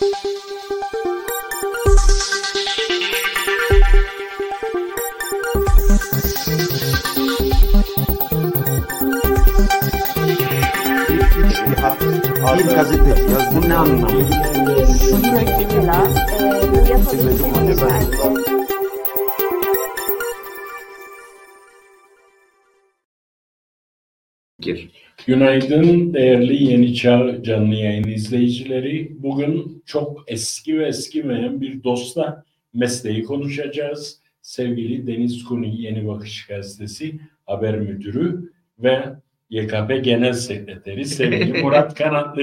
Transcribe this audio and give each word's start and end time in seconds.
Bir 0.00 0.06
gazete 12.74 13.10
yaz. 13.32 13.56
Bu 13.56 13.60
ne 13.68 13.76
anlamı? 13.76 14.26
Mesela 15.12 16.02
e, 16.40 16.50
Günaydın 25.30 26.14
değerli 26.14 26.64
Yeni 26.64 26.94
Çağ 26.94 27.42
canlı 27.42 27.74
yayın 27.74 28.08
izleyicileri. 28.08 29.16
Bugün 29.22 29.82
çok 29.86 30.24
eski 30.26 30.78
ve 30.78 30.86
eskimeyen 30.86 31.60
bir 31.60 31.84
dostla 31.84 32.44
mesleği 32.74 33.24
konuşacağız. 33.24 34.20
Sevgili 34.42 35.06
Deniz 35.06 35.44
Kuni 35.44 35.82
Yeni 35.82 36.08
Bakış 36.08 36.46
Gazetesi 36.46 37.20
haber 37.46 37.78
müdürü 37.78 38.52
ve 38.78 39.04
YKP 39.50 40.04
Genel 40.04 40.32
Sekreteri 40.32 41.04
sevgili 41.04 41.62
Murat 41.62 41.94
Kanatlı. 41.94 42.42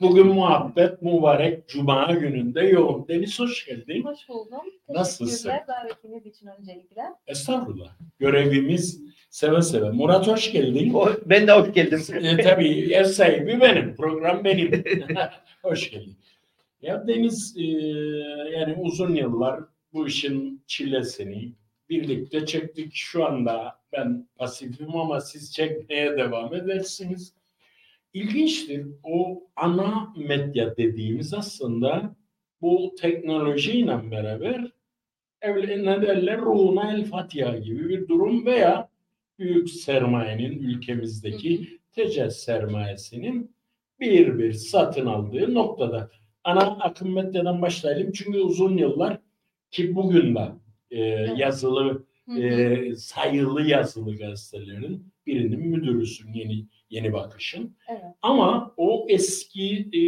Bugün 0.00 0.26
muhabbet 0.26 1.02
mübarek 1.02 1.68
Cuma 1.68 2.12
gününde 2.12 2.60
yoğun. 2.60 3.08
Deniz 3.08 3.40
hoş 3.40 3.66
geldin. 3.66 4.04
Hoş 4.04 4.28
buldum. 4.28 4.58
Nasılsın? 4.88 5.50
Davetiniz 5.68 6.26
için 6.26 6.46
öncelikle. 6.60 7.02
Estağfurullah. 7.26 7.90
Görevimiz 8.18 9.02
seve 9.30 9.62
seve. 9.62 9.90
Murat 9.90 10.26
hoş 10.26 10.52
geldin. 10.52 10.94
O- 10.94 11.12
Ben 11.26 11.46
de 11.46 11.52
hoş 11.52 11.72
geldim. 11.72 12.00
E, 12.24 12.36
tabii 12.36 12.92
ev 12.92 13.04
sahibi 13.04 13.60
benim, 13.60 13.96
program 13.96 14.44
benim. 14.44 14.84
Hoş 15.62 15.90
geldin. 15.90 16.16
Ya 16.82 17.06
Deniz 17.08 17.56
e, 17.58 17.62
yani 18.58 18.74
uzun 18.78 19.14
yıllar 19.14 19.60
bu 19.92 20.06
işin 20.06 20.62
çilesini 20.66 21.52
birlikte 21.90 22.46
çektik. 22.46 22.94
Şu 22.94 23.26
anda 23.26 23.80
ben 23.92 24.28
pasifim 24.36 24.96
ama 24.96 25.20
siz 25.20 25.52
çekmeye 25.52 26.16
devam 26.16 26.54
edersiniz. 26.54 27.34
İlginçtir. 28.14 28.86
O 29.02 29.42
ana 29.56 30.12
medya 30.16 30.76
dediğimiz 30.76 31.34
aslında 31.34 32.16
bu 32.60 32.94
teknolojiyle 33.00 34.10
beraber 34.10 34.72
evle- 35.42 35.84
ne 35.84 36.02
derler 36.02 36.40
ruhuna 36.40 36.92
el 36.92 37.04
Fatiha 37.04 37.56
gibi 37.56 37.88
bir 37.88 38.08
durum 38.08 38.46
veya 38.46 38.88
büyük 39.38 39.70
sermayenin 39.70 40.58
ülkemizdeki 40.58 41.78
tecez 41.92 42.36
sermayesinin 42.36 43.54
bir 44.00 44.38
bir 44.38 44.52
satın 44.52 45.06
aldığı 45.06 45.54
noktada. 45.54 46.10
Ana 46.44 46.60
akım 46.60 47.12
medyadan 47.14 47.62
başlayalım 47.62 48.12
çünkü 48.12 48.38
uzun 48.38 48.76
yıllar 48.76 49.18
ki 49.70 49.94
bugün 49.94 50.34
de 50.34 50.48
e, 50.90 50.98
yazılı 51.36 52.04
e, 52.38 52.94
sayılı 52.94 53.62
yazılı 53.62 54.16
gazetelerin 54.16 55.12
birinin 55.26 55.60
müdürüsün 55.68 56.32
yeni 56.32 56.66
yeni 56.90 57.12
bakışın. 57.12 57.76
Evet. 57.88 58.02
Ama 58.22 58.74
o 58.76 59.06
eski 59.08 59.78
e, 59.80 60.02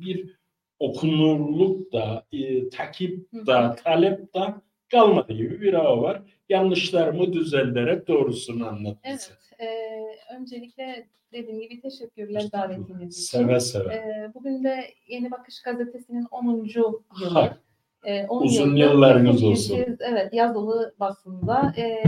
bir 0.00 0.36
okunurluk 0.78 1.92
da, 1.92 2.26
e, 2.32 2.68
takip 2.68 3.32
da, 3.32 3.74
talep 3.84 4.34
da 4.34 4.62
kalmadı 4.90 5.32
gibi 5.32 5.60
bir 5.60 5.72
hava 5.74 6.02
var. 6.02 6.22
Yanlışlarımı 6.48 7.32
düzelterek 7.32 8.08
doğrusunu 8.08 8.68
anlat 8.68 8.98
bize. 9.04 9.32
Evet. 9.58 9.60
e, 9.60 10.34
öncelikle 10.34 11.06
dediğim 11.32 11.60
gibi 11.60 11.80
teşekkürler 11.80 12.52
davetiniz 12.52 13.12
için. 13.18 13.38
Seve 13.38 13.60
seve. 13.60 13.94
E, 13.94 14.30
bugün 14.34 14.64
de 14.64 14.84
Yeni 15.08 15.30
Bakış 15.30 15.62
Gazetesi'nin 15.62 16.26
10. 16.30 16.64
yılı. 16.74 17.02
Ha, 17.08 17.58
E, 18.04 18.26
10 18.26 18.42
Uzun 18.42 18.76
yıllarınız 18.76 19.44
olsun. 19.44 19.78
Evet, 20.00 20.34
yazılı 20.34 20.94
basında 21.00 21.74
e, 21.76 22.02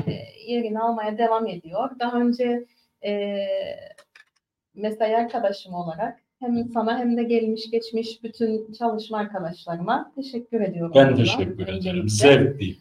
yerini 0.47 0.81
almaya 0.81 1.19
devam 1.19 1.47
ediyor. 1.47 1.91
Daha 2.01 2.21
önce 2.21 2.67
e, 3.05 3.39
mesai 4.75 5.17
arkadaşım 5.17 5.75
olarak 5.75 6.19
hem 6.41 6.69
sana 6.69 6.99
hem 6.99 7.17
de 7.17 7.23
gelmiş 7.23 7.71
geçmiş 7.71 8.23
bütün 8.23 8.73
çalışma 8.73 9.19
arkadaşlarıma 9.19 10.13
teşekkür 10.15 10.61
ediyorum. 10.61 10.93
Ben 10.95 11.17
teşekkür 11.17 11.69
ederim. 11.69 12.09
Zevkli. 12.09 12.77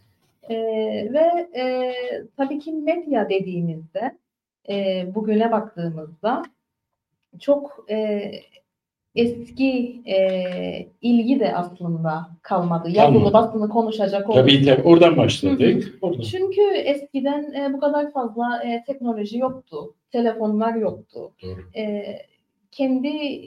Ee, 0.49 0.55
ve 1.13 1.49
e, 1.61 1.93
tabii 2.37 2.59
ki 2.59 2.71
medya 2.71 3.29
dediğimizde 3.29 4.17
e, 4.69 5.05
bugüne 5.15 5.51
baktığımızda 5.51 6.43
çok 7.39 7.85
e, 7.89 8.31
eski 9.17 10.01
e, 10.05 10.17
ilgi 11.01 11.39
de 11.39 11.55
aslında 11.55 12.29
kalmadı. 12.41 12.89
Yazılı 12.89 13.13
Kalmadı. 13.13 13.33
basını 13.33 13.69
konuşacak 13.69 14.29
olursak. 14.29 14.45
Tabii 14.49 14.65
tabii 14.65 14.81
oradan 14.81 15.17
başladık. 15.17 15.97
Oradan. 16.01 16.21
Çünkü 16.21 16.61
eskiden 16.61 17.53
e, 17.53 17.73
bu 17.73 17.79
kadar 17.79 18.11
fazla 18.11 18.63
e, 18.63 18.83
teknoloji 18.87 19.37
yoktu. 19.37 19.93
Telefonlar 20.11 20.75
yoktu. 20.75 21.31
Doğru. 21.43 21.59
E, 21.75 22.05
kendi 22.71 23.41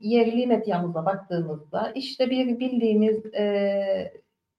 yerli 0.00 0.46
medyamıza 0.46 1.06
baktığımızda 1.06 1.92
işte 1.94 2.30
bir 2.30 2.58
bildiğimiz 2.58 3.26
e, 3.34 4.12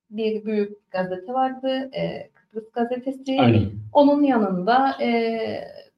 bir 0.10 0.46
büyük 0.46 0.92
gazete 0.92 1.34
vardı. 1.34 1.90
E, 1.96 2.30
Kıbrıs 2.34 2.72
gazetesi. 2.72 3.38
Aynen. 3.40 3.72
Onun 3.94 4.24
yanında 4.24 4.96
e, 5.02 5.10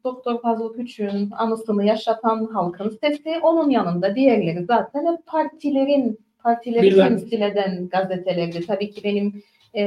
Doktor 0.06 0.42
Fazıl 0.42 0.74
Küçük'ün 0.74 1.32
anısını 1.32 1.86
yaşatan 1.86 2.46
halkın 2.54 2.90
sesi. 2.90 3.40
Onun 3.44 3.70
yanında 3.70 4.16
diğerleri 4.16 4.66
zaten 4.66 5.14
hep 5.14 5.26
partilerin 5.26 6.20
partileri 6.44 6.82
Birden- 6.86 7.08
temsil 7.08 7.42
eden 7.42 7.90
gazetelerdi. 7.90 8.66
Tabii 8.68 8.92
ki 8.92 9.04
benim 9.04 9.44
e, 9.76 9.82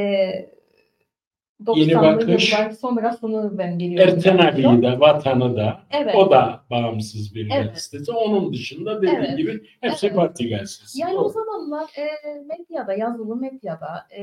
Yeni 1.77 1.93
90'lı 1.93 2.29
Bakış, 2.29 2.53
yıllar 2.53 2.71
sonrasını 2.71 3.59
ben 3.59 3.79
biliyorum. 3.79 4.15
Erten 4.17 4.39
abiyi 4.39 4.83
de, 4.83 5.01
vatanı 5.01 5.57
da, 5.57 5.81
Evet. 5.91 6.15
o 6.15 6.31
da 6.31 6.61
bağımsız 6.71 7.35
bir 7.35 7.51
Evet. 7.57 7.75
gazetesi. 7.75 8.13
Onun 8.13 8.53
dışında 8.53 9.03
dediğim 9.03 9.17
Evet. 9.25 9.37
gibi 9.39 9.63
hepsi 9.81 10.07
Evet. 10.07 10.17
parti 10.17 10.49
gazetesi. 10.49 11.01
Yani 11.01 11.13
Doğru. 11.15 11.25
o 11.25 11.29
zamanlar 11.29 11.91
e, 11.99 12.07
medyada, 12.45 12.93
yazılı 12.95 13.37
medyada 13.37 14.07
e, 14.19 14.23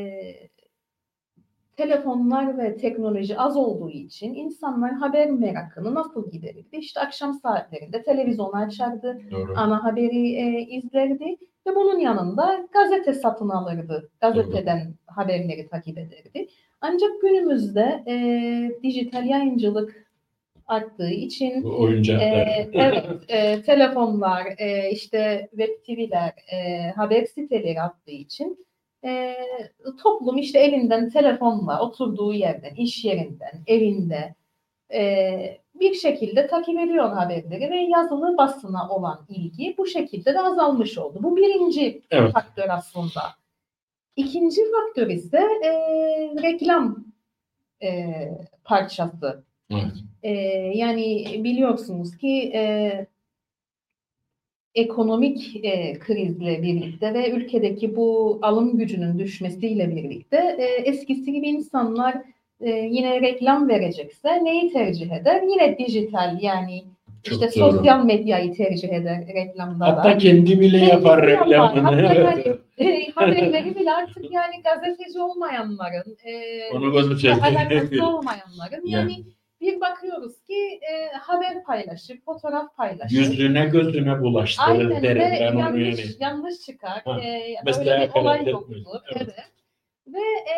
telefonlar 1.77 2.57
ve 2.57 2.77
teknoloji 2.77 3.37
az 3.37 3.57
olduğu 3.57 3.89
için 3.89 4.33
insanlar 4.33 4.93
haber 4.93 5.29
merakını 5.29 5.95
nasıl 5.95 6.31
giderirdi? 6.31 6.77
İşte 6.77 6.99
akşam 6.99 7.33
saatlerinde 7.33 8.03
televizyonu 8.03 8.55
açardı, 8.55 9.21
Doğru. 9.31 9.53
ana 9.55 9.83
haberi 9.83 10.35
e, 10.35 10.61
izlerdi 10.61 11.37
ve 11.67 11.75
bunun 11.75 11.99
yanında 11.99 12.67
gazete 12.71 13.13
satın 13.13 13.49
alırdı. 13.49 14.09
Gazeteden 14.21 14.93
haberleri 15.07 15.67
takip 15.69 15.97
ederdi. 15.97 16.47
Ancak 16.81 17.21
günümüzde 17.21 18.03
e, 18.07 18.15
dijital 18.83 19.25
yayıncılık 19.25 20.05
arttığı 20.67 21.09
için 21.09 21.63
Bu 21.63 21.79
oyuncaklar. 21.79 22.27
ee, 22.27 22.69
evet, 22.73 23.05
e, 23.27 23.61
telefonlar, 23.61 24.45
e, 24.57 24.91
işte 24.91 25.47
web 25.51 25.69
TV'ler, 25.85 26.33
e, 26.53 26.89
haber 26.91 27.25
siteleri 27.25 27.81
attığı 27.81 28.11
için 28.11 28.65
e, 29.05 29.35
toplum 30.03 30.37
işte 30.37 30.59
elinden 30.59 31.09
telefonla 31.09 31.81
oturduğu 31.81 32.33
yerden, 32.33 32.75
iş 32.75 33.05
yerinden, 33.05 33.63
evinde 33.67 34.35
e, 34.93 35.59
bir 35.75 35.93
şekilde 35.93 36.47
takip 36.47 36.79
ediyor 36.79 37.09
haberleri 37.09 37.71
ve 37.71 37.77
yazılı 37.77 38.37
basına 38.37 38.89
olan 38.89 39.25
ilgi 39.29 39.75
bu 39.77 39.85
şekilde 39.87 40.33
de 40.33 40.41
azalmış 40.41 40.97
oldu. 40.97 41.19
Bu 41.23 41.35
birinci 41.37 42.01
Evet. 42.11 42.33
faktör 42.33 42.69
aslında. 42.69 43.21
İkinci 44.15 44.61
faktör 44.71 45.07
ise 45.07 45.37
e, 45.63 45.71
reklam 46.43 47.05
e, 47.83 48.13
parçası. 48.63 49.43
Evet. 49.71 49.91
Ee, 50.23 50.31
yani 50.75 51.25
biliyorsunuz 51.43 52.17
ki 52.17 52.51
e, 52.53 53.07
ekonomik 54.75 55.65
e, 55.65 55.99
krizle 55.99 56.61
birlikte 56.61 57.13
ve 57.13 57.29
ülkedeki 57.31 57.95
bu 57.95 58.39
alım 58.41 58.77
gücünün 58.77 59.19
düşmesiyle 59.19 59.95
birlikte 59.95 60.37
e, 60.59 60.63
eskisi 60.89 61.31
gibi 61.33 61.47
insanlar 61.47 62.15
e, 62.61 62.69
yine 62.69 63.21
reklam 63.21 63.69
verecekse 63.69 64.43
neyi 64.43 64.73
tercih 64.73 65.11
eder? 65.11 65.41
Yine 65.41 65.77
dijital 65.77 66.37
yani 66.41 66.83
Çok 67.23 67.43
işte 67.43 67.59
doğru. 67.61 67.71
sosyal 67.71 68.05
medyayı 68.05 68.53
tercih 68.53 68.89
eder 68.89 69.23
reklamda 69.27 69.85
da. 69.85 69.87
Hatta 69.97 70.17
kendi 70.17 70.59
bile 70.59 70.71
Kendisi 70.79 70.91
yapar 70.91 71.27
reklamını. 71.27 72.01
Evet. 72.17 72.45
yani, 72.77 72.91
e, 72.91 73.11
haberleri 73.11 73.75
bile 73.75 73.91
artık 73.93 74.31
yani 74.31 74.53
gazeteci 74.63 75.19
olmayanların, 75.19 76.17
e, 76.25 76.33
Onu 76.73 76.91
gazeteci. 76.91 77.31
alakası 77.33 78.07
olmayanların 78.07 78.81
Yani. 78.85 79.11
yani 79.13 79.23
bir 79.67 79.81
bakıyoruz 79.81 80.41
ki 80.43 80.79
e, 80.91 81.17
haber 81.17 81.63
paylaşır, 81.63 82.21
fotoğraf 82.21 82.75
paylaşır. 82.77 83.17
Yüzüne 83.17 83.65
gözüne 83.65 84.21
bulaştırır 84.21 84.67
Aynen 84.67 85.03
derim 85.03 85.21
ve 85.21 85.37
ben 85.39 85.51
onu 85.55 85.59
yanlış, 85.59 85.99
yani. 85.99 86.11
yanlış 86.19 86.59
çıkar. 86.65 87.01
Ha, 87.05 87.21
E, 87.21 87.55
öyle 87.79 88.09
bir 88.13 88.19
olay 88.19 88.39
etmeyin. 88.39 88.85
Evet. 89.15 89.21
Evet. 89.21 89.35
Ve 90.07 90.19
e, 90.51 90.57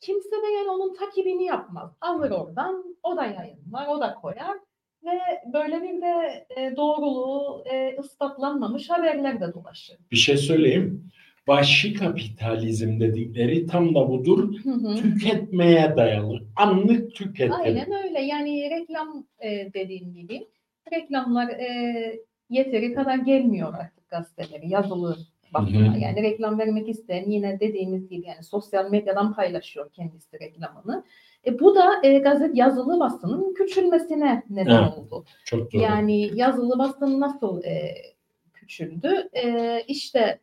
kimse 0.00 0.30
de 0.30 0.46
yani 0.58 0.70
onun 0.70 0.94
takibini 0.94 1.44
yapmaz. 1.44 1.90
Alır 2.00 2.30
oradan, 2.30 2.96
o 3.02 3.16
da 3.16 3.24
yayınlar, 3.24 3.86
o 3.88 4.00
da 4.00 4.14
koyar. 4.14 4.56
ve 5.04 5.18
böyle 5.52 5.82
bir 5.82 6.02
de 6.02 6.46
e, 6.56 6.76
doğruluğu 6.76 7.64
e, 7.72 7.96
ispatlanmamış 8.00 8.90
haberler 8.90 9.40
de 9.40 9.54
dolaşır. 9.54 9.96
Bir 10.10 10.16
şey 10.16 10.36
söyleyeyim. 10.36 11.09
Vahşi 11.50 11.94
kapitalizm 11.94 13.00
dedikleri 13.00 13.66
tam 13.66 13.94
da 13.94 14.08
budur. 14.08 14.54
Hı 14.64 14.70
hı. 14.70 14.94
Tüketmeye 14.96 15.96
dayalı. 15.96 16.40
Anlık 16.56 17.14
tüketim. 17.14 17.52
Aynen 17.52 17.92
öyle. 18.04 18.20
Yani 18.20 18.70
reklam 18.70 19.26
e, 19.40 19.72
dediğim 19.74 20.14
gibi 20.14 20.48
reklamlar 20.92 21.48
e, 21.48 22.20
yeteri 22.50 22.94
kadar 22.94 23.16
gelmiyor 23.16 23.74
artık 23.74 24.08
gazeteleri 24.08 24.68
yazılı 24.68 25.16
hı. 25.54 25.98
Yani 25.98 26.22
reklam 26.22 26.58
vermek 26.58 26.88
isteyen 26.88 27.30
yine 27.30 27.60
dediğimiz 27.60 28.08
gibi 28.08 28.26
yani 28.26 28.44
sosyal 28.44 28.90
medyadan 28.90 29.34
paylaşıyor 29.34 29.90
kendisi 29.92 30.40
reklamını. 30.40 31.04
E, 31.46 31.58
bu 31.58 31.74
da 31.74 32.00
e, 32.02 32.18
gazet 32.18 32.56
yazılı 32.56 33.00
basının 33.00 33.54
küçülmesine 33.54 34.42
neden 34.50 34.82
Evet. 34.82 34.98
oldu. 34.98 35.24
Çok 35.44 35.72
doğru. 35.72 35.82
Yani 35.82 36.30
yazılı 36.34 36.78
basın 36.78 37.20
nasıl 37.20 37.64
e, 37.64 37.94
küçüldü? 38.54 39.28
E, 39.32 39.80
işte 39.88 40.38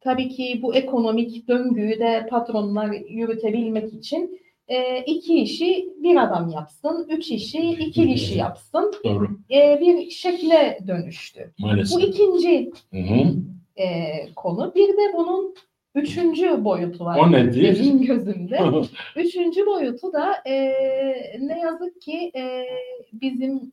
tabii 0.00 0.28
ki 0.28 0.60
bu 0.62 0.74
ekonomik 0.74 1.48
döngüyü 1.48 1.98
de 1.98 2.26
patronlar 2.30 2.90
yürütebilmek 3.08 3.94
için 3.94 4.40
e, 4.68 5.02
iki 5.02 5.34
işi 5.40 5.88
bir 6.02 6.16
adam 6.16 6.48
yapsın, 6.48 7.06
üç 7.10 7.30
işi 7.30 7.58
iki 7.70 8.08
kişi 8.08 8.38
yapsın 8.38 8.92
Doğru. 9.04 9.28
e, 9.50 9.80
bir 9.80 10.10
şekle 10.10 10.78
dönüştü. 10.86 11.52
Bu 11.60 11.66
Maalesef. 11.66 12.02
ikinci 12.02 12.70
Hı 12.92 12.98
hı. 12.98 13.34
e, 13.76 13.86
konu. 14.36 14.72
Bir 14.74 14.88
de 14.88 15.16
bunun 15.16 15.54
üçüncü 15.94 16.64
boyutu 16.64 17.04
var. 17.04 17.18
O 17.18 17.32
nedir? 17.32 17.80
Benim 17.80 18.02
gözümde. 18.02 18.60
Üçüncü 19.16 19.66
boyutu 19.66 20.12
da 20.12 20.34
e, 20.46 20.54
ne 21.40 21.58
yazık 21.60 22.00
ki 22.00 22.32
e, 22.36 22.64
bizim 23.12 23.72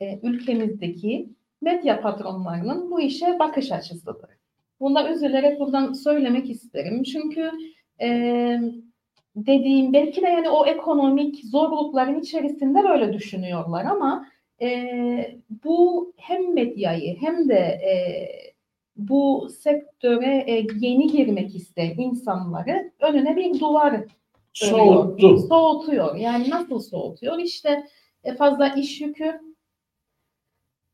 e, 0.00 0.20
ülkemizdeki 0.22 1.28
medya 1.60 2.00
patronlarının 2.00 2.90
bu 2.90 3.00
işe 3.00 3.38
bakış 3.38 3.72
açısıdır. 3.72 4.16
Bunda 4.82 5.10
üzülerek 5.12 5.60
buradan 5.60 5.92
söylemek 5.92 6.50
isterim. 6.50 7.02
Çünkü 7.02 7.50
e, 8.00 8.08
dediğim 9.36 9.92
belki 9.92 10.22
de 10.22 10.28
yani 10.28 10.50
o 10.50 10.66
ekonomik 10.66 11.44
zorlukların 11.44 12.20
içerisinde 12.20 12.84
böyle 12.84 13.12
düşünüyorlar 13.12 13.84
ama 13.84 14.26
e, 14.62 15.38
bu 15.64 16.12
hem 16.16 16.54
medyayı 16.54 17.16
hem 17.20 17.48
de 17.48 17.58
e, 17.58 17.92
bu 18.96 19.48
sektöre 19.62 20.44
e, 20.46 20.66
yeni 20.80 21.06
girmek 21.06 21.54
isteyen 21.54 21.98
insanları 21.98 22.92
önüne 23.00 23.36
bir 23.36 23.60
duvar 23.60 24.04
Soğuttu. 24.52 25.38
Soğutuyor. 25.38 26.16
Yani 26.16 26.50
nasıl 26.50 26.80
soğutuyor? 26.80 27.38
İşte 27.38 27.86
e, 28.24 28.34
fazla 28.34 28.68
iş 28.68 29.00
yükü, 29.00 29.40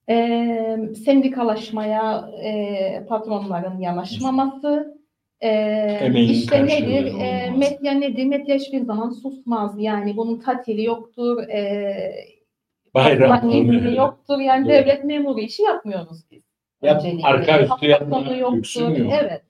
e, 0.09 0.95
sendikalaşmaya 1.05 2.31
e, 2.43 3.07
patronların 3.09 3.81
yanaşmaması, 3.81 4.99
e, 5.41 5.49
Emeğin 6.01 6.33
işte 6.33 6.67
nedir? 6.67 7.13
E, 7.21 7.51
medya 7.51 7.93
nedir? 7.93 8.25
Medya 8.25 8.57
hiçbir 8.57 8.81
zaman 8.81 9.11
susmaz. 9.11 9.75
Yani 9.79 10.17
bunun 10.17 10.39
tatili 10.39 10.85
yoktur, 10.85 11.43
e, 11.49 12.15
Bayram. 12.95 13.51
izni 13.51 13.97
yoktur. 13.97 14.41
Yani 14.41 14.65
Doğru. 14.65 14.73
devlet 14.73 15.05
memuru 15.05 15.41
işi 15.41 15.63
yapmıyoruz 15.63 16.25
biz. 16.31 16.43
Yap, 16.83 17.05
arka 17.23 17.63
üstü 17.63 17.87
yapma 17.87 18.21
yoktur. 18.21 18.97
Evet. 19.23 19.43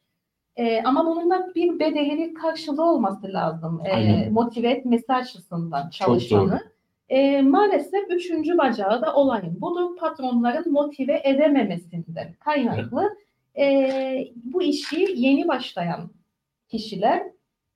Ee, 0.56 0.82
ama 0.84 1.06
bunun 1.06 1.30
da 1.30 1.54
bir 1.54 1.78
bedeli, 1.78 2.34
karşılığı 2.34 2.90
olması 2.90 3.32
lazım. 3.32 3.82
Aynen. 3.94 4.32
motive 4.32 4.70
etmesi 4.70 5.12
açısından 5.12 5.82
Çok 5.82 5.92
çalışanı. 5.92 6.62
Ee, 7.08 7.42
maalesef 7.42 8.10
üçüncü 8.10 8.58
bacağı 8.58 9.02
da 9.02 9.14
olayın. 9.14 9.60
Budur 9.60 9.96
patronların 9.96 10.72
motive 10.72 11.20
edememesinden 11.24 12.32
kaynaklı. 12.44 13.16
Ee, 13.58 14.28
bu 14.44 14.62
işi 14.62 15.06
yeni 15.16 15.48
başlayan 15.48 16.10
kişiler 16.68 17.22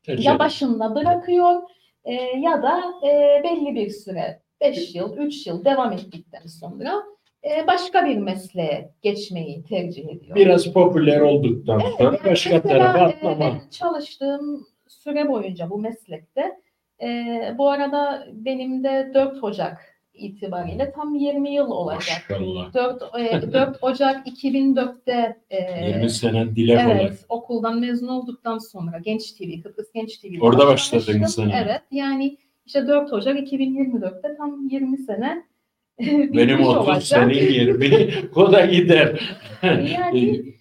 Tercih 0.02 0.25
ya 0.25 0.38
başında 0.38 0.94
bırakıyor 0.94 1.62
e, 2.05 2.12
ya 2.14 2.62
da 2.62 2.82
e, 3.08 3.40
belli 3.44 3.75
bir 3.75 3.90
süre 3.90 4.40
5 4.61 4.94
yıl, 4.94 5.17
3 5.17 5.46
yıl 5.46 5.64
devam 5.64 5.93
ettikten 5.93 6.46
sonra 6.46 7.02
e, 7.44 7.67
başka 7.67 8.06
bir 8.06 8.17
mesleğe 8.17 8.90
geçmeyi 9.02 9.64
tercih 9.64 10.05
ediyor. 10.08 10.37
Biraz 10.37 10.73
popüler 10.73 11.20
olduktan 11.20 11.79
sonra 11.79 12.05
Yani 12.05 12.19
başka 12.31 12.62
tarafa 12.62 12.99
e, 12.99 13.02
atlama. 13.02 13.40
ben 13.40 13.61
çalıştığım 13.70 14.67
süre 14.88 15.29
boyunca 15.29 15.70
bu 15.70 15.79
meslekte 15.79 16.58
e, 17.03 17.55
bu 17.59 17.71
arada 17.71 18.27
benim 18.33 18.85
de 18.85 19.11
4 19.15 19.45
Ocak 19.45 19.93
itibariyle 20.15 20.93
tam 20.93 21.15
20 21.15 21.55
yıl 21.55 21.71
olacak. 21.71 22.27
Maşallah. 22.31 22.75
4, 22.75 23.03
e, 23.19 23.53
4 23.53 23.79
Ocak 23.83 24.27
2004'te 24.27 25.37
e, 25.51 25.89
20 25.89 26.11
sene 26.11 26.57
dile 26.57 26.85
kolay. 26.85 27.03
Evet, 27.03 27.25
okuldan 27.29 27.81
mezun 27.81 28.09
olduktan 28.09 28.59
sonra 28.59 28.99
Genç 28.99 29.33
TV, 29.33 29.63
Kıbrıs 29.63 29.93
Genç 29.95 30.19
TV'de 30.19 30.41
Orada 30.41 30.67
başladın 30.67 31.25
sen. 31.25 31.51
Evet, 31.51 31.83
yani 31.91 32.37
işte 32.67 32.87
4 32.87 33.13
Ocak 33.13 33.39
2024'te 33.39 34.37
tam 34.37 34.69
20 34.69 34.99
sene 34.99 35.43
Benim 36.01 36.33
bitmiş 36.33 36.67
30 36.67 36.89
olacak. 36.89 37.03
senin 37.03 37.35
20. 37.35 38.15
o 38.35 38.53
da 38.53 38.67
gider. 38.67 39.39
Yani 39.63 40.52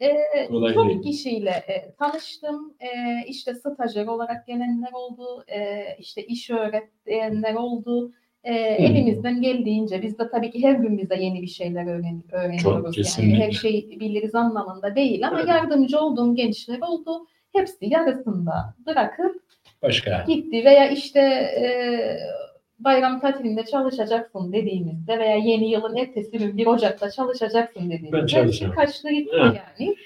e, 0.00 0.46
Kolay 0.48 0.74
çok 0.74 0.88
değil. 0.88 1.02
kişiyle 1.02 1.50
e, 1.50 1.94
tanıştım. 1.98 2.74
E, 2.80 2.88
işte 3.28 3.54
stajyer 3.54 4.06
olarak 4.06 4.46
gelenler 4.46 4.92
oldu. 4.92 5.44
E, 5.48 5.84
işte 5.98 6.26
iş 6.26 6.50
öğretmenler 6.50 7.54
oldu. 7.54 8.12
E, 8.44 8.54
elimizden 8.54 9.42
geldiğince 9.42 10.02
biz 10.02 10.18
de 10.18 10.30
tabii 10.30 10.50
ki 10.50 10.62
her 10.62 10.74
gün 10.74 10.98
bize 10.98 11.16
yeni 11.16 11.42
bir 11.42 11.46
şeyler 11.46 11.86
öğren, 11.86 12.22
öğreniyoruz. 12.32 12.84
yani 12.84 12.94
kesinlikle. 12.94 13.44
her 13.44 13.50
şeyi 13.52 14.00
biliriz 14.00 14.34
anlamında 14.34 14.96
değil 14.96 15.28
ama 15.28 15.40
yardımcı 15.40 16.00
olduğum 16.00 16.34
gençler 16.34 16.78
oldu. 16.80 17.26
Hepsi 17.52 17.76
yarısında 17.80 18.74
bırakıp 18.86 19.42
Başka. 19.82 20.24
gitti 20.28 20.64
veya 20.64 20.90
işte 20.90 21.20
e, 21.20 21.64
bayram 22.78 23.20
tatilinde 23.20 23.64
çalışacaksın 23.64 24.52
dediğimizde 24.52 25.18
veya 25.18 25.36
yeni 25.36 25.70
yılın 25.70 25.96
ertesi 25.96 26.38
gün 26.38 26.56
1 26.56 26.66
Ocak'ta 26.66 27.10
çalışacaksın 27.10 27.82
Ben 27.82 27.90
dediğimizde 27.90 28.26
çalışamam. 28.26 28.74
kaçtı 28.76 29.10
gitti 29.10 29.30
Evet. 29.40 29.60
yani. 29.80 29.96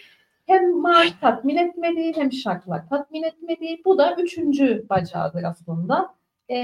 Hem 0.46 0.76
maaş 0.80 1.12
tatmin 1.20 1.56
etmedi 1.56 2.12
hem 2.16 2.32
şartlar 2.32 2.88
tatmin 2.88 3.22
etmedi. 3.22 3.80
Bu 3.84 3.98
da 3.98 4.16
üçüncü 4.22 4.84
bacağıdır 4.90 5.42
aslında. 5.42 6.14
E, 6.48 6.56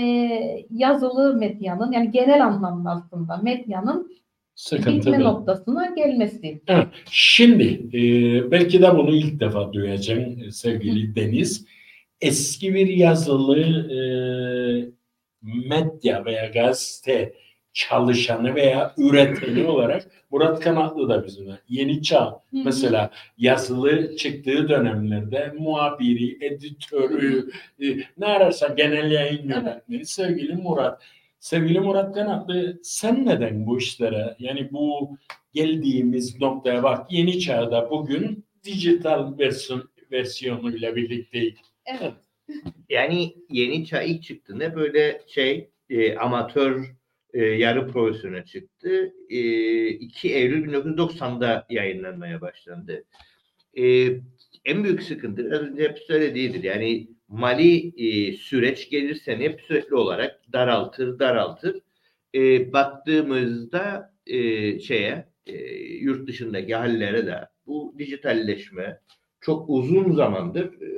yazılı 0.70 1.34
medyanın 1.34 1.92
yani 1.92 2.10
genel 2.10 2.44
anlamda 2.46 2.90
aslında 2.90 3.36
medyanın 3.36 4.02
bitme 4.02 4.16
Sıkıntılı. 4.54 5.20
noktasına 5.20 5.86
gelmesi. 5.96 6.60
Şimdi 7.10 7.64
e, 7.94 8.00
belki 8.50 8.82
de 8.82 8.94
bunu 8.96 9.16
ilk 9.16 9.40
defa 9.40 9.72
duyacağım 9.72 10.50
sevgili 10.50 11.14
Deniz. 11.16 11.66
Eski 12.20 12.75
bir 12.75 12.86
yazılı 12.88 13.58
e, 13.60 13.98
medya 15.46 16.24
veya 16.24 16.46
gazete 16.46 17.34
çalışanı 17.72 18.54
veya 18.54 18.94
üreteni 18.98 19.64
olarak 19.68 20.06
Murat 20.30 20.60
Kanatlı 20.60 21.08
da 21.08 21.26
bizimle. 21.26 21.58
Yeni 21.68 22.02
Çağ 22.02 22.40
mesela 22.52 23.10
yazılı 23.38 24.16
çıktığı 24.16 24.68
dönemlerde 24.68 25.52
muhabiri, 25.58 26.44
editörü, 26.44 27.50
e, 27.82 27.86
ne 28.18 28.26
ararsa 28.26 28.68
genel 28.68 29.10
yayın 29.10 29.48
yönetmeni 29.48 30.06
sevgili 30.06 30.52
Murat. 30.52 31.02
Sevgili 31.38 31.80
Murat 31.80 32.14
Kanatlı 32.14 32.78
sen 32.82 33.26
neden 33.26 33.66
bu 33.66 33.78
işlere 33.78 34.36
yani 34.38 34.72
bu 34.72 35.16
geldiğimiz 35.54 36.40
noktaya 36.40 36.82
bak 36.82 37.12
yeni 37.12 37.40
çağda 37.40 37.90
bugün 37.90 38.44
dijital 38.64 39.38
versiyon 39.38 39.90
versiyonuyla 40.12 40.96
birlikteyiz. 40.96 41.54
Evet. 41.86 42.25
Yani 42.88 43.36
yeni 43.50 43.86
çağ 43.86 44.02
ilk 44.02 44.22
çıktığında 44.22 44.76
böyle 44.76 45.22
şey 45.26 45.70
e, 45.90 46.16
amatör 46.16 46.96
e, 47.34 47.44
yarı 47.44 47.88
profesyonel 47.88 48.44
çıktı. 48.44 49.12
E, 49.30 49.88
2 49.88 50.34
Eylül 50.34 50.72
1990'da 50.72 51.66
yayınlanmaya 51.70 52.40
başlandı. 52.40 53.04
E, 53.78 54.06
en 54.64 54.84
büyük 54.84 55.02
sıkıntı 55.02 55.42
az 55.54 55.60
önce 55.60 55.82
hep 55.82 55.98
söylediğidir. 55.98 56.62
Yani 56.64 57.08
mali 57.28 57.92
e, 58.08 58.32
süreç 58.32 58.90
gelirse 58.90 59.36
hep 59.38 59.60
sürekli 59.60 59.94
olarak 59.94 60.40
daraltır 60.52 61.18
daraltır. 61.18 61.80
E, 62.34 62.72
baktığımızda 62.72 64.14
e, 64.26 64.80
şeye 64.80 65.28
e, 65.46 65.54
yurt 65.84 66.28
dışındaki 66.28 66.74
hallere 66.74 67.26
de 67.26 67.48
bu 67.66 67.94
dijitalleşme 67.98 69.00
çok 69.40 69.70
uzun 69.70 70.12
zamandır 70.12 70.82
e, 70.82 70.95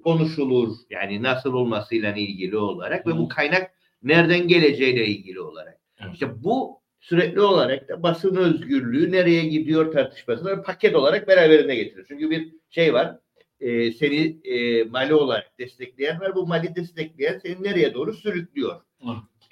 konuşulur. 0.00 0.76
Yani 0.90 1.22
nasıl 1.22 1.52
olmasıyla 1.52 2.14
ilgili 2.14 2.56
olarak 2.56 3.06
ve 3.06 3.18
bu 3.18 3.28
kaynak 3.28 3.70
nereden 4.02 4.48
geleceğiyle 4.48 5.06
ilgili 5.06 5.40
olarak. 5.40 5.78
İşte 6.12 6.44
bu 6.44 6.82
sürekli 7.00 7.40
olarak 7.40 7.88
da 7.88 8.02
basın 8.02 8.36
özgürlüğü 8.36 9.12
nereye 9.12 9.44
gidiyor 9.44 9.92
tartışmasını 9.92 10.62
paket 10.62 10.94
olarak 10.94 11.28
beraberinde 11.28 11.74
getiriyor. 11.74 12.06
Çünkü 12.08 12.30
bir 12.30 12.52
şey 12.70 12.94
var. 12.94 13.18
e, 13.60 13.92
seni 13.92 14.40
e, 14.44 14.84
mali 14.84 15.14
olarak 15.14 15.58
destekleyen 15.58 16.20
var. 16.20 16.34
Bu 16.34 16.46
mali 16.46 16.76
destekleyen 16.76 17.38
seni 17.38 17.62
nereye 17.62 17.94
doğru 17.94 18.12
sürüklüyor. 18.12 18.80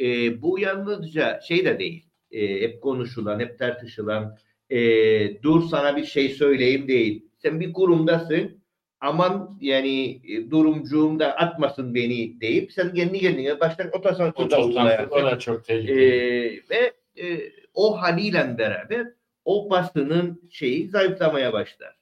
E, 0.00 0.42
bu 0.42 0.59
yalnızca 0.59 1.40
şey 1.49 1.64
de 1.64 1.78
değil. 1.78 2.04
E, 2.30 2.61
hep 2.61 2.82
konuşulan, 2.82 3.40
hep 3.40 3.59
tartışılan 3.59 4.37
e, 4.70 5.42
dur 5.42 5.62
sana 5.62 5.97
bir 5.97 6.04
şey 6.04 6.28
söyleyeyim 6.28 6.88
değil. 6.88 7.26
Sen 7.38 7.61
bir 7.61 7.73
kurumdasın 7.73 8.60
aman 9.00 9.59
yani 9.61 10.21
e, 10.28 10.50
durumcuğum 10.50 11.19
da 11.19 11.37
atmasın 11.37 11.95
beni 11.95 12.40
deyip 12.40 12.73
sen 12.73 12.95
kendi 12.95 13.19
kendine 13.19 13.61
baştan 13.61 13.90
O 13.92 13.99
otosansürde 13.99 14.49
çok, 14.49 14.59
o 14.59 14.66
uygulayarsın. 14.66 15.26
da 15.26 15.38
çok 15.38 15.64
tehlikeli. 15.64 16.62
ve 16.71 16.92
e, 17.23 17.52
o 17.75 18.02
haliyle 18.02 18.59
beraber 18.59 19.07
o 19.45 19.71
basının 19.71 20.49
şeyi 20.50 20.88
zayıflamaya 20.88 21.52
başlar. 21.52 21.97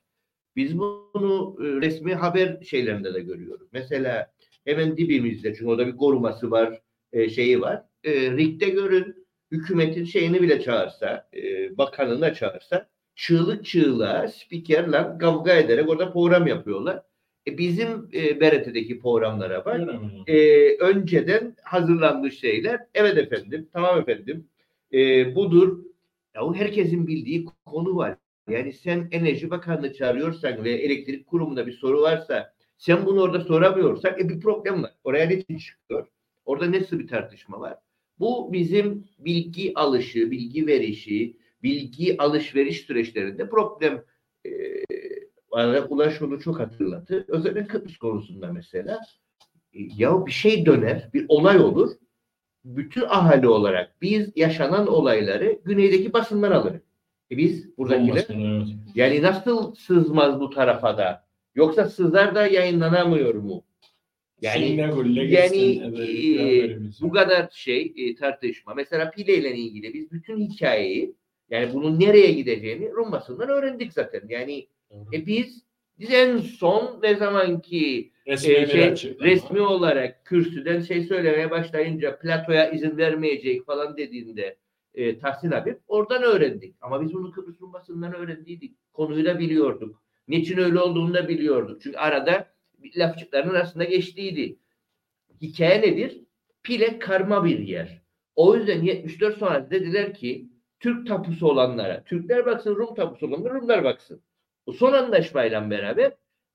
Biz 0.56 0.78
bunu 0.78 1.56
e, 1.60 1.64
resmi 1.64 2.14
haber 2.14 2.62
şeylerinde 2.62 3.14
de 3.14 3.20
görüyoruz. 3.20 3.68
Mesela 3.72 4.32
hemen 4.64 4.96
dibimizde 4.96 5.54
çünkü 5.54 5.66
orada 5.66 5.86
bir 5.86 5.96
koruması 5.96 6.50
var, 6.50 6.80
e, 7.12 7.28
şeyi 7.28 7.60
var. 7.60 7.82
E, 8.04 8.12
RIK'te 8.12 8.68
görün 8.68 9.26
hükümetin 9.50 10.04
şeyini 10.04 10.42
bile 10.42 10.62
çağırsa, 10.62 11.28
e, 11.34 11.78
bakanını 11.78 12.20
da 12.20 12.34
çağırsa 12.34 12.88
çığlık 13.18 13.64
çığlığa 13.64 14.28
spikerle 14.28 15.18
kavga 15.20 15.52
ederek 15.52 15.88
orada 15.88 16.12
program 16.12 16.46
yapıyorlar. 16.46 17.02
E, 17.46 17.58
bizim 17.58 18.08
e, 18.14 18.40
BRT'deki 18.40 18.98
programlara 18.98 19.64
bak 19.64 19.80
e, 20.26 20.68
önceden 20.76 21.56
hazırlanmış 21.62 22.40
şeyler. 22.40 22.80
Evet 22.94 23.18
efendim, 23.18 23.68
tamam 23.72 24.00
efendim. 24.00 24.46
E, 24.92 25.34
budur. 25.34 25.84
Ya 26.34 26.42
o 26.42 26.54
herkesin 26.54 27.06
bildiği 27.06 27.46
konu 27.66 27.96
var. 27.96 28.16
Yani 28.48 28.72
sen 28.72 29.08
Enerji 29.10 29.50
Bakanlığı 29.50 29.94
çağırıyorsan 29.94 30.64
ve 30.64 30.70
elektrik 30.70 31.26
kurumunda 31.26 31.66
bir 31.66 31.72
soru 31.72 32.02
varsa 32.02 32.54
sen 32.78 33.06
bunu 33.06 33.20
orada 33.20 33.40
soramıyorsan 33.40 34.18
e, 34.20 34.28
bir 34.28 34.40
problem 34.40 34.82
var. 34.82 34.94
Oraya 35.04 35.26
ne 35.26 35.58
çıkıyor? 35.58 36.06
Orada 36.44 36.72
nasıl 36.72 36.98
bir 36.98 37.06
tartışma 37.06 37.60
var? 37.60 37.74
Bu 38.18 38.52
bizim 38.52 39.04
bilgi 39.18 39.72
alışı, 39.74 40.30
bilgi 40.30 40.66
verişi, 40.66 41.36
bilgi 41.62 42.16
alışveriş 42.18 42.80
süreçlerinde 42.80 43.48
problem 43.48 44.04
e, 44.46 44.50
Ulaş 45.88 46.22
onu 46.22 46.40
çok 46.40 46.60
hatırlattı. 46.60 47.24
Özellikle 47.28 47.66
Kıbrıs 47.66 47.96
konusunda 47.96 48.52
mesela 48.52 49.00
e, 49.72 49.78
ya 49.96 50.26
bir 50.26 50.32
şey 50.32 50.66
döner, 50.66 51.08
bir 51.14 51.26
olay 51.28 51.58
olur. 51.58 51.90
Bütün 52.64 53.02
ahali 53.02 53.48
olarak 53.48 54.02
biz 54.02 54.32
yaşanan 54.36 54.86
olayları 54.86 55.60
güneydeki 55.64 56.12
basından 56.12 56.50
alırız. 56.50 56.82
E 57.30 57.36
biz 57.36 57.78
buradakiler 57.78 58.26
evet. 58.28 58.68
yani 58.94 59.22
nasıl 59.22 59.74
sızmaz 59.74 60.40
bu 60.40 60.50
tarafa 60.50 60.98
da? 60.98 61.28
Yoksa 61.54 61.88
sızar 61.88 62.34
da 62.34 62.46
yayınlanamıyor 62.46 63.34
mu? 63.34 63.64
Yani 64.40 64.76
yani, 64.76 65.76
e, 66.40 66.78
bu 67.00 67.10
kadar 67.10 67.48
şey 67.52 67.94
e, 67.96 68.14
tartışma. 68.14 68.74
Mesela 68.74 69.10
Pile 69.10 69.36
ile 69.36 69.56
ilgili 69.56 69.94
biz 69.94 70.12
bütün 70.12 70.40
hikayeyi 70.40 71.14
yani 71.50 71.74
bunun 71.74 72.00
nereye 72.00 72.32
gideceğini 72.32 72.92
Rum 72.92 73.12
basından 73.12 73.48
öğrendik 73.48 73.92
zaten. 73.92 74.22
Yani 74.28 74.66
e, 75.12 75.26
biz 75.26 75.62
biz 75.98 76.12
en 76.12 76.38
son 76.38 76.98
ne 77.02 77.14
zaman 77.14 77.60
ki 77.60 78.12
Resmi 78.26 78.54
e, 78.54 78.66
şey, 78.66 79.16
resmi 79.20 79.60
olarak 79.60 80.26
kürsüden 80.26 80.80
şey 80.80 81.02
söylemeye 81.02 81.50
başlayınca 81.50 82.18
Plato'ya 82.18 82.70
izin 82.70 82.96
vermeyecek 82.96 83.66
falan 83.66 83.96
dediğinde 83.96 84.56
e, 84.94 85.18
Tahsin 85.18 85.50
Habib 85.50 85.76
oradan 85.88 86.22
öğrendik. 86.22 86.76
Ama 86.80 87.02
biz 87.02 87.14
bunu 87.14 87.32
Kıbrıs 87.32 87.60
Rum 87.60 87.72
basından 87.72 88.14
öğrendiydik. 88.14 88.76
Konuyu 88.92 89.24
da 89.24 89.38
biliyorduk. 89.38 90.02
Niçin 90.28 90.58
öyle 90.58 90.80
olduğunu 90.80 91.14
da 91.14 91.28
biliyorduk. 91.28 91.82
Çünkü 91.82 91.96
arada 91.96 92.52
lafçıkların 92.96 93.50
arasında 93.50 93.84
geçtiydi. 93.84 94.56
Hikaye 95.42 95.82
nedir? 95.82 96.20
Pile 96.62 96.98
karma 96.98 97.44
bir 97.44 97.58
yer. 97.58 98.02
O 98.36 98.56
yüzden 98.56 98.82
74 98.82 99.38
sonra 99.38 99.70
dediler 99.70 100.14
ki 100.14 100.48
Türk 100.80 101.06
tapusu 101.06 101.48
olanlara, 101.48 102.04
Türkler 102.04 102.46
baksın, 102.46 102.76
Rum 102.76 102.94
tapusu 102.94 103.26
olanlara, 103.26 103.54
Rumlar 103.54 103.84
baksın. 103.84 104.22
O 104.66 104.72
son 104.72 104.92
anlaşmayla 104.92 105.70
beraber 105.70 106.12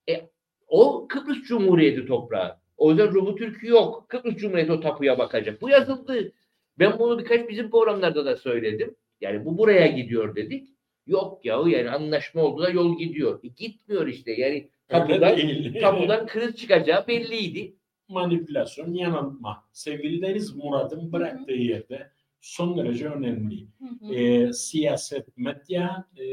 e, 0.10 0.30
o 0.68 1.08
Kıbrıs 1.08 1.44
Cumhuriyeti 1.44 2.06
toprağı. 2.06 2.58
O 2.78 2.90
yüzden 2.90 3.14
Rum'u 3.14 3.36
Türk'ü 3.36 3.68
yok. 3.68 4.06
Kıbrıs 4.10 4.36
Cumhuriyeti 4.36 4.72
o 4.72 4.80
tapuya 4.80 5.18
bakacak. 5.18 5.62
Bu 5.62 5.70
yazıldı. 5.70 6.32
Ben 6.80 7.00
bunu 7.00 7.20
birkaç 7.20 7.50
bizim 7.50 7.72
programlarda 7.72 8.26
da 8.26 8.36
söyledim. 8.36 8.96
Yani 9.22 9.46
bu 9.46 9.58
buraya 9.58 9.88
gidiyor 9.88 10.36
dedik. 10.36 10.68
Yok 11.08 11.46
ya 11.46 11.64
yani 11.68 11.90
anlaşma 11.90 12.42
oldu 12.42 12.62
da 12.62 12.70
yol 12.70 12.98
gidiyor. 12.98 13.40
E, 13.44 13.48
gitmiyor 13.48 14.08
işte. 14.08 14.32
Yani 14.32 14.70
tapudan, 14.88 15.38
tapudan 15.82 16.28
kriz 16.28 16.56
çıkacağı 16.56 17.08
belliydi. 17.08 17.76
manipülasyon, 18.08 18.94
yanıltma. 18.94 19.64
Sevgili 19.72 20.22
Deniz 20.22 20.56
Murat'ın 20.56 21.12
bıraktığı 21.12 21.52
yerde 21.52 22.12
son 22.44 22.78
derece 22.78 23.10
önemli. 23.10 23.68
Hı 23.80 24.08
hı. 24.08 24.14
E, 24.14 24.54
siyaset, 24.54 25.38
medya, 25.38 26.06
e, 26.18 26.26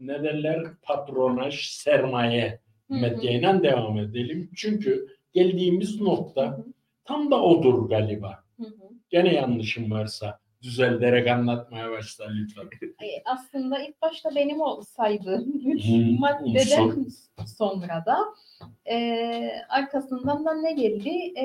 ne 0.00 0.22
derler 0.22 0.66
patronaj, 0.82 1.68
sermaye 1.68 2.60
Hı 2.90 2.94
hı. 2.94 3.00
medyayla 3.00 3.62
devam 3.62 3.98
edelim. 3.98 4.50
Çünkü 4.56 5.06
geldiğimiz 5.32 6.00
nokta 6.00 6.58
hı. 6.58 6.64
tam 7.04 7.30
da 7.30 7.42
odur 7.42 7.88
galiba. 7.88 8.44
Hı 8.56 8.64
hı. 8.64 8.88
Gene 9.10 9.34
yanlışım 9.34 9.90
varsa 9.90 10.38
düzelterek 10.62 11.28
anlatmaya 11.28 11.90
başla 11.90 12.24
lütfen. 12.30 12.64
E, 12.82 13.22
aslında 13.24 13.78
ilk 13.82 14.02
başta 14.02 14.34
benim 14.34 14.60
o 14.60 14.82
saydığım 14.82 15.60
üç 15.66 15.88
Hı, 15.88 16.20
maddeden 16.20 17.06
sonra 17.58 18.04
da 18.06 18.18
e, 18.90 19.48
arkasından 19.68 20.44
da 20.44 20.54
ne 20.54 20.72
geldi? 20.72 21.40
E, 21.40 21.44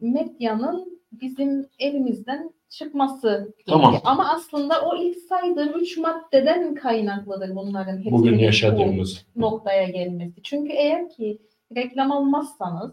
medyanın 0.00 1.03
bizim 1.20 1.66
elimizden 1.78 2.50
çıkması. 2.68 3.54
Tamam. 3.66 4.00
Ama 4.04 4.28
aslında 4.32 4.80
o 4.82 4.96
ilk 4.96 5.16
saydığım 5.16 5.80
üç 5.80 5.98
maddeden 5.98 6.74
kaynaklıdır 6.74 7.54
bunların 7.56 7.96
hepsinin 7.96 8.12
Bugün 8.18 8.38
bu 8.38 8.42
yaşadığımız. 8.42 9.26
noktaya 9.36 9.84
gelmesi. 9.90 10.42
Çünkü 10.42 10.72
eğer 10.72 11.10
ki 11.10 11.38
reklam 11.76 12.12
almazsanız 12.12 12.92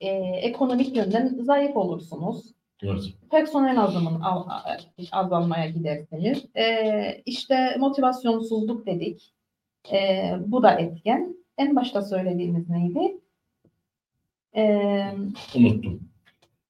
e, 0.00 0.08
ekonomik 0.42 0.96
yönden 0.96 1.28
zayıf 1.28 1.76
olursunuz 1.76 2.54
Evet. 2.82 3.02
personel 3.30 3.80
azalımın 3.80 4.20
al- 4.20 4.46
a- 4.48 4.76
azalmaya 5.12 5.68
giderseniz 5.70 6.44
e, 6.56 7.22
işte 7.26 7.76
motivasyonsuzluk 7.78 8.86
dedik. 8.86 9.32
E, 9.92 10.30
bu 10.46 10.62
da 10.62 10.70
etken. 10.70 11.36
En 11.58 11.76
başta 11.76 12.02
söylediğimiz 12.02 12.68
neydi? 12.68 13.20
E, 14.56 14.62
Unuttum. 15.56 16.00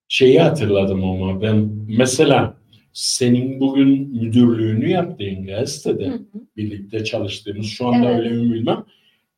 Şeyi 0.09 0.41
hatırladım 0.41 1.05
ama 1.05 1.43
ben 1.43 1.69
mesela 1.89 2.57
senin 2.93 3.61
bugün 3.61 3.89
müdürlüğünü 4.09 4.89
yaptığın 4.91 5.47
gazetede 5.47 6.07
hı 6.07 6.15
hı, 6.15 6.23
birlikte 6.57 7.05
çalıştığımız 7.05 7.67
şu 7.67 7.87
anda 7.89 8.11
Evet. 8.11 8.19
öyle 8.19 8.31
mi 8.31 8.53
bilmem. 8.55 8.85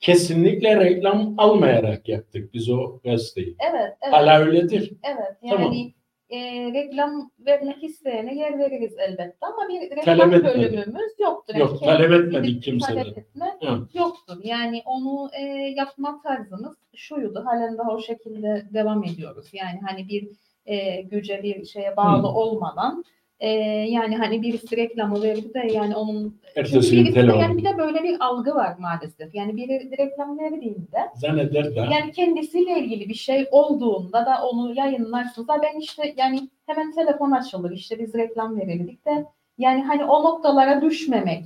Kesinlikle 0.00 0.76
reklam 0.84 1.34
almayarak 1.38 2.08
yaptık 2.08 2.54
biz 2.54 2.70
o 2.70 3.00
gazeteyi. 3.04 3.56
evet, 3.70 3.92
evet, 4.02 4.14
Hala 4.14 4.38
öyledir. 4.40 4.92
evet. 5.02 5.50
Tamam. 5.50 5.62
Yani 5.72 5.94
e, 6.30 6.38
reklam 6.72 7.30
vermek 7.38 7.84
isteyene 7.84 8.34
yer 8.38 8.58
veririz 8.58 8.94
elbette 8.98 9.36
ama 9.40 9.68
bir 9.68 9.80
reklam 9.96 10.04
Talep 10.18 10.34
etmedik. 10.34 10.56
bölümümüz 10.72 11.12
yoktur. 11.20 11.54
Yok, 11.54 11.70
Yani 11.70 11.80
talep 11.80 12.10
kendimiz 12.10 12.26
etmedik 12.34 12.62
kimseden. 12.62 13.02
Talep 13.02 13.18
etme 13.18 13.46
Hı. 13.62 13.88
yoktur. 13.94 14.36
Yani 14.44 14.82
onu 14.86 15.30
e, 15.40 15.42
yapma 15.76 16.20
tarzımız 16.22 16.76
şuydu. 16.96 17.42
Halen 17.46 17.78
daha 17.78 17.94
o 17.94 18.00
şekilde 18.00 18.66
devam 18.74 19.04
ediyoruz. 19.04 19.46
Yani 19.52 19.80
hani 19.88 20.08
bir 20.08 20.28
e, 20.68 21.00
güce 21.02 21.42
bir 21.42 21.64
şeye 21.64 21.96
bağlı 21.96 22.22
Hı. 22.22 22.26
olmadan 22.32 23.04
e, 23.40 23.48
yani 23.90 24.16
hani 24.16 24.42
birisi 24.42 24.76
reklamı 24.76 25.22
verdi 25.22 25.54
de 25.54 25.68
yani 25.72 25.96
onun 25.96 26.40
Ertesi 26.56 26.96
birisi 26.96 27.14
de- 27.14 27.20
yani 27.20 27.56
bir 27.58 27.64
de 27.64 27.78
böyle 27.78 28.02
bir 28.02 28.16
algı 28.20 28.54
var 28.54 28.74
maalesef. 28.78 29.34
Yani 29.34 29.56
biri 29.56 29.90
reklam 29.98 30.38
verdiğinde 30.38 30.98
Zanneder 31.14 31.74
de. 31.74 31.80
yani 31.80 32.12
kendisiyle 32.12 32.78
ilgili 32.80 33.08
bir 33.08 33.14
şey 33.14 33.46
olduğunda 33.50 34.26
da 34.26 34.46
onu 34.46 34.74
yayınlarsınız. 34.74 35.48
Ha 35.48 35.56
ben 35.62 35.78
işte 35.80 36.14
yani 36.16 36.48
hemen 36.66 36.92
telefon 36.92 37.30
açılır 37.30 37.70
işte 37.70 37.98
biz 37.98 38.14
reklam 38.14 38.60
verirdik 38.60 39.06
de 39.06 39.24
yani 39.58 39.82
hani 39.82 40.04
o 40.04 40.24
noktalara 40.24 40.82
düşmemek 40.82 41.44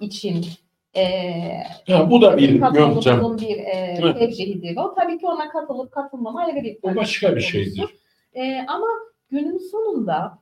için 0.00 0.44
eee 0.96 1.62
Ha, 1.88 2.10
bu 2.10 2.22
da 2.22 2.36
bir 2.36 2.48
yöntem. 2.74 3.36
bir 3.40 3.46
eee, 3.56 3.98
Evet. 4.02 4.18
tercihidir. 4.18 4.76
O 4.76 4.94
tabii 4.94 5.18
ki 5.18 5.26
ona 5.26 5.48
katılıp 5.48 5.92
katılmama 5.92 6.40
ayrı 6.40 6.62
bir 6.64 6.78
O 6.82 6.96
başka 6.96 7.36
bir 7.36 7.40
şeydir. 7.40 7.84
Eee, 8.34 8.64
ama 8.68 8.86
günün 9.30 9.58
sonunda 9.58 10.38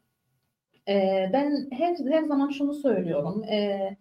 eee, 0.88 1.30
ben 1.32 1.68
her, 1.72 1.96
her 2.10 2.22
zaman 2.22 2.50
şunu 2.50 2.74
söylüyorum. 2.74 3.42
Eee, 3.48 3.96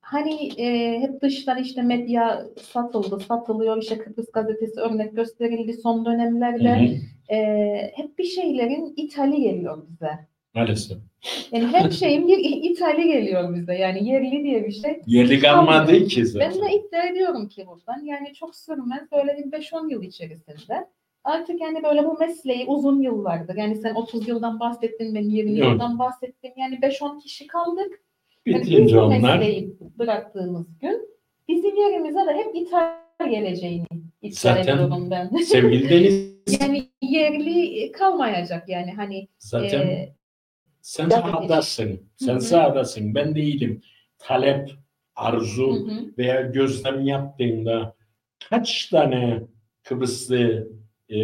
hani 0.00 0.34
eee, 0.46 1.00
hep 1.00 1.22
dıştan 1.22 1.58
işte 1.62 1.82
medya 1.82 2.46
satıldı, 2.62 3.20
satılıyor. 3.20 3.82
İşte 3.82 3.98
Kıbrıs 3.98 4.30
gazetesi 4.32 4.80
örnek 4.80 5.16
gösterildi 5.16 5.72
son 5.72 6.00
Hı 6.00 6.04
dönemlerde. 6.10 6.68
hı. 6.88 6.94
Eee, 7.30 7.92
hep 7.96 8.18
bir 8.18 8.24
şeylerin 8.24 8.94
ithali 8.96 9.40
geliyor 9.42 9.86
bize. 9.90 10.10
Maalesef. 10.54 10.98
Yani 11.52 11.66
her 11.66 11.90
şeyin 11.90 12.28
bir 12.28 12.38
ithali 12.70 13.06
geliyor 13.06 13.54
bize. 13.54 13.74
Yani 13.74 14.08
yerli 14.08 14.44
diye 14.44 14.66
bir 14.66 14.72
şey 14.72 15.00
Yeri 15.06 15.38
kalmadı 15.40 16.04
ki 16.06 16.20
ben 16.20 16.24
zaten. 16.50 16.52
de 16.62 16.74
iddia 16.74 17.02
ediyorum 17.06 17.48
ki 17.48 17.66
buradan 17.66 18.04
yani 18.04 18.34
çok 18.34 18.56
sürmez 18.56 19.12
böyle 19.12 19.38
bir 19.38 19.52
5-10 19.52 19.88
yıl 19.90 20.02
içerisinde 20.02 20.86
artık 21.26 21.60
yani 21.60 21.82
böyle 21.82 22.04
bu 22.04 22.18
mesleği 22.18 22.66
uzun 22.66 23.02
yıllardır 23.02 23.56
yani 23.56 23.76
sen 23.76 23.94
30 23.94 24.28
yıldan 24.28 24.60
bahsettin 24.60 25.14
ben 25.14 25.22
20 25.22 25.50
Evet. 25.50 25.72
yıldan 25.72 25.98
bahsettim 25.98 26.52
yani 26.56 26.74
5-10 26.74 27.20
kişi 27.22 27.46
kaldık. 27.46 28.00
Yani 28.46 28.62
biz 28.62 28.70
Bitince 28.70 28.96
bu 28.96 29.00
onlar 29.00 29.38
mesleği 29.38 29.76
bıraktığımız 29.98 30.66
gün 30.80 31.08
bizim 31.48 31.76
yerimize 31.76 32.18
de 32.26 32.32
hep 32.34 32.54
İtalya 32.54 33.30
geleceğini 33.30 33.86
iddia 34.22 34.58
ediyorum 34.58 35.10
ben. 35.10 35.28
sevgili 35.44 35.90
Deniz 35.90 36.36
yani 36.60 36.88
yerli 37.02 37.92
kalmayacak 37.92 38.68
yani 38.68 38.92
hani 38.92 39.28
zaten 39.38 39.80
e, 39.80 40.14
sen 40.82 41.08
sahadasın. 41.08 42.00
Sen 42.16 42.32
Hı 42.32 42.36
hı. 42.36 42.40
sahadasın. 42.40 43.14
Ben 43.14 43.34
değilim. 43.34 43.82
Talep, 44.18 44.70
arzu 45.16 45.72
hı 45.72 45.90
hı. 45.90 46.14
veya 46.18 46.40
gözlem 46.40 47.04
yaptığında 47.04 47.96
kaç 48.50 48.86
tane 48.86 49.42
Kıbrıslı 49.82 50.68
e, 51.10 51.16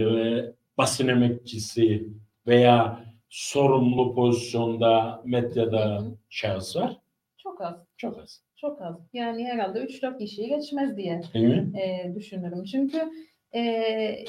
basın 0.78 1.08
emekçisi 1.08 2.06
veya 2.46 3.04
sorumlu 3.28 4.14
pozisyonda 4.14 5.22
medyada 5.24 5.96
Hı 5.96 5.98
hı. 5.98 6.16
şahıs 6.30 6.76
var? 6.76 7.02
çok 7.42 7.60
az. 7.60 7.74
Çok 7.96 8.18
az. 8.18 8.40
Çok 8.56 8.82
az. 8.82 8.96
Yani 9.12 9.44
herhalde 9.44 9.78
3-4 9.78 10.18
kişiyi 10.18 10.48
geçmez 10.48 10.96
diye 10.96 11.20
e, 11.34 12.14
düşünürüm. 12.14 12.64
Çünkü 12.64 13.10
e, 13.54 14.24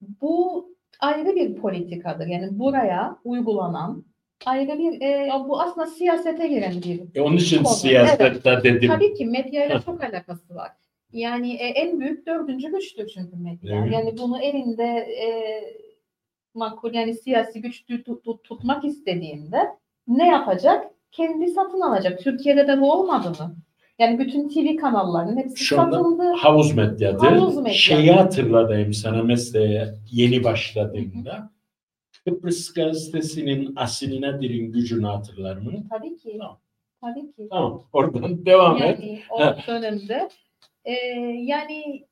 bu 0.00 0.68
ayrı 1.00 1.36
bir 1.36 1.56
politikadır. 1.56 2.26
Yani 2.26 2.58
buraya 2.58 3.18
uygulanan 3.24 4.04
ayrı 4.46 4.78
bir 4.78 5.00
e, 5.00 5.30
bu 5.48 5.60
aslında 5.60 5.86
siyasete 5.86 6.48
giren 6.48 6.74
bir 6.82 7.00
E 7.14 7.20
onun 7.20 7.36
için 7.36 7.62
Konu, 7.62 7.74
siyasette 7.74 8.62
dedim. 8.62 8.90
Tabii 8.90 9.14
ki 9.14 9.26
medyayla 9.26 9.80
çok 9.80 10.04
alakası 10.04 10.54
var. 10.54 10.72
Yani 11.12 11.54
e, 11.54 11.66
en 11.66 12.00
büyük 12.00 12.26
dördüncü 12.26 12.70
güçtür 12.72 13.06
çünkü 13.14 13.36
medya. 13.36 13.78
Evet. 13.78 13.92
Yani 13.92 14.18
bunu 14.18 14.40
elinde 14.40 14.84
e, 14.84 15.26
makul 16.54 16.94
yani 16.94 17.14
siyasi 17.14 17.60
güç 17.60 17.84
tut- 17.86 18.24
tut- 18.24 18.44
tutmak 18.44 18.84
istediğinde 18.84 19.58
ne 20.08 20.26
yapacak? 20.28 20.84
Kendi 21.12 21.48
satın 21.50 21.80
alacak. 21.80 22.20
Türkiye'de 22.20 22.68
de 22.68 22.80
bu 22.80 22.92
olmadı 22.92 23.28
mı? 23.28 23.56
Yani 23.98 24.18
bütün 24.18 24.48
TV 24.48 24.80
kanallarının 24.80 25.36
hepsi 25.36 25.64
Şu 25.64 25.76
satıldı. 25.76 26.22
Havuz 26.32 26.74
medyadır. 26.74 27.26
Havuz 27.26 27.56
medya. 27.56 27.72
Şeyi 27.72 28.10
hatırladım 28.12 28.92
sana 28.92 29.22
mesleğe 29.22 29.94
yeni 30.12 30.44
başladığımda. 30.44 31.50
Kıbrıs 32.24 32.72
gazetesinin 32.72 33.72
asiline 33.76 34.40
dirin 34.40 34.72
gücünü 34.72 35.06
hatırlar 35.06 35.56
mı? 35.56 35.72
Tabii 35.90 36.16
ki. 36.16 36.36
Tamam. 36.38 36.58
Tabii 37.00 37.32
ki. 37.32 37.48
Tamam. 37.50 37.84
Oradan 37.92 38.46
devam 38.46 38.76
et. 38.82 38.82
Yani 39.00 39.20
o 39.30 39.40
dönemde 39.66 40.28
e, 40.86 40.92
yani 41.44 42.06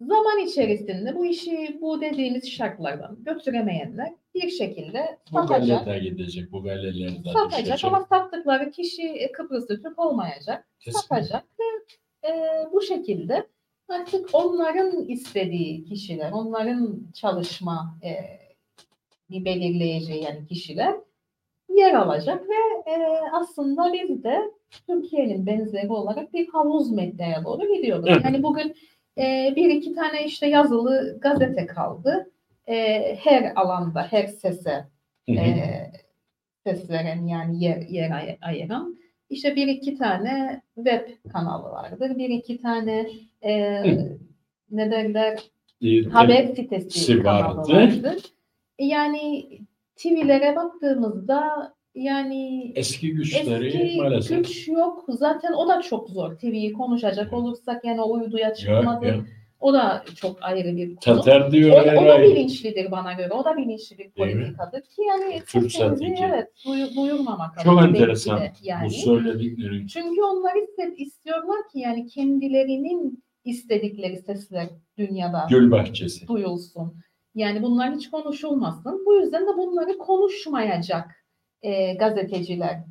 zaman 0.00 0.38
içerisinde 0.38 1.14
bu 1.16 1.26
işi 1.26 1.78
bu 1.80 2.00
dediğimiz 2.00 2.50
şartlardan 2.50 3.18
götüremeyenler 3.24 4.12
bir 4.34 4.48
şekilde 4.50 5.18
Bu 5.32 5.36
satacak. 5.38 5.84
galede 5.84 6.08
gidecek. 6.08 6.52
Bu 6.52 6.62
galelerde 6.62 7.30
Satacak 7.32 7.66
düşecek. 7.66 7.84
ama 7.84 8.06
sattıkları 8.08 8.70
kişi 8.70 9.02
e, 9.08 9.32
Kıbrıslı 9.32 9.82
Türk 9.82 9.98
olmayacak. 9.98 10.68
Kesin. 10.80 10.98
Satacak 10.98 11.44
ve 11.60 11.64
e, 12.28 12.32
bu 12.72 12.82
şekilde 12.82 13.46
artık 13.88 14.30
onların 14.32 15.08
istediği 15.08 15.84
kişiler, 15.84 16.32
onların 16.32 17.06
çalışma 17.14 17.98
e, 18.04 18.12
bir 19.30 19.44
belirleyeceği 19.44 20.22
yani 20.22 20.46
kişiler 20.46 20.94
yer 21.76 21.94
alacak 21.94 22.42
ve 22.48 22.90
e, 22.92 22.96
aslında 23.32 23.92
biz 23.92 24.24
de 24.24 24.40
Türkiye'nin 24.86 25.46
benzeri 25.46 25.88
olarak 25.88 26.32
bir 26.34 26.48
havuz 26.48 26.90
medyaya 26.90 27.44
doğru 27.44 27.74
gidiyoruz. 27.76 28.04
Evet. 28.08 28.24
Yani 28.24 28.42
bugün 28.42 28.74
e, 29.18 29.52
bir 29.56 29.70
iki 29.70 29.94
tane 29.94 30.24
işte 30.26 30.46
yazılı 30.46 31.18
gazete 31.20 31.66
kaldı. 31.66 32.30
E, 32.68 32.74
her 33.16 33.52
alanda, 33.56 34.02
her 34.10 34.26
sese 34.26 34.84
Hı 35.28 35.32
hı. 35.32 35.36
e, 35.36 35.92
ses 36.66 36.90
veren 36.90 37.26
yani 37.26 37.64
yer, 37.64 37.76
yer 37.76 38.10
ay- 38.10 38.38
ayıran. 38.42 38.98
İşte 39.30 39.56
bir 39.56 39.66
iki 39.68 39.98
tane 39.98 40.62
web 40.74 41.08
kanalı 41.32 41.70
vardır. 41.70 42.18
Bir 42.18 42.28
iki 42.28 42.62
tane 42.62 43.06
e, 43.42 43.80
Hı. 43.82 44.18
ne 44.70 44.90
derler 44.90 45.38
Ee, 45.84 46.02
haber 46.02 46.44
sitesi 46.46 46.90
Si 47.00 47.22
kanalı 47.22 47.56
vardı. 47.56 47.72
vardır. 47.72 48.22
Yani 48.78 49.44
TV'lere 49.96 50.56
baktığımızda 50.56 51.42
yani 51.94 52.72
Eski 52.74 53.10
güçleri 53.14 53.66
eski 53.66 53.96
maalesef. 54.00 54.38
güç 54.38 54.68
yok. 54.68 55.04
Zaten 55.08 55.52
o 55.52 55.68
da 55.68 55.82
çok 55.82 56.08
zor. 56.08 56.38
TV'yi 56.38 56.72
konuşacak 56.72 57.32
olursak 57.32 57.84
yani 57.84 58.00
o 58.00 58.12
uyduya 58.12 58.48
Ya, 58.48 58.54
çıkmadı. 58.54 59.24
O 59.60 59.72
da 59.72 60.04
çok 60.16 60.38
ayrı 60.42 60.76
bir 60.76 60.86
konu. 60.96 61.16
Tatar 61.16 61.40
O, 61.40 61.52
diyor 61.52 61.86
her 61.86 61.96
o 61.96 62.06
da 62.06 62.22
bilinçlidir 62.22 62.90
bana 62.90 63.12
göre. 63.12 63.32
O 63.32 63.44
da 63.44 63.56
bilinçli 63.56 63.98
bir 63.98 64.10
politikadır 64.10 64.80
ki 64.80 65.02
yani 65.08 65.42
Türk 65.46 65.72
sesimizi, 65.72 66.24
evet 66.24 66.48
duyu, 66.66 66.86
duyurmamak 66.96 67.50
Çok 67.64 67.78
adına 67.78 67.88
enteresan 67.88 68.40
yani. 68.62 68.84
bu 68.86 68.90
söylediklerin. 68.90 69.86
Çünkü 69.86 70.22
onlar 70.22 70.52
iste- 70.56 70.94
istiyorlar 70.96 71.56
ki 71.72 71.78
yani 71.78 72.06
kendilerinin 72.06 73.24
istedikleri 73.44 74.16
sesler 74.16 74.66
dünyada 74.98 75.46
Gül 75.50 75.70
bahçesi. 75.70 76.28
duyulsun. 76.28 76.94
Yani 77.34 77.62
bunlar 77.62 77.94
hiç 77.94 78.10
konuşulmasın. 78.10 79.02
Bu 79.06 79.14
yüzden 79.14 79.42
de 79.42 79.56
bunları 79.58 79.98
konuşmayacak 79.98 81.24
e, 81.62 81.94
gazeteciler 81.94 82.84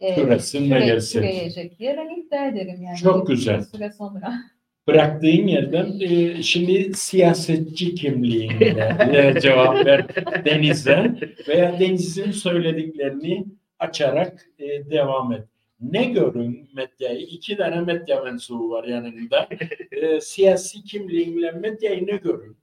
e, 0.00 0.16
ve 0.16 0.80
gelsin. 0.86 1.18
türeyecek 1.18 1.78
diye 1.78 1.96
ben 1.96 2.20
iddia 2.20 2.46
ederim 2.46 2.82
yani. 2.82 2.96
Çok 2.96 3.26
güzel. 3.26 3.62
Süre 3.62 3.90
sonra. 3.90 4.34
Bıraktığın 4.88 5.46
yerden 5.46 6.00
e, 6.00 6.42
şimdi 6.42 6.94
siyasetçi 6.94 7.94
kimliğinde 7.94 9.34
cevap 9.42 9.86
ver 9.86 10.06
Deniz'e 10.44 11.14
veya 11.48 11.80
Deniz'in 11.80 12.30
söylediklerini 12.30 13.46
açarak 13.78 14.46
e, 14.58 14.90
devam 14.90 15.32
et. 15.32 15.44
Ne 15.80 16.04
görün 16.04 16.68
medyayı? 16.74 17.20
İki 17.20 17.56
tane 17.56 17.80
medya 17.80 18.20
mensubu 18.20 18.70
var 18.70 18.84
yanında. 18.84 19.48
E, 19.92 20.20
siyasi 20.20 20.82
kimliğinle 20.84 21.50
medyayı 21.50 22.06
ne 22.06 22.16
görün? 22.16 22.56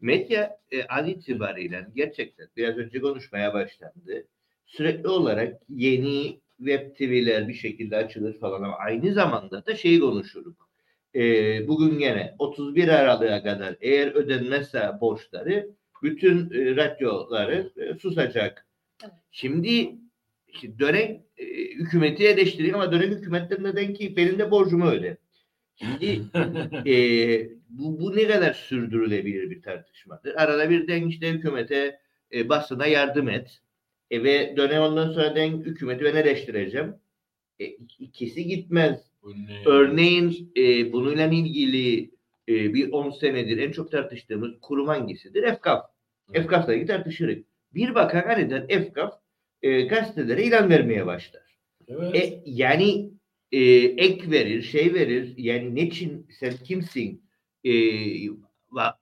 Medya 0.00 0.58
e, 0.72 0.84
an 0.84 1.08
itibariyle 1.08 1.86
gerçekten 1.94 2.48
biraz 2.56 2.76
önce 2.76 3.00
konuşmaya 3.00 3.54
başlandı. 3.54 4.26
Sürekli 4.66 5.08
olarak 5.08 5.60
yeni 5.68 6.40
web 6.58 6.96
TV'ler 6.96 7.48
bir 7.48 7.54
şekilde 7.54 7.96
açılır 7.96 8.38
falan 8.38 8.62
ama 8.62 8.76
aynı 8.76 9.12
zamanda 9.12 9.66
da 9.66 9.76
şeyi 9.76 10.00
konuşuruz. 10.00 10.54
E, 11.14 11.20
bugün 11.68 11.98
gene 11.98 12.34
31 12.38 12.88
Aralık'a 12.88 13.42
kadar 13.42 13.76
eğer 13.80 14.14
ödenmezse 14.14 14.90
borçları 15.00 15.70
bütün 16.02 16.50
e, 16.50 16.76
radyoları 16.76 17.72
e, 17.76 17.98
susacak. 17.98 18.66
Evet. 19.04 19.12
Şimdi 19.30 19.94
işte 20.48 20.78
dönem 20.78 21.22
e, 21.38 21.44
hükümeti 21.74 22.26
eleştiriyor 22.26 22.74
ama 22.74 22.92
dönem 22.92 23.10
hükümetten 23.10 23.62
neden 23.64 23.94
ki 23.94 24.16
benim 24.16 24.38
de 24.38 24.50
borcumu 24.50 24.86
öde. 24.86 25.16
Şimdi 25.80 26.22
e, 26.86 26.94
bu, 27.68 28.00
bu 28.00 28.16
ne 28.16 28.28
kadar 28.28 28.52
sürdürülebilir 28.52 29.50
bir 29.50 29.62
tartışmadır. 29.62 30.34
Arada 30.34 30.70
bir 30.70 30.88
den 30.88 31.08
işte 31.08 31.30
hükümete 31.30 32.00
e, 32.34 32.48
basına 32.48 32.86
yardım 32.86 33.28
et. 33.28 33.60
E, 34.10 34.24
ve 34.24 34.56
dönem 34.56 34.82
ondan 34.82 35.12
sonra 35.12 35.36
den 35.36 35.58
hükümeti 35.58 36.04
ben 36.04 36.16
eleştireceğim. 36.16 36.94
E, 37.58 37.64
ikisi 37.98 38.44
gitmez. 38.44 39.10
Örneğin 39.66 40.52
e, 40.56 40.92
bununla 40.92 41.24
ilgili 41.24 42.10
e, 42.48 42.74
bir 42.74 42.92
10 42.92 43.10
senedir 43.10 43.58
en 43.58 43.72
çok 43.72 43.90
tartıştığımız 43.90 44.50
kurum 44.62 44.88
hangisidir? 44.88 45.42
EFKAF. 45.42 45.84
Evet. 46.30 46.40
EFKAF'la 46.40 46.74
ilgili 46.74 46.86
tartışırız. 46.86 47.38
Bir 47.74 47.94
bakan 47.94 48.22
aniden 48.22 48.66
EFKAF 48.68 49.14
e, 49.62 49.82
gazetelere 49.82 50.42
ilan 50.42 50.70
vermeye 50.70 51.06
başlar. 51.06 51.42
Evet. 51.88 52.14
E, 52.14 52.42
yani 52.44 53.10
e, 53.52 53.60
ek 53.96 54.30
verir, 54.30 54.62
şey 54.62 54.94
verir. 54.94 55.34
Yani 55.36 55.74
niçin 55.74 56.26
sen 56.40 56.52
kimsin? 56.64 57.22
E, 57.64 57.72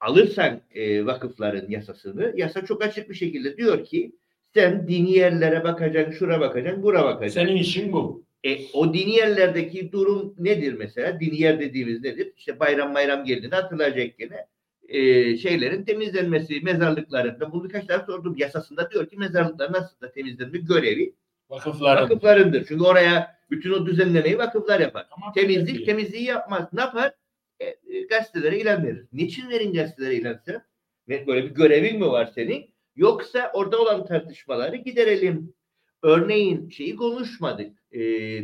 alırsan 0.01 0.61
e, 0.75 1.07
vakıfların 1.07 1.71
yasasını, 1.71 2.33
yasa 2.37 2.67
çok 2.67 2.85
açık 2.85 3.11
bir 3.11 3.15
şekilde 3.15 3.57
diyor 3.57 3.85
ki 3.85 4.13
sen 4.55 4.89
dini 4.89 5.13
yerlere 5.13 5.65
bakacaksın, 5.65 6.19
şura 6.19 6.41
bakacaksın, 6.41 6.83
bura 6.83 7.05
bakacaksın. 7.05 7.41
Senin 7.41 7.57
işin 7.57 7.93
bu. 7.93 8.25
E, 8.45 8.59
o 8.73 8.95
dini 8.95 9.11
yerlerdeki 9.11 9.93
durum 9.93 10.35
nedir 10.39 10.73
mesela? 10.73 11.21
Dini 11.21 11.41
yer 11.41 11.61
dediğimiz 11.61 12.03
nedir? 12.03 12.33
İşte 12.37 12.61
bayram 12.61 12.95
bayram 12.95 13.25
geldiğinde 13.25 13.57
hatırlayacak 13.57 14.19
gene 14.19 14.47
e, 14.89 15.37
şeylerin 15.37 15.85
temizlenmesi, 15.85 16.61
mezarlıklarında. 16.61 17.53
Bunu 17.53 17.65
birkaç 17.65 17.89
defa 17.89 18.07
sordum. 18.07 18.35
Yasasında 18.39 18.91
diyor 18.91 19.09
ki 19.09 19.17
mezarlıkların 19.17 19.75
aslında 19.75 20.13
temizlenme 20.13 20.59
görevi 20.59 21.15
Vakıfların. 21.51 22.03
vakıflarındır. 22.05 22.65
Çünkü 22.69 22.85
oraya 22.85 23.39
bütün 23.51 23.73
o 23.73 23.87
düzenlemeyi 23.87 24.39
vakıflar 24.39 24.81
yapar. 24.81 25.07
Ama 25.11 25.33
Temizlik 25.33 25.69
belki- 25.75 25.85
temizliği 25.85 26.25
yapmaz. 26.25 26.69
Ne 26.73 26.81
yapar? 26.81 27.13
E, 27.61 27.65
e, 27.67 28.03
gazetelere 28.11 28.59
ilan 28.61 28.85
verir. 28.87 29.07
Niçin 29.13 29.51
verin 29.51 29.73
gazetelere 29.73 30.15
ilan 30.15 30.41
sen? 30.47 30.63
Böyle 31.09 31.45
bir 31.45 31.55
görevin 31.55 31.99
mi 31.99 32.07
var 32.07 32.27
senin? 32.35 32.71
Yoksa 32.97 33.51
orada 33.55 33.81
olan 33.83 34.07
tartışmaları 34.07 34.77
giderelim. 34.77 35.55
Örneğin 36.03 36.69
şeyi 36.71 36.97
konuşmadık. 36.97 37.79
E, 37.93 37.99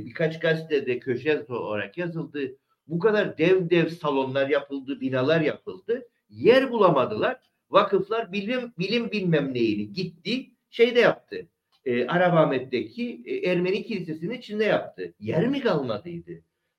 birkaç 0.06 0.40
gazetede 0.40 0.98
köşe 0.98 1.44
olarak 1.48 1.98
yazıldı. 1.98 2.56
Bu 2.86 2.98
kadar 2.98 3.38
dev 3.38 3.70
dev 3.70 3.88
salonlar 3.88 4.48
yapıldı, 4.48 5.00
binalar 5.00 5.40
yapıldı. 5.40 6.08
Yer 6.28 6.70
bulamadılar. 6.70 7.36
Vakıflar 7.70 8.32
bilim 8.32 8.72
bilim 8.78 9.10
bilmem 9.10 9.54
neyini 9.54 9.92
gitti 9.92 10.50
şeyde 10.70 11.00
yaptı. 11.00 11.48
E, 11.86 12.06
Arabahmet'teki 12.06 13.22
e, 13.26 13.50
Ermeni 13.50 13.82
kilisesinin 13.86 14.34
içinde 14.38 14.64
yaptı. 14.64 15.14
Yer 15.20 15.48
mi 15.48 15.60
kalmadıydı? 15.60 16.32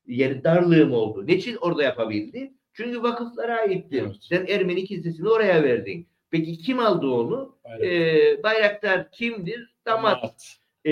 Yer 0.08 0.44
darlığım 0.44 0.92
oldu. 0.94 1.28
Niçin 1.28 1.56
orada 1.56 1.84
yapabildi? 1.84 2.54
Çünkü 2.74 3.04
vakıflara 3.04 3.58
aitti. 3.60 3.98
Evet. 4.02 4.16
Sen 4.22 4.46
Ermeni 4.48 4.86
kilisesini 4.86 5.30
oraya 5.30 5.64
verdin. 5.64 6.08
Peki 6.32 6.58
kim 6.58 6.80
aldı 6.80 7.08
onu? 7.08 7.56
Bayrak- 7.66 7.86
E, 7.86 8.44
bayraktar 8.44 9.12
kimdir? 9.12 9.76
Damat. 9.86 10.22
Damat. 10.22 10.56
E, 10.86 10.92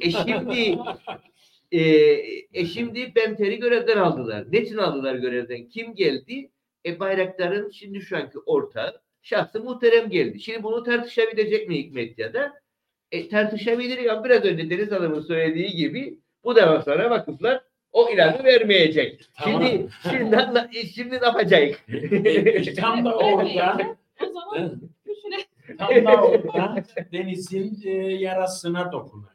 e 0.00 0.10
şimdi 0.10 0.78
e, 1.72 1.80
e 2.52 2.66
şimdi 2.66 3.12
Benter'i 3.16 3.58
görevden 3.58 3.96
aldılar. 3.96 4.44
Niçin 4.52 4.76
aldılar 4.76 5.14
görevden? 5.14 5.68
Kim 5.68 5.94
geldi? 5.94 6.50
E 6.86 7.00
Bayraktar'ın 7.00 7.70
şimdi 7.70 8.00
şu 8.00 8.16
anki 8.16 8.38
ortağı 8.38 9.00
şahsı 9.22 9.64
muhterem 9.64 10.10
geldi. 10.10 10.40
Şimdi 10.40 10.62
bunu 10.62 10.82
tartışabilecek 10.82 11.68
mi 11.68 11.78
Hikmet 11.78 12.18
ya 12.18 12.34
da? 12.34 12.52
E, 13.14 13.28
tartışabilir 13.28 13.98
ya 13.98 14.24
biraz 14.24 14.44
önce 14.44 14.70
Deniz 14.70 14.90
Hanım'ın 14.92 15.20
söylediği 15.20 15.68
gibi 15.70 16.18
bu 16.44 16.56
defa 16.56 16.82
sonra 16.82 17.10
vakıflar 17.10 17.60
o 17.92 18.10
ilanı 18.10 18.44
vermeyecek. 18.44 19.20
Tamam. 19.38 19.62
Şimdi 19.66 19.88
şimdi, 20.10 20.36
anla- 20.36 20.68
e, 20.74 20.86
şimdi 20.86 21.10
ne 21.20 21.26
yapacak? 21.26 21.80
E, 21.88 22.74
Tam 22.74 23.04
da 23.04 23.16
orada 23.16 23.86
O 24.22 24.26
zaman. 24.26 24.80
Tam 25.78 26.04
da 26.04 26.22
orada 26.22 26.84
Deniz'in 27.12 27.78
e, 27.84 27.90
yarasına 28.12 28.92
dokunuyor. 28.92 29.30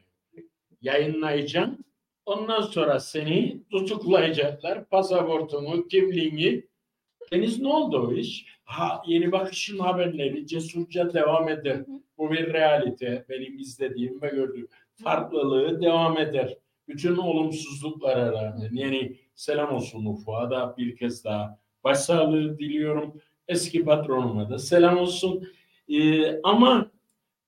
Yayınlayacaksın. 0.82 1.86
Ondan 2.26 2.62
sonra 2.62 3.00
seni 3.00 3.64
tutuklayacaklar. 3.72 4.86
Pasaportunu, 4.86 5.88
kimliğini. 5.88 6.64
Deniz 7.32 7.62
ne 7.62 7.68
oldu 7.68 8.08
o 8.08 8.14
iş? 8.14 8.46
Ha, 8.64 9.02
yeni 9.08 9.32
bakışın 9.32 9.80
haberleri 9.80 10.48
cesurca 10.48 11.14
devam 11.14 11.50
eder. 11.50 11.78
Bu 12.20 12.32
bir 12.32 12.54
realite. 12.54 13.26
Benim 13.30 13.60
izlediğim 13.60 14.22
ve 14.22 14.30
gördüğüm 14.30 14.68
farklılığı 15.04 15.82
devam 15.82 16.18
eder. 16.18 16.58
Bütün 16.88 17.18
olumsuzluklara 17.18 18.32
rağmen. 18.32 18.70
Yani 18.74 19.16
selam 19.36 19.76
olsun 19.76 20.06
Ufuk'a 20.06 20.52
da 20.52 20.78
bir 20.78 20.96
kez 20.96 21.26
daha 21.26 21.60
başsağlığı 21.84 22.60
diliyorum. 22.60 23.22
Eski 23.48 23.84
patronuma 23.84 24.50
da 24.50 24.60
selam 24.60 24.98
olsun. 24.98 25.48
Ee, 25.90 26.42
ama 26.42 26.92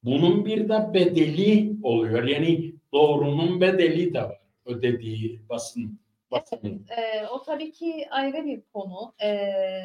bunun 0.04 0.46
bir 0.46 0.70
de 0.70 0.94
bedeli 0.94 1.74
oluyor. 1.84 2.24
Yani 2.24 2.74
doğrunun 2.94 3.62
bedeli 3.62 4.14
de 4.14 4.22
var. 4.22 4.42
Ödediği 4.66 5.42
basın. 5.50 6.00
basının. 6.32 6.86
Ee, 6.98 7.28
o 7.28 7.44
tabii 7.44 7.72
ki 7.72 8.08
ayrı 8.12 8.46
bir 8.46 8.62
konu. 8.74 9.14
Ee, 9.24 9.84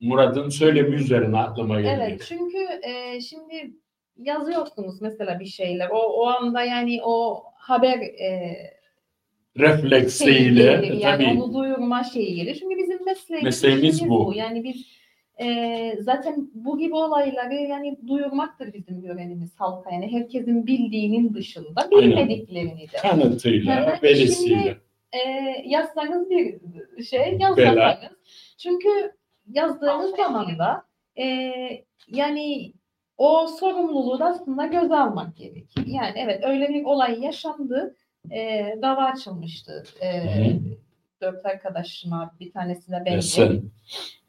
Murat'ın 0.00 0.48
söylemi 0.48 0.96
üzerine 0.96 1.38
aklıma 1.38 1.80
geldi. 1.80 2.02
Evet 2.02 2.24
çünkü 2.28 2.58
e, 2.82 3.20
şimdi 3.20 3.72
yazıyorsunuz 4.18 5.02
mesela 5.02 5.40
bir 5.40 5.46
şeyler. 5.46 5.88
O 5.90 5.98
o 5.98 6.26
anda 6.26 6.62
yani 6.62 7.00
o 7.04 7.42
haber 7.54 7.98
e, 7.98 8.56
şeyi 9.56 9.68
Refleksiyle 9.68 10.62
gelir, 10.62 10.92
yani 10.92 11.24
tabii. 11.24 11.42
onu 11.42 11.54
duyurma 11.54 12.04
şeyi 12.04 12.34
gelir. 12.34 12.54
Çünkü 12.60 12.76
bizim 12.78 13.04
mesleğimiz, 13.04 13.44
Mesleğimiz 13.44 13.94
işimiz 13.96 14.10
bu. 14.10 14.32
Yani 14.36 14.64
biz 14.64 14.86
e, 15.40 15.98
zaten 16.00 16.50
bu 16.54 16.78
gibi 16.78 16.94
olayları 16.94 17.54
yani 17.54 17.98
duyurmaktır 18.08 18.72
bizim 18.72 19.00
görevimiz 19.02 19.60
halka. 19.60 19.90
Yani 19.90 20.12
herkesin 20.12 20.66
bildiğinin 20.66 21.34
dışında 21.34 21.90
bilmediklerini 21.90 22.80
de. 22.80 22.96
Kanıtıyla, 23.02 23.84
Evet, 23.88 24.02
belisiyle. 24.02 24.56
şimdi- 24.62 24.80
E, 25.12 25.20
yazsanız 25.66 26.30
bir 26.30 26.58
şey, 27.04 27.20
Bela. 27.20 27.38
yazmasanız. 27.40 28.18
Çünkü 28.58 28.88
yazdığınız 29.52 30.16
zaman 30.16 30.58
da 30.58 30.82
e, 31.18 31.24
yani 32.08 32.72
o 33.18 33.46
sorumluluğu 33.46 34.18
da 34.18 34.24
aslında 34.24 34.66
göze 34.66 34.96
almak 34.96 35.36
gerekir. 35.36 35.86
Yani 35.86 36.12
evet 36.16 36.44
öyle 36.44 36.68
bir 36.68 36.84
olay 36.84 37.20
yaşandı. 37.24 37.96
E, 38.30 38.64
dava 38.82 39.04
açılmıştı. 39.04 39.84
E, 40.00 40.20
Hı. 40.48 40.58
dört 41.20 41.46
arkadaşıma 41.46 42.34
bir 42.40 42.52
tanesine 42.52 43.02
ben. 43.06 43.18
E, 43.18 43.22
sen 43.22 43.62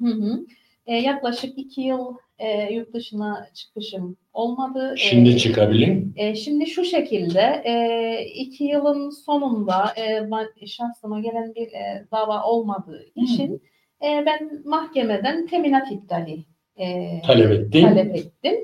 Hı 0.02 0.08
hı. 0.08 0.40
E, 0.86 0.96
yaklaşık 0.96 1.58
iki 1.58 1.82
yıl 1.82 2.16
e, 2.40 2.74
yurt 2.74 2.94
dışına 2.94 3.48
çıkışım 3.54 4.18
olmadı. 4.34 4.94
E, 4.94 4.98
şimdi 4.98 5.38
çıkabilin. 5.38 6.14
e, 6.16 6.36
şimdi 6.36 6.66
şu 6.68 6.84
şekilde 6.84 7.62
e, 7.66 8.26
iki 8.26 8.64
yılın 8.64 9.10
sonunda 9.10 9.94
e, 9.98 10.32
ben- 10.32 10.66
şahsıma 10.66 11.20
gelen 11.20 11.56
bir 11.56 11.68
e, 11.68 12.06
dava 12.12 12.44
olmadığı 12.44 13.06
için 13.16 13.62
e, 14.04 14.24
ben 14.26 14.62
mahkemeden 14.66 15.48
teminat 15.48 15.92
iptali 15.92 16.46
e, 16.78 17.22
Talep 17.26 17.52
ettin. 17.52 17.82
talep 17.82 18.16
ettim. 18.16 18.56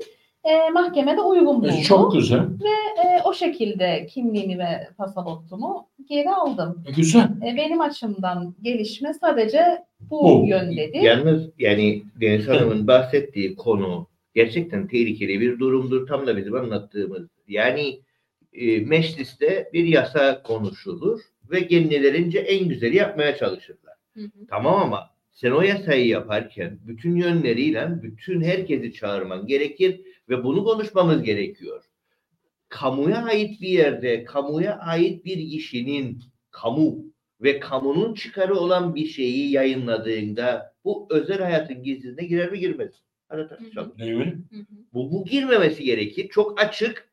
E, 0.44 0.70
mahkemede 0.70 1.20
uygun 1.20 1.62
buldu. 1.62 1.72
E, 1.78 1.82
çok 1.82 2.12
güzel. 2.12 2.38
E, 2.38 3.22
o 3.24 3.34
şekilde 3.34 4.06
kimliğimi 4.06 4.58
ve 4.58 4.88
pasaportumu 4.98 5.88
geri 6.08 6.30
aldım. 6.30 6.84
E, 6.88 6.92
güzel. 6.92 7.22
E, 7.46 7.56
benim 7.56 7.80
açımdan 7.80 8.54
gelişme 8.62 9.14
sadece 9.14 9.62
bu, 10.00 10.22
Bu. 10.42 10.46
yöndedir. 10.46 11.00
Yalnız 11.00 11.50
yani 11.58 12.02
Deniz 12.20 12.48
Hanım'ın 12.48 12.86
bahsettiği 12.86 13.56
konu 13.56 14.06
gerçekten 14.34 14.86
tehlikeli 14.86 15.40
bir 15.40 15.58
durumdur. 15.58 16.06
Tam 16.06 16.26
da 16.26 16.36
bizim 16.36 16.54
anlattığımız. 16.54 17.28
Yani 17.48 18.00
e, 18.52 18.80
mecliste 18.80 19.70
bir 19.72 19.84
yasa 19.84 20.42
konuşulur 20.42 21.20
ve 21.50 21.66
kendilerince 21.66 22.38
en 22.38 22.68
güzeli 22.68 22.96
yapmaya 22.96 23.36
çalışırlar. 23.36 23.94
Hı 24.14 24.20
hı. 24.20 24.46
Tamam 24.50 24.74
ama 24.82 25.10
sen 25.34 25.50
o 25.50 25.62
yasayı 25.62 26.06
yaparken 26.06 26.78
bütün 26.86 27.16
yönleriyle 27.16 28.02
bütün 28.02 28.42
herkesi 28.42 28.92
çağırman 28.92 29.46
gerekir 29.46 30.00
ve 30.28 30.44
bunu 30.44 30.64
konuşmamız 30.64 31.22
gerekiyor. 31.22 31.84
Kamuya 32.68 33.24
ait 33.24 33.60
bir 33.60 33.68
yerde, 33.68 34.24
kamuya 34.24 34.78
ait 34.78 35.24
bir 35.24 35.50
kişinin 35.50 36.22
kamu 36.50 36.98
ve 37.40 37.60
kamunun 37.60 38.14
çıkarı 38.14 38.54
olan 38.54 38.94
bir 38.94 39.06
şeyi 39.06 39.50
yayınladığında 39.50 40.74
bu 40.84 41.06
özel 41.10 41.38
hayatın 41.38 41.82
gizliliğine 41.82 42.24
girer 42.24 42.50
mi 42.52 42.60
girmez? 42.60 42.92
Hadi 43.28 43.48
tartışalım. 43.48 43.94
Bu, 44.92 45.12
bu 45.12 45.24
girmemesi 45.24 45.84
gerekir. 45.84 46.28
Çok 46.28 46.60
açık 46.60 47.08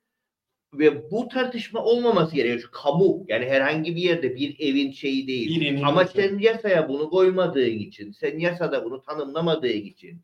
ve 0.74 1.12
bu 1.12 1.28
tartışma 1.28 1.84
olmaması 1.84 2.36
gerekiyor. 2.36 2.60
Şu 2.60 2.72
kamu 2.72 3.26
yani 3.28 3.46
herhangi 3.46 3.96
bir 3.96 4.02
yerde 4.02 4.36
bir 4.36 4.60
evin 4.60 4.92
şeyi 4.92 5.28
değil. 5.28 5.62
Birinin 5.62 5.84
Ama 5.84 6.06
sen 6.06 6.40
yasaya 6.40 6.90
bunu 6.90 7.10
koymadığın 7.10 7.80
için, 7.80 8.12
sen 8.12 8.40
yasada 8.40 8.86
bunu 8.86 9.02
tanımlamadığın 9.02 9.68
için 9.68 10.22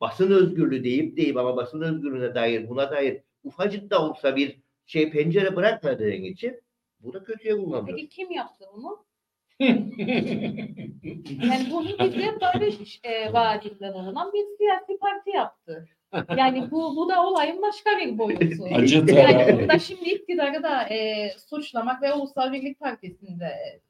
basın 0.00 0.30
özgürlüğü 0.30 0.84
deyip 0.84 1.16
deyip 1.16 1.36
ama 1.36 1.56
basın 1.56 1.80
özgürlüğüne 1.80 2.34
dair 2.34 2.68
buna 2.68 2.90
dair 2.90 3.20
ufacık 3.44 3.90
da 3.90 4.08
olsa 4.08 4.36
bir 4.36 4.58
şey 4.86 5.10
pencere 5.10 5.56
bırakmadığın 5.56 6.22
için 6.22 6.60
bu 7.00 7.12
da 7.12 7.24
kötüye 7.24 7.56
kullanılıyor. 7.56 7.96
Peki 7.96 8.08
kim 8.08 8.30
yaptı 8.30 8.64
bunu? 8.76 9.06
Yani 11.42 11.68
bunu 11.70 11.88
bize 11.88 12.40
barış 12.40 13.00
e, 13.02 13.32
vaadinde 13.32 13.94
bulunan 13.94 14.32
bir 14.32 14.56
siyasi 14.56 14.98
parti 14.98 15.30
yaptı. 15.30 15.88
Yani 16.36 16.70
bu 16.70 16.96
bu 16.96 17.08
da 17.08 17.26
olayın 17.26 17.62
başka 17.62 17.90
bir 17.98 18.18
boyutu. 18.18 18.64
Acı 18.74 19.04
Yani 19.08 19.58
burada 19.60 19.78
şimdi 19.78 20.08
iktidarı 20.10 20.62
da 20.62 20.82
e, 20.82 21.30
suçlamak 21.50 22.02
ve 22.02 22.12
Ulusal 22.12 22.52
Birlik 22.52 22.80
Partisi'nde 22.80 23.44
e, 23.44 23.80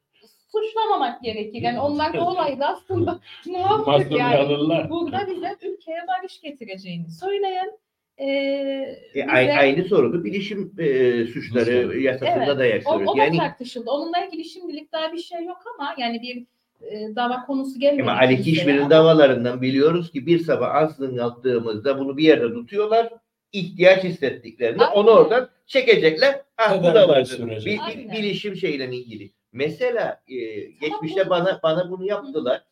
suçlamamak 0.51 1.21
gerekir. 1.23 1.61
Yani 1.61 1.79
onlar 1.79 2.13
bu 2.13 2.17
olayda 2.21 2.67
aslında 2.67 3.19
muvaffak 3.45 4.11
yani. 4.11 4.49
Burada 4.89 5.27
bize 5.27 5.55
ülkeye 5.61 5.99
barış 6.07 6.41
getireceğini 6.41 7.11
söyleyen 7.11 7.71
e, 8.17 8.25
E, 8.27 8.97
bize- 9.15 9.31
ay- 9.31 9.57
aynı 9.57 9.83
sorunu 9.83 10.23
bilişim 10.23 10.73
e, 10.79 11.25
suçları 11.25 11.99
yasasında 11.99 12.45
Evet, 12.45 12.47
da 12.57 12.61
o, 12.61 12.63
yaşıyoruz. 12.63 13.07
o 13.07 13.17
da 13.17 13.23
yani 13.23 13.37
tartışıldı. 13.37 13.89
Onunla 13.91 14.25
ilgili 14.25 14.45
şimdilik 14.45 14.91
daha 14.91 15.13
bir 15.13 15.17
şey 15.17 15.43
yok 15.45 15.57
ama 15.75 15.95
yani 15.97 16.21
bir 16.21 16.45
e, 16.81 17.15
dava 17.15 17.45
konusu 17.45 17.79
gelmedi. 17.79 18.01
ama 18.01 18.19
Ali 18.19 18.71
ama- 18.81 18.89
davalarından 18.89 19.61
biliyoruz 19.61 20.11
ki 20.11 20.25
bir 20.25 20.39
sabah 20.39 20.75
ansızın 20.75 21.17
kalktığımızda 21.17 21.99
bunu 21.99 22.17
bir 22.17 22.23
yerde 22.23 22.53
tutuyorlar. 22.53 23.09
ihtiyaç 23.51 24.03
hissettiklerinde 24.03 24.85
Aynen. 24.85 24.95
onu 25.01 25.09
oradan 25.09 25.49
çekecekler. 25.65 26.41
Ah 26.57 26.79
bu 26.79 26.83
da. 26.83 27.25
Bil- 27.25 27.65
bil- 27.65 27.77
Aynen. 27.81 28.11
bilişim 28.11 28.55
şeyle 28.55 28.85
ilgili. 28.95 29.31
Mesela 29.51 30.23
e, 30.27 30.35
geçmişte 30.61 31.25
bu- 31.25 31.29
bana 31.29 31.59
bana 31.63 31.91
bunu 31.91 32.05
yaptılar. 32.05 32.63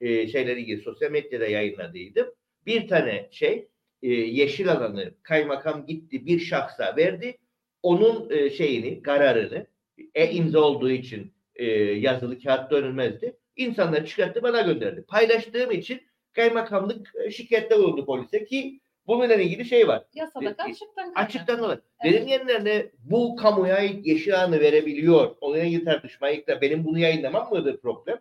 E, 0.00 0.28
şeyleri 0.28 0.60
ilgili 0.60 0.82
sosyal 0.82 1.10
medyada 1.10 1.46
yayınladıydım. 1.46 2.26
Bir 2.66 2.88
tane 2.88 3.28
şey 3.30 3.68
e, 4.02 4.08
yeşil 4.12 4.72
alanı 4.72 5.14
kaymakam 5.22 5.86
gitti 5.86 6.26
bir 6.26 6.38
şahsa 6.38 6.96
verdi. 6.96 7.36
Onun 7.82 8.30
e, 8.30 8.50
şeyini, 8.50 9.02
kararını 9.02 9.66
e 10.14 10.30
imza 10.30 10.60
olduğu 10.60 10.90
için 10.90 11.32
e, 11.56 11.66
yazılı 11.80 12.38
kağıt 12.38 12.70
dönülmezdi. 12.70 13.36
İnsanlar 13.60 14.06
çıkarttı 14.06 14.42
bana 14.42 14.60
gönderdi. 14.60 15.04
Paylaştığım 15.08 15.70
için 15.70 16.00
kaymakamlık 16.32 17.12
e, 17.24 17.30
şikayette 17.30 17.78
bulundu 17.78 18.06
polise 18.06 18.44
ki 18.44 18.80
bununla 19.06 19.34
ilgili 19.34 19.64
şey 19.64 19.88
var. 19.88 20.04
Yasada 20.14 20.54
açıktan 20.58 21.12
Açıktan 21.14 21.60
olarak. 21.60 21.82
Evet. 22.04 22.14
Benim 22.14 22.28
yerlerine 22.28 22.90
bu 22.98 23.36
kamuya 23.36 23.76
ait 23.76 24.06
yeşil 24.06 24.40
alanı 24.40 24.60
verebiliyor. 24.60 25.36
Onunla 25.40 25.62
ilgili 25.62 25.84
tartışmayı 25.84 26.46
da 26.46 26.60
benim 26.60 26.84
bunu 26.84 26.98
yayınlamam 26.98 27.50
mıdır 27.50 27.80
problem? 27.80 28.20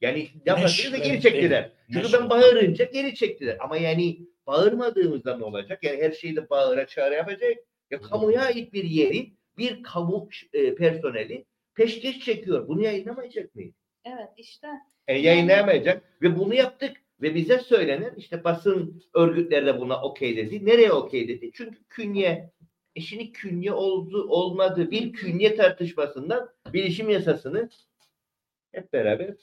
Yani 0.00 0.28
yapmasını 0.46 0.92
da 0.92 0.96
geri 0.96 1.20
çektiler. 1.20 1.72
Çünkü 1.92 2.12
ben 2.12 2.30
bağırınca 2.30 2.84
geri 2.84 3.14
çektiler. 3.14 3.56
Ama 3.60 3.76
yani 3.76 4.18
bağırmadığımızda 4.46 5.36
ne 5.36 5.44
olacak? 5.44 5.84
Yani 5.84 6.02
her 6.02 6.12
şeyi 6.12 6.36
de 6.36 6.50
bağıra 6.50 6.86
çağıra 6.86 7.14
yapacak. 7.14 7.56
Ya 7.90 8.00
kamuya 8.00 8.42
ait 8.42 8.72
bir 8.72 8.84
yeri 8.84 9.32
bir 9.58 9.82
kamu 9.82 10.28
e, 10.52 10.74
personeli 10.74 11.44
peşkeş 11.74 12.20
çekiyor. 12.20 12.68
Bunu 12.68 12.82
yayınlamayacak 12.82 13.54
mıyız? 13.54 13.74
Evet 14.04 14.28
işte 14.36 14.68
E, 15.08 15.18
yayınlayamayacak 15.18 16.02
ve 16.22 16.38
bunu 16.38 16.54
yaptık 16.54 16.96
ve 17.22 17.34
bize 17.34 17.58
söylenen 17.58 18.14
işte 18.16 18.44
basın 18.44 19.02
örgütleri 19.14 19.66
de 19.66 19.80
buna 19.80 20.02
okey 20.02 20.36
dedi. 20.36 20.66
Nereye 20.66 20.92
okey 20.92 21.28
dedi? 21.28 21.50
Çünkü 21.54 21.78
künye 21.88 22.50
e 22.96 23.00
şimdi 23.00 23.32
künye 23.32 23.72
oldu 23.72 24.26
olmadı 24.28 24.90
bir 24.90 25.12
künye 25.12 25.56
tartışmasından 25.56 26.48
bilişim 26.72 27.10
yasasını 27.10 27.68
hep 28.72 28.92
beraber 28.92 29.34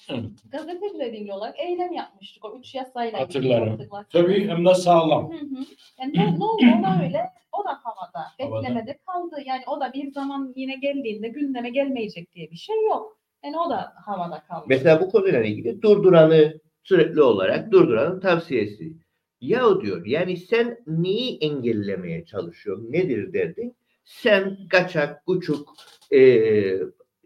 gazeteciler 0.51 1.33
olarak 1.33 1.59
eylem 1.59 1.93
yapmıştık 1.93 2.45
o 2.45 2.59
üç 2.59 2.75
yasayla. 2.75 3.19
ilgili 3.19 3.53
Hatırlarım. 3.53 3.89
Tabii 4.09 4.47
hem 4.47 4.65
de 4.65 4.75
sağlam. 4.75 5.31
Hı 5.31 5.37
hı. 5.37 5.65
Yani 5.99 6.13
ne, 6.13 6.39
ne 6.39 6.43
oldu 6.43 6.63
ona 6.79 7.03
öyle? 7.03 7.25
O 7.51 7.63
da 7.63 7.79
havada. 7.83 8.25
Havada. 8.39 8.63
Beklemede 8.63 8.99
kaldı. 9.05 9.35
Yani 9.45 9.63
o 9.67 9.81
da 9.81 9.93
bir 9.93 10.11
zaman 10.11 10.53
yine 10.55 10.75
geldiğinde 10.75 11.27
gündeme 11.27 11.69
gelmeyecek 11.69 12.33
diye 12.33 12.51
bir 12.51 12.55
şey 12.57 12.83
yok. 12.85 13.19
Yani 13.43 13.59
o 13.59 13.69
da 13.69 13.93
havada 14.05 14.43
kaldı. 14.47 14.65
Mesela 14.69 15.01
bu 15.01 15.09
konuyla 15.09 15.43
ilgili 15.43 15.81
durduranı 15.81 16.59
sürekli 16.83 17.21
olarak 17.21 17.71
durduranın 17.71 18.19
tavsiyesi. 18.19 18.93
Ya 19.41 19.81
diyor 19.81 20.05
yani 20.05 20.37
sen 20.37 20.77
neyi 20.87 21.37
engellemeye 21.37 22.25
çalışıyorsun? 22.25 22.91
Nedir 22.91 23.33
derdin? 23.33 23.75
Sen 24.05 24.57
kaçak, 24.69 25.25
kuçuk 25.25 25.73
eee, 26.11 26.79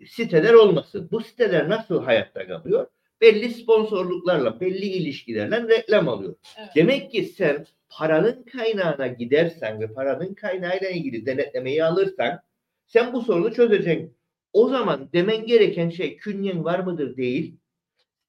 siteler 0.08 0.54
olmasın. 0.54 1.10
Bu 1.12 1.22
siteler 1.22 1.70
nasıl 1.70 2.04
hayatta 2.04 2.48
kalıyor? 2.48 2.88
Belli 3.22 3.50
sponsorluklarla, 3.54 4.60
belli 4.60 4.86
ilişkilerle 4.86 5.68
reklam 5.68 6.10
alıyor. 6.10 6.36
Evet. 6.60 6.70
Demek 6.76 7.12
ki 7.12 7.24
sen 7.24 7.66
paranın 7.90 8.44
kaynağına 8.44 9.08
gidersen 9.08 9.80
ve 9.82 9.94
paranın 9.94 10.34
kaynağıyla 10.34 10.90
ilgili 10.90 11.26
denetlemeyi 11.26 11.84
alırsan 11.84 12.40
sen 12.86 13.14
bu 13.14 13.22
sorunu 13.22 13.54
çözeceksin. 13.54 14.18
O 14.54 14.70
zaman 14.70 15.10
demen 15.14 15.46
gereken 15.46 15.90
şey 15.90 16.18
künyen 16.18 16.64
var 16.64 16.80
mıdır 16.80 17.18
değil. 17.18 17.56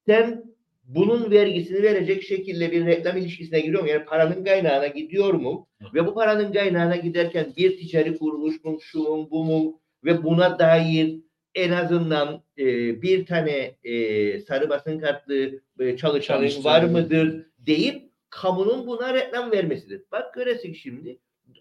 Sen 0.07 0.45
bunun 0.85 1.31
vergisini 1.31 1.83
verecek 1.83 2.23
şekilde 2.23 2.73
bir 2.73 2.87
reklam 2.87 3.17
ilişkisine 3.17 3.61
giriyor 3.61 3.83
mu? 3.83 3.89
Yani 3.89 4.05
paranın 4.05 4.45
kaynağına 4.45 4.87
gidiyor 4.87 5.35
mu? 5.35 5.69
Ve 5.95 6.07
bu 6.07 6.15
paranın 6.15 6.53
kaynağına 6.53 6.97
giderken 6.97 7.53
bir 7.57 7.77
ticari 7.77 8.19
kuruluş 8.19 8.65
mu, 8.65 8.79
şu 8.81 8.99
mu, 8.99 9.29
bu 9.31 9.45
mu 9.45 9.81
ve 10.05 10.25
buna 10.25 10.59
dair 10.59 11.21
en 11.55 11.73
azından 11.73 12.43
e, 12.59 12.67
bir 13.03 13.27
tane 13.27 13.77
e, 13.85 14.41
sarı 14.41 14.71
basın 14.71 14.99
kartlı 14.99 15.61
e, 15.81 15.97
çalışanın 15.97 16.65
var 16.65 16.83
mıdır 16.83 17.47
deyip 17.59 18.13
kamunun 18.31 18.87
buna 18.87 19.15
reklam 19.15 19.53
vermesidir. 19.53 20.03
Bak 20.13 20.35
göresin 20.35 20.73
şimdi 20.73 21.19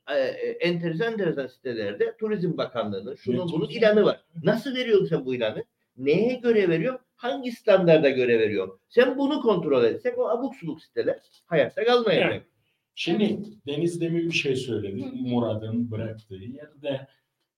e, 0.10 0.16
e, 0.16 0.52
enteresan 0.52 1.14
enteresan 1.14 1.48
sitelerde 1.48 2.18
Turizm 2.20 2.58
Bakanlığı'nın 2.58 3.16
şunun 3.16 3.52
bunun 3.52 3.70
ilanı 3.70 4.04
var. 4.04 4.24
Nasıl 4.44 4.76
veriyorsun 4.76 5.06
sen 5.06 5.26
bu 5.26 5.36
ilanı? 5.36 5.64
Neye 5.98 6.34
göre 6.34 6.70
veriyor? 6.70 7.00
Hangi 7.16 7.52
standarda 7.52 8.10
göre 8.10 8.40
veriyor? 8.40 8.80
Sen 8.90 9.18
bunu 9.18 9.42
kontrol 9.42 9.84
etsen 9.84 10.14
o 10.18 10.28
abuk 10.28 10.56
subuk 10.56 10.82
siteler 10.82 11.20
hayatta 11.46 11.84
kalmayacak. 11.86 12.32
Evet. 12.32 12.44
Şimdi 12.96 13.40
Deniz 13.68 14.02
demin 14.02 14.28
bir 14.28 14.36
şey 14.36 14.56
söyledi. 14.56 15.06
Murat'ın 15.14 15.92
bıraktığı 15.92 16.36
yerde 16.36 17.08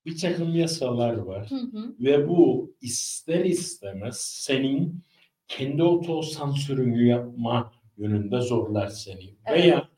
bir 0.05 0.17
takım 0.17 0.55
yasalar 0.55 1.13
var. 1.13 1.49
Hı 1.49 1.55
hı. 1.55 1.95
Ve 1.99 2.27
bu 2.27 2.75
ister 2.81 3.45
istemez 3.45 4.17
senin 4.17 5.03
kendi 5.47 5.83
otosansürünü 5.83 7.07
yapma 7.07 7.71
yönünde 7.97 8.41
zorlar 8.41 8.87
seni. 8.87 9.35
Evet. 9.45 9.63
Veya 9.63 9.89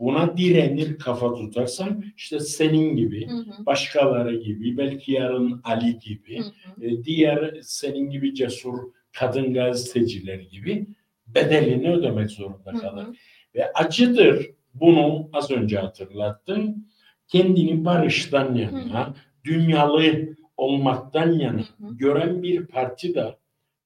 buna 0.00 0.36
direnir 0.36 0.98
kafa 0.98 1.34
tutarsan 1.34 2.04
işte 2.16 2.40
senin 2.40 2.96
gibi, 2.96 3.28
Hı 3.28 3.36
hı. 3.36 3.66
başkaları 3.66 4.36
gibi, 4.36 4.76
belki 4.78 5.12
yarın 5.12 5.60
Ali 5.64 5.98
gibi, 5.98 6.38
Hı 6.38 6.42
hı. 6.44 6.84
e, 6.86 7.04
diğer 7.04 7.58
senin 7.62 8.10
gibi 8.10 8.34
cesur 8.34 8.78
kadın 9.12 9.54
gazeteciler 9.54 10.38
gibi 10.38 10.86
bedelini 11.26 11.92
ödemek 11.92 12.30
zorunda 12.30 12.72
Hı 12.72 12.76
hı. 12.76 12.80
kalır. 12.80 13.06
Ve 13.54 13.72
acıdır 13.72 14.50
bunu 14.74 15.28
az 15.32 15.50
önce 15.50 15.78
hatırlattım. 15.78 16.84
Kendini 17.28 17.84
barıştan 17.84 18.54
yana, 18.54 19.14
dünyalı 19.44 20.36
olmaktan 20.56 21.32
yana 21.32 21.58
Hı 21.58 21.86
hı. 21.86 21.96
gören 21.96 22.42
bir 22.42 22.66
parti 22.66 23.14
de 23.14 23.36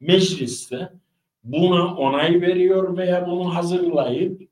mecliste 0.00 0.88
buna 1.44 1.94
onay 1.96 2.40
veriyor 2.40 2.96
veya 2.96 3.26
bunu 3.26 3.54
hazırlayıp 3.54 4.42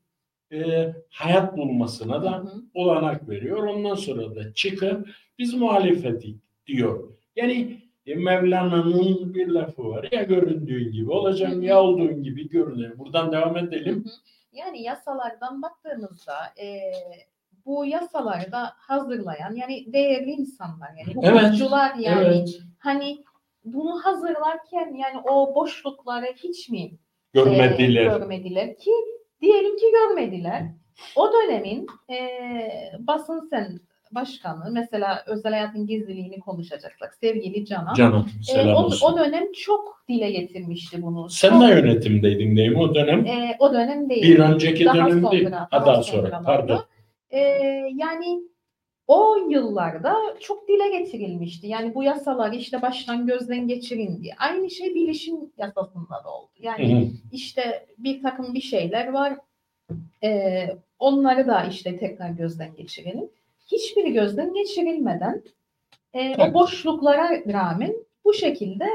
e, 0.53 0.93
hayat 1.09 1.57
bulmasına 1.57 2.23
da 2.23 2.43
olanak 2.73 3.29
veriyor. 3.29 3.63
Ondan 3.67 3.95
sonra 3.95 4.35
da 4.35 4.53
çıkıp 4.53 5.07
biz 5.39 5.53
muhalefetik 5.53 6.37
diyor. 6.67 7.09
Yani 7.35 7.81
e, 8.05 8.15
Mevlana'nın 8.15 9.33
bir 9.33 9.47
lafı 9.47 9.89
var. 9.89 10.07
Ya 10.11 10.23
göründüğün 10.23 10.91
gibi 10.91 11.11
olacağım 11.11 11.61
ya 11.61 11.81
olduğun 11.81 12.23
gibi 12.23 12.49
görünüyor. 12.49 12.97
Buradan 12.97 13.31
devam 13.31 13.57
edelim. 13.57 13.95
hı. 14.05 14.09
Yani 14.53 14.81
yasalardan 14.83 15.61
baktığımızda 15.61 16.33
e, 16.61 16.79
bu 17.65 17.85
yasalarda 17.85 18.73
hazırlayan 18.75 19.55
yani 19.55 19.93
değerli 19.93 20.31
insanlar 20.31 20.89
yani 20.99 21.27
Evet, 21.27 21.43
hukukçular 21.43 21.95
yani 21.95 22.25
Evet. 22.25 22.59
hani 22.77 23.23
bunu 23.65 23.99
hazırlarken 24.03 24.93
yani 24.95 25.19
o 25.29 25.55
boşlukları 25.55 26.25
hiç 26.35 26.69
mi 26.69 26.91
Görmediler. 27.33 28.01
e, 28.01 28.03
görmediler 28.03 28.77
ki 28.77 28.91
diyelim 29.43 29.75
ki 29.77 29.85
görmediler. 29.91 30.63
O 31.15 31.29
dönemin 31.33 31.87
e, 32.09 32.17
basın 32.99 33.47
sen 33.49 33.79
başkanı 34.11 34.71
mesela 34.71 35.23
özel 35.27 35.51
hayatın 35.53 35.87
gizliliğini 35.87 36.39
konuşacaksak 36.39 37.13
sevgili 37.21 37.65
Canan 37.65 37.93
Canım 37.93 38.29
e, 38.39 38.43
selam 38.43 38.75
o, 38.75 38.85
olsun. 38.85 39.07
o 39.13 39.17
dönem 39.17 39.51
çok 39.51 40.03
dile 40.09 40.31
getirmişti 40.31 41.01
bunu. 41.01 41.29
Sen 41.29 41.49
Çok- 41.49 41.61
de 41.61 41.65
yönetimdeydin 41.65 42.57
değil 42.57 42.69
mi 42.69 42.77
o 42.79 42.95
dönem? 42.95 43.25
e, 43.25 43.55
o 43.59 43.73
dönem 43.73 44.09
değil. 44.09 44.23
Bir 44.23 44.39
önceki 44.39 44.85
Daha 44.85 44.95
dönem 44.95 45.31
değil. 45.31 45.43
sonra, 45.43 45.59
Ha 45.61 45.67
daha 45.71 45.85
daha 45.85 46.03
sonra 46.03 46.27
sonra. 46.27 46.41
Pardon. 46.45 46.83
Ee, 47.31 47.39
yani 47.95 48.41
o 49.07 49.35
yıllarda 49.49 50.15
çok 50.39 50.67
dile 50.67 50.97
getirilmişti. 50.97 51.67
Yani 51.67 51.95
bu 51.95 52.03
yasalar 52.03 52.51
işte 52.51 52.81
baştan 52.81 53.27
gözden 53.27 53.67
geçirin 53.67 54.23
diye. 54.23 54.33
Aynı 54.39 54.69
şey 54.69 54.95
bilişim 54.95 55.35
yasasında 55.57 56.23
da 56.23 56.29
oldu. 56.29 56.51
Yani 56.59 57.01
hı. 57.01 57.07
işte 57.31 57.85
bir 57.97 58.21
takım 58.21 58.53
bir 58.53 58.61
şeyler 58.61 59.07
var. 59.07 59.37
Ee, 60.23 60.67
onları 60.99 61.47
da 61.47 61.65
işte 61.65 61.97
tekrar 61.97 62.29
gözden 62.29 62.75
geçirelim. 62.75 63.29
Hiçbiri 63.71 64.13
gözden 64.13 64.53
geçirilmeden 64.53 65.43
e, 66.13 66.21
Evet. 66.21 66.39
o 66.39 66.53
boşluklara 66.53 67.31
rağmen 67.53 67.93
bu 68.25 68.33
şekilde 68.33 68.87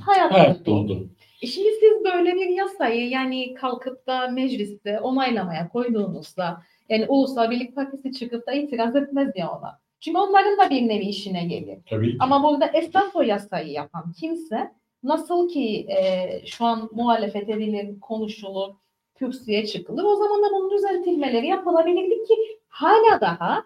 hayat 0.00 0.32
Evet 0.36 0.66
buldu. 0.66 0.92
oldu. 0.94 1.08
E 1.42 1.46
Şimdi 1.46 1.68
siz 1.80 2.04
böyle 2.04 2.34
bir 2.34 2.48
yasayı 2.48 3.08
yani 3.08 3.54
kalkıp 3.54 4.06
da 4.06 4.28
mecliste 4.28 5.00
onaylamaya 5.00 5.68
koyduğunuzda 5.68 6.62
yani 6.88 7.06
Ulusal 7.08 7.50
Birlik 7.50 7.74
Partisi 7.74 8.12
çıkıp 8.12 8.46
da 8.46 8.52
itiraz 8.52 8.96
etmez 8.96 9.32
ya 9.36 9.50
ona. 9.50 9.78
Çünkü 10.00 10.18
onların 10.18 10.58
da 10.58 10.70
bir 10.70 10.88
nevi 10.88 11.04
işine 11.04 11.44
gelir. 11.44 11.78
Tabii 11.90 12.10
ki. 12.10 12.16
Ama 12.20 12.42
burada 12.42 12.66
esas 12.74 13.16
o 13.16 13.22
yasayı 13.22 13.72
yapan 13.72 14.12
kimse 14.20 14.72
nasıl 15.02 15.48
ki 15.48 15.86
e, 15.88 16.28
şu 16.46 16.64
an 16.64 16.90
muhalefet 16.92 17.48
edilir, 17.48 18.00
konuşulur, 18.00 18.74
kürsüye 19.14 19.66
çıkılır 19.66 20.04
o 20.04 20.16
zaman 20.16 20.42
da 20.42 20.46
bunun 20.52 20.70
düzeltilmeleri 20.70 21.46
yapılabilirdi 21.46 22.14
ki 22.14 22.34
hala 22.68 23.20
daha 23.20 23.64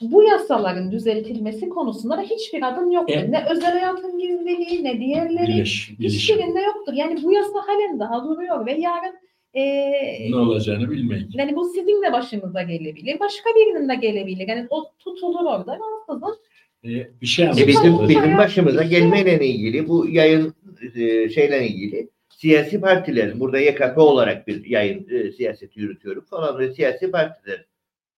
bu 0.00 0.22
yasaların 0.22 0.92
düzeltilmesi 0.92 1.68
konusunda 1.68 2.16
da 2.16 2.22
hiçbir 2.22 2.68
adım 2.68 2.90
yoktur. 2.90 3.14
Evet. 3.16 3.28
Ne 3.28 3.46
özel 3.50 3.72
hayatın 3.72 4.18
gizliliği 4.18 4.84
ne 4.84 5.00
diğerleri 5.00 5.52
bilişim. 5.52 5.96
Hiçbirinde 5.98 6.60
yoktur. 6.60 6.92
Yani 6.92 7.22
bu 7.22 7.32
yasa 7.32 7.58
halen 7.66 8.00
daha 8.00 8.24
duruyor 8.24 8.66
ve 8.66 8.72
yarın 8.72 9.14
eee, 9.54 10.28
Ne 10.30 10.36
olacağını 10.36 10.90
bilmeyiz. 10.90 11.26
yani 11.34 11.56
bu 11.56 11.64
sizin 11.68 12.02
de 12.02 12.12
başınıza 12.12 12.62
gelebilir. 12.62 13.20
Başka 13.20 13.50
birinin 13.50 13.88
de 13.88 13.94
gelebilir. 13.94 14.48
Yani 14.48 14.66
o 14.70 14.92
tutulur 14.98 15.44
orada. 15.44 15.78
Rahatsızın. 15.78 16.36
Ee, 16.84 17.08
bir 17.22 17.26
şey 17.26 17.46
E 17.46 17.66
bizim, 17.66 18.08
bizim 18.08 18.38
başımıza 18.38 18.82
gelmeyle 18.82 19.46
ilgili 19.46 19.88
bu 19.88 20.08
yayın 20.08 20.54
e, 20.96 21.28
şeyle 21.28 21.66
ilgili 21.68 22.08
siyasi 22.28 22.80
partiler 22.80 23.40
burada 23.40 23.58
YKP 23.58 23.98
olarak 23.98 24.46
bir 24.48 24.64
yayın 24.66 25.06
e, 25.10 25.32
siyaseti 25.32 25.80
yürütüyorum 25.80 26.24
falan 26.24 26.58
ve 26.58 26.72
siyasi 26.74 27.10
partiler 27.10 27.64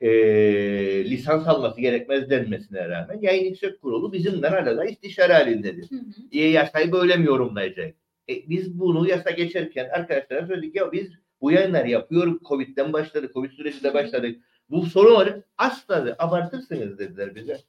e, 0.01 0.11
lisans 1.11 1.47
alması 1.49 1.81
gerekmez 1.81 2.31
denmesine 2.31 2.89
rağmen 2.89 3.19
yayın 3.23 3.45
yüksek 3.45 3.81
kurulu 3.83 4.13
bizimle 4.13 4.49
arada 4.49 4.85
istişare 4.85 5.33
halindedir. 5.33 5.89
E, 6.33 6.39
yasayı 6.41 6.93
böyle 6.93 7.17
mi 7.17 7.27
yorumlayacak? 7.27 7.95
E, 8.31 8.49
biz 8.49 8.79
bunu 8.81 9.09
yasa 9.09 9.31
geçerken 9.31 9.89
arkadaşlara 9.93 10.47
söyledik 10.47 10.77
ya 10.77 10.93
biz 10.93 11.09
bu 11.45 11.53
yayınları 11.53 11.91
yapıyoruz. 11.91 12.39
Covid'den 12.49 12.93
başladık. 12.93 13.33
Covid 13.35 13.51
sürecinde 13.51 13.95
başladık. 13.95 14.41
Bu 14.71 14.87
sorunları 14.87 15.43
asla 15.59 16.17
abartırsınız 16.19 16.99
dediler 16.99 17.35
bize. 17.35 17.61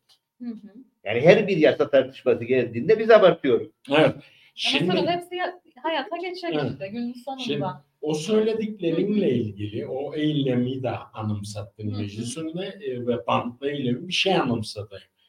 Hı 0.42 0.46
hı. 0.46 0.68
Yani 1.04 1.22
her 1.22 1.48
bir 1.48 1.58
yasa 1.58 1.90
tartışması 1.90 2.44
geldiğinde 2.44 3.00
biz 3.00 3.12
abartıyoruz. 3.12 3.68
Evet. 3.90 4.00
Ama 4.00 4.14
sorun 4.56 4.86
Şimdi 4.96 5.08
hepsi 5.08 5.36
ya- 5.36 5.62
hayata 5.84 6.18
geçer 6.18 6.50
Evet. 6.54 6.72
işte 6.72 6.88
günün 6.88 7.14
sonunda. 7.14 7.44
Şimdi 7.44 7.66
o 8.02 8.14
söylediklerinle 8.14 9.32
ilgili 9.32 9.88
o 9.88 10.16
eylemi 10.16 10.84
de 10.84 10.90
anımsattın 10.92 11.92
Hı 11.92 11.96
hı. 11.96 12.02
meclis 12.02 12.38
önünde 12.38 12.66
e, 12.66 13.08
ve 13.08 13.28
bantla 13.28 13.70
eylemi 13.72 14.08
bir 14.08 14.14
şey 14.14 14.34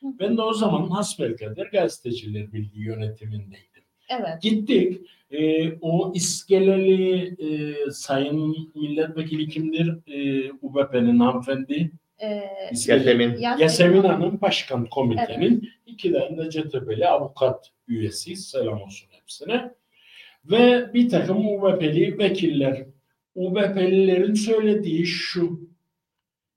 hı. 0.06 0.18
Ben 0.20 0.36
de 0.36 0.42
o 0.42 0.52
zaman 0.52 0.88
Hasbelkader 0.88 1.66
Gazeteciler 1.66 2.52
Birliği 2.52 2.84
yönetimindeydim. 2.84 3.75
Evet. 4.08 4.42
Gittik. 4.42 5.00
e, 5.30 5.72
o 5.80 6.12
iskeleli 6.14 7.34
e, 7.38 7.74
sayın 7.90 8.56
milletvekili 8.74 9.48
kimdir? 9.48 9.94
E, 10.06 10.50
UBP'nin 10.62 11.18
hanımefendi. 11.18 11.90
Ee, 12.22 12.42
İskele- 12.72 12.98
Yasemin. 12.98 13.36
Yasemin 13.58 14.02
Hanım 14.02 14.40
başkan 14.40 14.86
komitenin 14.86 15.68
iki 15.86 16.12
tane 16.12 16.36
de 16.38 16.50
CTP'li 16.50 17.06
avukat 17.08 17.70
üyesi. 17.88 18.36
Selam 18.36 18.82
olsun 18.82 19.08
hepsine. 19.10 19.70
Ve 20.44 20.94
bir 20.94 21.08
takım 21.08 21.46
UBP'li 21.48 22.18
vekiller. 22.18 22.86
UBP'lilerin 23.34 24.34
söylediği 24.34 25.06
şu. 25.06 25.60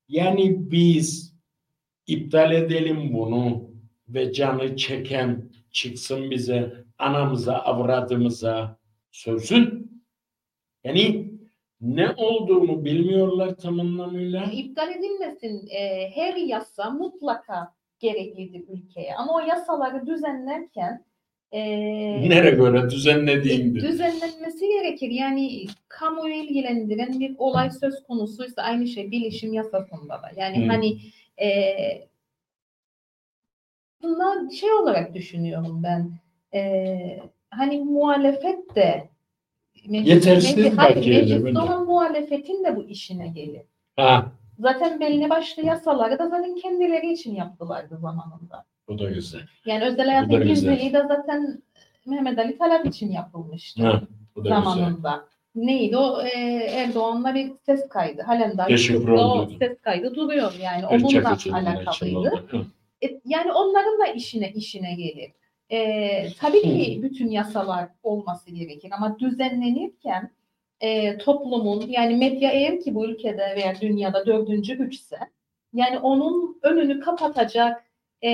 Yani 0.10 0.72
biz 0.72 1.34
iptal 2.08 2.52
edelim 2.52 3.14
bunu 3.14 3.70
ve 4.10 4.34
canı 4.34 4.76
çeken 4.76 5.50
çıksın 5.72 6.32
bize 6.32 6.74
anamıza, 7.00 7.54
avradımıza 7.56 8.78
sövsün. 9.12 9.92
Yani 10.84 11.32
ne 11.82 12.12
olduğunu 12.18 12.86
bilmiyorlar 12.86 13.56
tam 13.56 13.80
anlamıyla. 13.80 14.44
iptal 14.46 14.92
edilmesin 14.92 15.68
e, 15.68 16.12
her 16.16 16.36
yasa 16.36 16.90
mutlaka 16.90 17.74
gereklidir 18.00 18.64
ülkeye. 18.70 19.16
Ama 19.16 19.34
o 19.36 19.40
yasaları 19.40 20.08
düzenlerken 20.08 21.06
e, 21.52 21.60
Nereye 22.30 22.52
göre 22.52 22.90
düzenlediğindir. 22.90 23.82
düzenlenmesi 23.82 24.68
gerekir. 24.68 25.10
Yani 25.10 25.66
kamuoyu 25.88 26.34
ilgilendiren 26.34 27.20
bir 27.20 27.36
olay 27.38 27.72
söz 27.72 28.04
konusuysa 28.04 28.62
aynı 28.62 28.88
şey 28.88 29.12
bilişim 29.12 29.54
yasasında 29.54 30.14
da. 30.14 30.32
Yani 30.38 30.66
Hı. 30.66 30.68
hani 30.70 30.98
e, 31.42 31.48
bunlar 34.04 34.50
şey 34.50 34.72
olarak 34.74 35.14
düşünüyorum 35.14 35.84
ben. 35.84 36.12
E, 36.54 37.20
hani 37.50 37.80
muhalefet 37.80 38.76
de 38.76 39.10
Yetersiz 39.84 40.58
meclis- 40.58 40.76
hayır, 40.76 40.96
belki 40.96 41.10
olan 41.60 41.86
muhalefetin 41.86 42.64
de 42.64 42.76
bu 42.76 42.84
işine 42.84 43.28
gelir. 43.28 43.62
Ha, 43.96 44.26
Zaten 44.60 45.00
belli 45.00 45.30
başlı 45.30 45.66
yasaları 45.66 46.20
da 46.20 46.30
zaten 46.30 46.56
kendileri 46.56 47.14
için 47.14 47.36
yaptılardı 47.36 47.98
zamanında. 47.98 48.66
bu 48.88 49.00
da 49.00 49.10
güzel. 49.10 49.42
Yani 49.66 49.84
özel 49.86 50.10
güzel. 50.40 50.48
gizliliği 50.56 50.94
de 50.94 51.04
zaten 51.08 51.62
Mehmet 52.06 52.40
Ali 52.40 52.58
Talat 52.58 52.86
için 52.86 53.12
yapılmıştı 53.12 53.84
Ha, 53.84 54.02
bu 54.36 54.40
da 54.46 54.50
güzel. 54.50 54.62
zamanında. 54.64 55.26
Neydi 55.56 55.98
o? 55.98 56.22
Ee, 56.22 56.40
Erdoğan'la 56.72 57.36
bir 57.36 57.52
ses 57.66 57.90
kaydı. 57.90 58.22
Halen 58.22 58.58
daha 58.58 58.68
o 59.24 59.48
ses 59.60 59.82
kaydı 59.82 60.16
duruyor. 60.16 60.54
Yani 60.62 60.88
o 60.88 60.96
için 61.36 61.52
alakalıydı. 61.54 62.46
E, 63.04 63.08
yani 63.26 63.52
onların 63.52 64.00
da 64.00 64.08
işine 64.08 64.52
işine 64.52 64.96
gelir. 64.96 65.32
E, 65.72 66.34
tabii 66.40 66.62
ki 66.62 67.00
bütün 67.04 67.30
yasalar 67.30 67.88
olması 68.04 68.52
gerekir 68.52 68.92
ama 68.98 69.20
düzenlenirken 69.20 70.32
e, 70.82 71.18
toplumun 71.18 71.88
yani 71.88 72.16
medya 72.16 72.52
eğer 72.52 72.80
ki 72.80 72.96
bu 72.96 73.06
ülkede 73.06 73.56
veya 73.56 73.74
dünyada 73.82 74.26
dördüncü 74.26 74.78
güçse 74.78 75.18
yani 75.74 76.00
onun 76.00 76.60
önünü 76.64 77.00
kapatacak 77.00 77.86
e, 78.24 78.32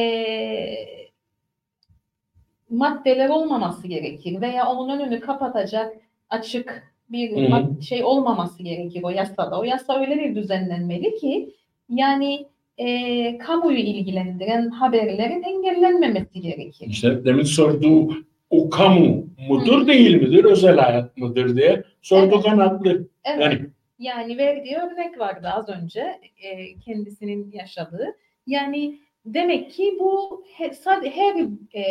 maddeler 2.69 3.30
olmaması 3.30 3.88
gerekir 3.88 4.41
veya 4.41 4.67
onun 4.69 5.00
önünü 5.00 5.19
kapatacak 5.19 5.98
açık 6.30 6.95
bir 7.10 7.32
Hı 7.32 7.36
hı. 7.36 7.50
mad- 7.50 7.82
şey 7.82 8.04
olmaması 8.04 8.63
gerekir 8.63 9.04
o 9.04 9.10
yasada. 9.10 9.60
O 9.60 9.63
yasa 9.63 10.00
öyle 10.00 10.19
bir 10.19 10.36
düzenlenmeli 10.36 11.15
ki 11.15 11.56
yani 11.89 12.48
e, 12.78 13.38
kamuoyu 13.38 13.78
ilgilendiren 13.78 14.70
haberlerin 14.70 15.44
engellenmemesi 15.44 16.42
gerekir. 16.42 16.88
İşte 16.90 17.26
demin 17.26 17.44
sorduğu 17.44 18.10
o 18.50 18.70
kamu 18.70 19.26
mudur 19.50 19.82
Hı. 19.82 19.88
değil 19.88 20.16
midir, 20.16 20.44
özel 20.46 20.78
hayat 20.78 21.18
mıdır 21.18 21.56
diye 21.56 21.84
sordu 22.02 22.32
Evet. 22.36 22.46
kanatlı. 22.46 23.08
Evet. 23.24 23.42
Yani 23.42 23.60
Yani 24.00 24.38
verdiği 24.38 24.76
örnek 24.76 25.20
vardı 25.20 25.48
az 25.54 25.70
önce 25.70 26.02
e, 26.44 26.80
kendisinin 26.80 27.52
yaşadığı. 27.52 28.08
Yani 28.48 29.00
demek 29.26 29.72
ki 29.72 29.98
bu 30.00 30.44
he, 30.58 30.72
her 31.10 31.36
e, 31.80 31.84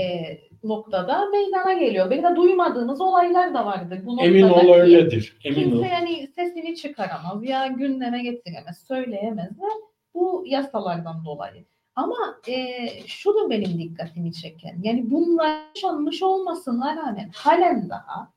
noktada 0.64 1.26
meydana 1.30 1.72
geliyor. 1.72 2.10
Belki 2.10 2.22
de 2.22 2.36
duymadığınız 2.36 3.00
olaylar 3.00 3.54
da 3.54 3.66
vardır. 3.66 3.98
Bu 4.04 4.22
emin 4.22 4.42
ol 4.42 4.74
öyledir. 4.74 5.36
Emin 5.44 5.56
ol. 5.56 5.70
Kimse 5.70 5.86
yani 5.86 6.28
sesini 6.34 6.76
çıkaramaz 6.76 7.44
ya 7.44 7.66
gündeme 7.66 8.22
getiremez, 8.22 8.84
söyleyemez 8.88 9.50
de 9.50 9.64
bu 10.14 10.44
yasalardan 10.46 11.24
dolayı. 11.24 11.64
Ama 11.96 12.40
e, 12.48 12.54
şu 13.06 13.34
da 13.34 13.50
benim 13.50 13.78
dikkatimi 13.78 14.32
çeken. 14.32 14.78
Yani 14.82 15.10
bunlar 15.10 15.60
yaşanmış 15.76 16.22
olmasına 16.22 16.96
rağmen 16.96 17.30
halen 17.34 17.88
daha 17.90 18.32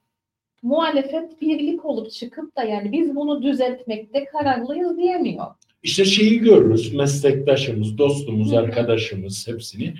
muhalefet 0.63 1.41
birlik 1.41 1.85
olup 1.85 2.11
çıkıp 2.11 2.55
da 2.57 2.63
yani 2.63 2.91
biz 2.91 3.15
bunu 3.15 3.43
düzeltmekte 3.43 4.25
kararlıyız 4.25 4.97
diyemiyor. 4.97 5.45
İşte 5.83 6.05
şeyi 6.05 6.39
görürüz, 6.39 6.93
meslektaşımız, 6.93 7.97
dostumuz, 7.97 8.51
Hı 8.51 8.55
hı. 8.55 8.59
arkadaşımız 8.59 9.47
hepsini. 9.47 9.93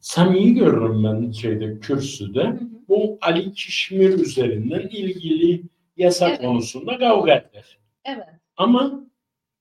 Samimi 0.00 0.54
görürüm 0.54 1.04
ben 1.04 1.30
şeyde 1.30 1.80
kürsüde. 1.80 2.42
Hı 2.44 2.48
hı. 2.48 2.60
Bu 2.88 3.18
Ali 3.20 3.52
Kişmir 3.52 4.08
üzerinden 4.18 4.80
ilgili 4.88 5.62
yasa 5.96 6.28
Evet. 6.28 6.40
konusunda 6.40 6.98
kavga 6.98 7.32
eder. 7.32 7.78
Evet. 8.04 8.26
Ama 8.56 9.04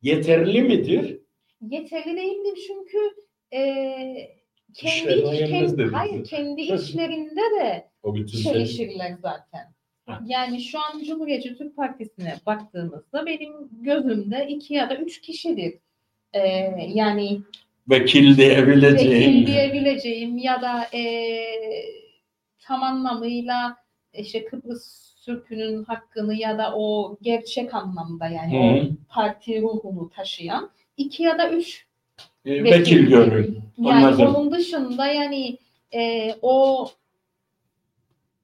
yeterli 0.02 0.62
midir? 0.62 1.21
Yeterli 1.62 2.18
değildir 2.18 2.60
çünkü 2.68 2.98
e, 3.54 3.62
kendi, 4.74 5.14
iç- 5.14 5.50
kendi, 5.50 5.84
hayır, 5.84 6.24
kendi 6.24 6.62
içlerinde 6.62 7.42
de 7.60 7.88
O 8.04 8.16
bütün 8.16 8.38
Şey 8.38 8.54
çelişirler 8.54 9.16
zaten. 9.22 9.72
Yani 10.26 10.62
şu 10.62 10.80
an 10.80 11.04
Cumhuriyetçi 11.04 11.56
Türk 11.58 11.76
Partisi'ne 11.76 12.36
baktığımızda 12.46 13.26
benim 13.26 13.54
gözümde 13.72 14.48
iki 14.50 14.74
ya 14.74 14.90
da 14.90 14.96
üç 14.96 15.22
kişidir. 15.22 15.74
Ee, 16.34 16.40
yani 16.94 17.40
vekil 17.90 18.38
diyebileceğim. 18.38 19.12
vekil 19.12 19.48
diyebileceğim 19.48 20.38
ya 20.38 20.62
da 20.62 20.98
ee, 20.98 21.44
tam 22.60 22.84
anlamıyla 22.84 23.78
işte 24.14 24.46
Kıbrıs 24.46 25.16
Türk'ünün 25.26 25.84
hakkını 25.84 26.36
ya 26.36 26.58
da 26.58 26.76
o 26.76 27.18
gerçek 27.22 27.74
anlamda 27.74 28.28
yani 28.28 28.58
o 28.60 28.84
Hı. 28.84 28.90
parti 29.10 29.62
ruhunu 29.62 30.10
taşıyan 30.10 30.70
iki 31.06 31.24
ya 31.24 31.38
da 31.38 31.50
üç 31.52 31.86
E, 32.46 32.64
vekil 32.64 33.08
görün. 33.08 33.62
Yani 33.78 34.06
Anladım. 34.06 34.36
onun 34.36 34.52
dışında 34.52 35.08
yani 35.08 35.58
e, 35.94 36.34
o 36.42 36.88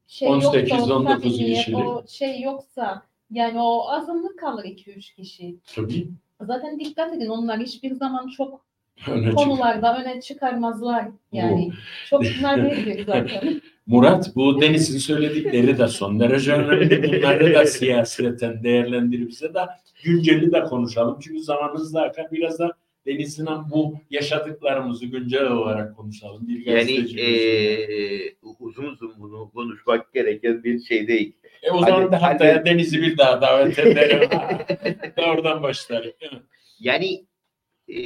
şey 0.07 0.27
18, 0.27 0.71
yoksa, 0.71 0.93
o 0.93 0.95
19 0.97 1.23
samimiyet, 1.23 1.57
kişilik. 1.57 1.77
o 1.79 2.03
şey 2.09 2.41
yoksa 2.41 3.01
yani 3.31 3.61
o 3.61 3.89
azınlık 3.89 4.39
kalır 4.39 4.63
2-3 4.65 5.15
kişi. 5.15 5.55
Tabii. 5.75 6.07
Zaten 6.41 6.79
dikkat 6.79 7.13
edin 7.13 7.27
onlar 7.29 7.59
hiçbir 7.59 7.91
zaman 7.95 8.27
çok 8.27 8.65
Öne 9.07 9.25
çık- 9.29 9.35
konularda 9.37 9.97
öne 10.01 10.21
çıkarmazlar. 10.21 11.07
Yani 11.31 11.71
çok 12.09 12.23
nadirdir 12.41 13.05
zaten. 13.05 13.61
Murat 13.87 14.35
bu 14.35 14.61
Deniz'in 14.61 14.97
söyledikleri 14.97 15.77
de 15.77 15.87
son 15.87 16.19
derece 16.19 16.53
önemli. 16.53 17.03
Bunları 17.21 17.53
da 17.53 17.65
siyaseten 17.65 18.63
değerlendirip 18.63 19.29
bize 19.29 19.53
de 19.53 19.59
günceli 20.03 20.51
de 20.51 20.63
konuşalım. 20.63 21.19
Çünkü 21.23 21.39
zamanımız 21.43 21.93
da 21.93 22.01
akar. 22.01 22.31
Biraz 22.31 22.59
da 22.59 22.71
Deniz'in 23.05 23.47
bu 23.71 23.95
yaşadıklarımızı 24.09 25.05
güncel 25.05 25.47
olarak 25.47 25.95
konuşalım. 25.95 26.47
Bir 26.47 26.65
Yani 26.65 26.91
e, 26.91 26.95
gözüyle. 26.95 28.33
uzun 28.59 28.85
uzun 28.85 29.13
bunu 29.17 29.51
konuşmak 29.53 30.13
gereken 30.13 30.63
bir 30.63 30.79
şey 30.79 31.07
değil. 31.07 31.33
E 31.63 31.71
o 31.71 31.79
zaman 31.79 32.01
hadi- 32.01 32.11
da 32.11 32.21
haftaya 32.21 32.55
hadi- 32.55 32.65
Deniz'i 32.65 33.01
bir 33.01 33.17
daha 33.17 33.41
davet 33.41 33.79
ederim. 33.85 34.29
da 35.17 35.25
oradan 35.31 35.63
başlarım. 35.63 36.11
Yani 36.79 37.25
e, 37.89 37.97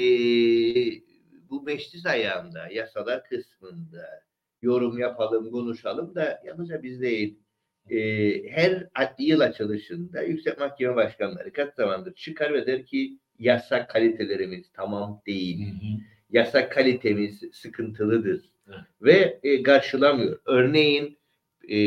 bu 1.49 1.61
meclis 1.63 2.05
ayağında, 2.05 2.67
yasalar 2.73 3.23
kısmında 3.23 4.07
yorum 4.61 4.99
yapalım, 4.99 5.51
konuşalım 5.51 6.15
da 6.15 6.41
yalnızca 6.45 6.83
biz 6.83 7.01
değil. 7.01 7.39
E, 7.89 7.97
her 8.51 8.87
yıl 9.19 9.39
açılışında 9.39 10.21
Yüksek 10.21 10.59
Mahkeme 10.59 10.95
Başkanları 10.95 11.53
kaç 11.53 11.73
zamandır 11.75 12.13
çıkar 12.13 12.53
ve 12.53 12.67
der 12.67 12.85
ki 12.85 13.17
yasa 13.39 13.87
kalitelerimiz 13.87 14.71
tamam 14.73 15.21
değil. 15.27 15.67
Yasa 16.29 16.69
kalitemiz 16.69 17.43
sıkıntılıdır. 17.53 18.51
Evet. 18.67 18.79
Ve 19.01 19.39
e, 19.43 19.63
karşılamıyor. 19.63 20.39
Örneğin 20.45 21.17
e, 21.69 21.77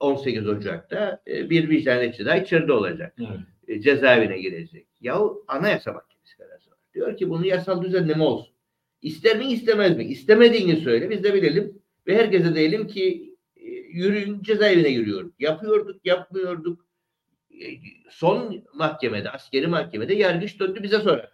18 0.00 0.48
Ocak'ta 0.48 1.22
e, 1.28 1.50
bir 1.50 1.68
vicdanetçi 1.68 2.26
daha 2.26 2.36
içeride 2.36 2.72
olacak. 2.72 3.14
Evet. 3.18 3.40
E, 3.68 3.80
cezaevine 3.80 4.38
girecek. 4.38 4.86
Yahu 5.00 5.44
Anayasa 5.48 5.92
Mahkemesi 5.92 6.36
kararı 6.36 6.70
var. 6.70 6.78
Diyor 6.94 7.16
ki 7.16 7.30
bunu 7.30 7.46
yasal 7.46 7.82
düzenleme 7.82 8.24
olsun. 8.24 8.54
İster 9.02 9.36
mi 9.38 9.44
istemez 9.52 9.96
mi? 9.96 10.04
İstemediğini 10.04 10.76
söyle 10.76 11.10
biz 11.10 11.24
de 11.24 11.34
bilelim 11.34 11.82
ve 12.06 12.16
herkese 12.16 12.54
diyelim 12.54 12.86
ki 12.86 13.34
e, 13.56 13.64
yürüyün 13.70 14.42
cezaevine 14.42 14.90
giriyoruz. 14.92 15.32
Yapıyorduk, 15.38 16.06
yapmıyorduk. 16.06 16.86
E, 17.50 17.64
Son 18.10 18.64
mahkemede, 18.74 19.30
askeri 19.30 19.66
mahkemede 19.66 20.14
yargıç 20.14 20.60
döndü 20.60 20.82
bize 20.82 20.98
sonra. 20.98 21.30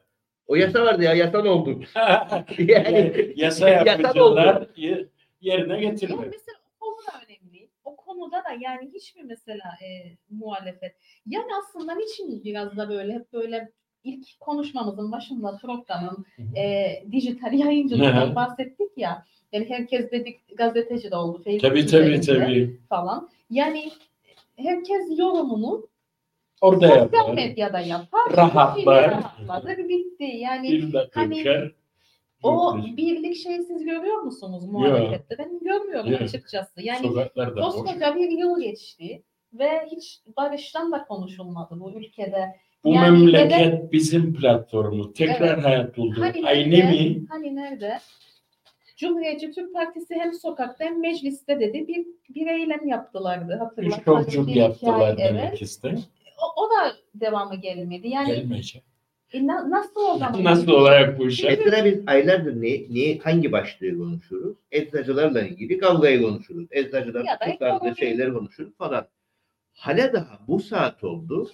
O 0.47 0.57
yasa 0.57 0.85
vardı 0.85 1.03
ya, 1.03 1.15
yasa 1.15 1.43
ne 1.43 1.49
oldu? 1.51 1.81
yani 1.95 2.49
yani 2.59 3.33
yasa 3.37 3.69
yapıcılar 3.69 4.67
ye- 4.77 5.09
yerine 5.41 5.73
Ya 5.85 5.91
getirmiyor. 5.91 6.25
mesela 6.33 6.59
konu 6.81 6.97
da 6.97 7.13
önemli. 7.27 7.69
O 7.85 7.97
konuda 7.97 8.37
da 8.37 8.49
yani 8.61 8.91
hiç 8.95 9.15
mi 9.17 9.23
mesela 9.25 9.65
e, 9.85 10.17
muhalefet? 10.31 10.97
Yani 11.27 11.47
aslında 11.63 11.95
niçin 11.95 12.45
biraz 12.45 12.77
da 12.77 12.89
böyle 12.89 13.13
hep 13.13 13.33
böyle 13.33 13.73
ilk 14.05 14.41
konuşmamızın 14.41 15.13
başında 15.13 15.59
programın 15.63 16.27
e, 16.57 16.93
dijital 17.13 17.53
yayıncılıktan 17.53 18.31
Hı. 18.31 18.35
bahsettik 18.35 18.91
ya. 18.97 19.25
Yani 19.53 19.69
herkes 19.69 20.11
dedik 20.11 20.57
gazeteci 20.59 21.11
de 21.11 21.17
oldu. 21.17 21.43
Facebook 21.45 21.61
Tabii 21.61 21.87
tabii 21.87 22.21
tabii. 22.21 22.81
Falan. 22.89 23.29
Yani 23.51 23.91
herkes 24.57 25.19
yorumunu 25.19 25.89
Orada 26.61 26.89
sosyal 26.89 27.13
yapar. 27.13 27.35
medyada 27.35 27.81
yapar. 27.81 28.37
Rahatlar. 28.37 29.11
Rahatladı. 29.11 29.89
Bitti. 29.89 30.25
Yani 30.25 30.73
Bir 30.73 30.95
Hani 31.13 31.45
o 32.43 32.77
birlik 32.97 33.37
şeyi 33.37 33.63
siz 33.63 33.85
görüyor 33.85 34.17
musunuz 34.17 34.65
muhalefette? 34.65 35.39
Ben 35.39 35.59
görmüyorum 35.59 36.13
Yok. 36.13 36.21
açıkçası. 36.21 36.83
Yani 36.83 37.13
koskoca 37.61 38.17
bir 38.17 38.31
yıl 38.31 38.61
geçti 38.61 39.23
ve 39.53 39.87
hiç 39.93 40.21
barıştan 40.37 40.93
da 40.93 41.05
konuşulmadı 41.05 41.81
bu 41.81 41.93
ülkede. 41.93 42.57
Bu 42.85 42.95
Yani 42.95 43.19
memleket 43.19 43.51
neden- 43.51 43.93
bizim 43.93 44.35
platformu. 44.35 45.13
Tekrar 45.13 45.55
Evet. 45.55 45.65
hayat 45.65 45.97
buldu. 45.97 46.21
Hani 46.21 46.47
Aynı 46.47 46.71
nerede? 46.71 46.91
mi? 47.09 47.27
Hani 47.29 47.57
nerede? 47.57 47.99
Cumhuriyetçi 48.97 49.51
Türk 49.51 49.75
Partisi 49.75 50.15
hem 50.15 50.33
sokakta 50.35 50.85
hem 50.85 51.01
mecliste 51.01 51.61
dedi 51.61 51.89
bir, 51.89 52.07
bir 52.35 52.47
eylem 52.47 52.89
yaptılardı. 52.89 53.61
Bir 53.79 53.87
Üçkağıtçılık 53.87 54.51
iki 54.51 54.59
yaptılar 54.59 55.19
demek 55.19 55.45
evet. 55.49 55.63
ister. 55.63 55.99
O, 56.39 56.63
o 56.63 56.71
da 56.71 56.93
devamı 57.15 57.57
gelmedi. 57.57 58.09
Yani 58.09 58.27
Gelmeyecek. 58.35 58.83
e, 59.33 59.47
na- 59.47 59.71
nasıl 59.71 60.01
o 60.01 60.19
zaman? 60.19 60.45
Nasıl 60.45 60.73
olarak 60.73 61.19
bu 61.19 61.27
işe? 61.29 61.49
Mesela 61.49 61.85
biz 61.85 62.01
aylardır 62.07 62.63
ne, 62.63 62.71
ne, 62.91 63.19
hangi 63.19 63.53
başlığı 63.53 63.99
konuşuruz? 63.99 64.57
Eczacılarla 64.73 65.43
ilgili 65.43 65.79
kavgayı 65.79 66.23
konuşuruz. 66.23 66.67
Eczacılar 66.71 67.39
tutuklandığı 67.41 67.97
şeyleri 67.97 68.33
konuşuruz 68.33 68.77
falan. 68.77 69.07
Hala 69.75 70.13
daha 70.13 70.39
bu 70.49 70.61
saat 70.61 71.05
oldu. 71.05 71.51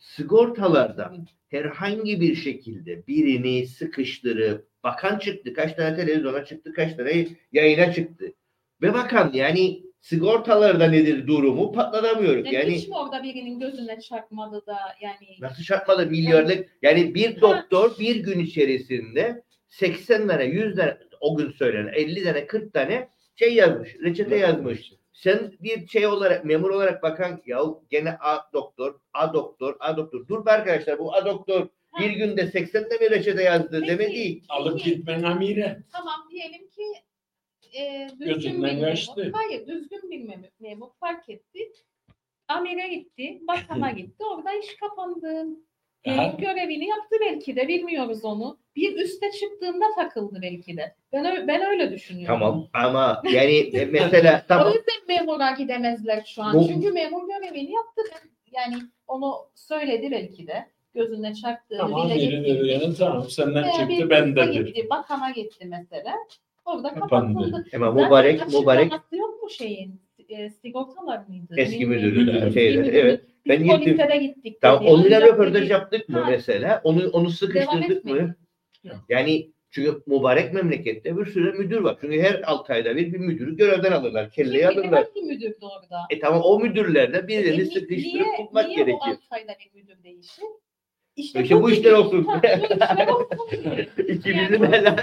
Sigortalardan 0.00 1.26
herhangi 1.48 2.20
bir 2.20 2.34
şekilde 2.34 3.06
birini 3.06 3.66
sıkıştırıp 3.66 4.68
bakan 4.84 5.18
çıktı. 5.18 5.54
Kaç 5.54 5.74
tane 5.74 5.96
televizyona 5.96 6.44
çıktı, 6.44 6.72
kaç 6.72 6.96
tane 6.96 7.26
yayına 7.52 7.92
çıktı. 7.92 8.32
Ve 8.82 8.94
bakan 8.94 9.30
yani 9.34 9.82
sigortalarda 10.00 10.86
nedir 10.86 11.26
durumu 11.26 11.72
patlatamıyoruz. 11.72 12.46
Yani, 12.46 12.54
Yani 12.56 12.74
hiç 12.74 12.88
mi 12.88 12.96
orada 12.96 13.22
birinin 13.22 13.60
gözüne 13.60 14.00
çarpmadı 14.00 14.66
da 14.66 14.78
yani 15.00 15.36
Nasıl 15.40 15.62
çarpmadı 15.62 16.06
milyarlık? 16.06 16.68
Yani 16.82 17.14
bir 17.14 17.40
doktor 17.40 17.98
bir 17.98 18.16
gün 18.16 18.38
içerisinde 18.38 19.42
80 19.68 20.28
tane, 20.28 20.44
100 20.44 20.76
tane 20.76 20.96
o 21.20 21.36
gün 21.36 21.50
söylenen 21.50 21.92
50 21.92 22.24
tane, 22.24 22.46
40 22.46 22.72
tane 22.72 23.08
şey 23.36 23.54
yazmış, 23.54 23.96
reçete 24.04 24.36
yazmış. 24.36 24.92
Sen 25.22 25.52
bir 25.60 25.86
şey 25.86 26.06
olarak, 26.06 26.44
memur 26.44 26.70
olarak 26.70 27.02
bakan 27.02 27.42
ya 27.46 27.60
gene 27.90 28.16
A 28.20 28.52
doktor, 28.52 29.00
A 29.12 29.34
doktor, 29.34 29.76
A 29.80 29.96
doktor. 29.96 30.28
Dur 30.28 30.46
be 30.46 30.50
arkadaşlar 30.50 30.98
bu 30.98 31.14
A 31.14 31.24
doktor 31.26 31.68
bir 31.98 32.10
günde 32.10 32.46
80 32.46 32.88
tane 32.88 33.00
bir 33.00 33.10
reçete 33.10 33.42
yazdı 33.42 33.80
Peki. 33.80 33.86
deme 33.86 34.12
değil. 34.12 34.44
Alıp 34.48 34.84
gitmen 34.84 35.22
amire. 35.22 35.82
Tamam 35.92 36.28
diyelim 36.30 36.68
ki 36.68 36.82
e, 37.80 38.08
düzgün 38.10 38.34
Gözünden 38.34 38.76
bir 38.76 38.82
memur. 38.82 39.32
Hayır 39.32 39.66
düzgün 39.66 40.10
bir 40.10 40.24
memur, 40.24 40.48
memur 40.60 40.88
fark 41.00 41.28
etti. 41.28 41.72
Amire 42.48 42.88
gitti, 42.88 43.40
bakana 43.48 43.90
gitti. 43.96 44.24
Orada 44.24 44.52
iş 44.52 44.76
kapandı. 44.76 45.46
Memur 46.06 46.18
Aha. 46.22 46.36
görevini 46.38 46.88
yaptı 46.88 47.16
belki 47.20 47.56
de 47.56 47.68
bilmiyoruz 47.68 48.24
onu. 48.24 48.58
Bir 48.76 48.96
üste 48.96 49.30
çıktığında 49.30 49.84
takıldı 49.96 50.38
belki 50.42 50.76
de. 50.76 50.94
Ben 51.12 51.48
ben 51.48 51.66
öyle 51.70 51.92
düşünüyorum. 51.92 52.38
Tamam 52.40 52.68
ama 52.72 53.22
yani 53.32 53.70
mesela 53.92 54.42
O 54.44 54.48
tamam 54.48 54.66
yüzden 54.72 55.16
memura 55.18 55.50
gidemezler 55.50 56.22
şu 56.26 56.42
an. 56.42 56.54
Bu- 56.58 56.68
Çünkü 56.68 56.92
memur 56.92 57.22
görevini 57.28 57.72
yaptı. 57.72 58.02
Yani 58.52 58.74
onu 59.08 59.34
söyledi 59.54 60.10
belki 60.10 60.46
de. 60.46 60.66
Gözüne 60.94 61.34
çarptığını 61.34 61.78
Tamam 61.78 62.08
dile 62.08 62.14
biri 62.14 62.30
getirdi. 62.30 62.58
dedi 62.58 62.68
yani 62.68 62.94
tamam 62.98 63.24
senden 63.30 63.64
bir 63.64 63.70
çıktı 63.72 63.92
üste 63.92 64.10
bendedir. 64.10 64.66
gitti, 64.66 64.86
bakana 64.90 65.30
gitti 65.30 65.64
mesela. 65.66 66.14
Orada 66.64 66.94
Kapandı. 66.94 67.34
kapatıldı. 67.38 67.64
ama 67.76 67.90
mübarek 67.90 68.46
mübarek 68.48 68.80
açıklaması 68.92 69.16
yok 69.16 69.42
mu 69.42 69.50
şeyin? 69.50 70.00
E, 70.28 70.50
sigortalar 70.50 71.18
mıydı? 71.28 71.54
eski 71.56 71.86
müdürü 71.86 72.18
müdürü. 72.20 72.88
evet. 72.98 73.20
Biz 73.46 73.60
Ben 73.60 73.66
polislere 73.78 74.16
gittik. 74.16 74.58
Tamam 74.60 74.82
dedi. 74.84 74.90
onunla 74.92 75.20
röportaj 75.20 75.62
dedi, 75.62 75.72
yaptık 75.72 76.08
mı 76.08 76.18
Ha. 76.20 76.30
mesela? 76.30 76.80
Onu 76.84 77.08
onu 77.08 77.30
sıkıştırdık 77.30 78.04
mı? 78.04 78.34
Yok. 78.84 78.96
Yani 79.08 79.50
çünkü 79.70 80.02
mübarek 80.06 80.52
memlekette 80.54 81.16
bir 81.16 81.26
sürü 81.26 81.52
müdür 81.52 81.80
var. 81.80 81.96
Çünkü 82.00 82.20
her 82.22 82.42
6 82.46 82.72
ayda 82.72 82.96
bir 82.96 83.12
bir 83.12 83.18
müdürü 83.18 83.56
görevden 83.56 83.92
alırlar. 83.92 84.30
Kelleyi 84.30 84.62
Kim 84.62 84.70
bilir 84.70 84.78
alırlar. 84.82 85.04
hangi 85.04 85.22
müdürdü 85.26 85.56
orada? 85.60 85.98
E 86.10 86.18
tamam 86.18 86.40
o 86.44 86.60
müdürlerle 86.60 87.18
E, 87.18 87.28
birilerini 87.28 87.60
ni- 87.60 87.66
sıkıştırıp 87.66 88.14
niye, 88.26 88.36
tutmak 88.36 88.66
niye 88.68 88.82
o 88.82 88.86
gerekir. 88.86 88.98
altı 89.10 89.20
ayda 89.30 89.52
bir 89.64 89.80
müdür 89.80 90.02
değişir? 90.02 90.44
İşte, 91.16 91.42
İşte 91.42 91.62
bu 91.62 91.70
işler 91.70 91.92
olsun. 91.92 92.24
Ha, 92.24 92.40
bu 92.60 92.64
işler 92.74 93.08
olsun. 93.08 93.28
İkimizin 94.08 94.62
Yani- 94.62 94.72
helal. 94.76 94.96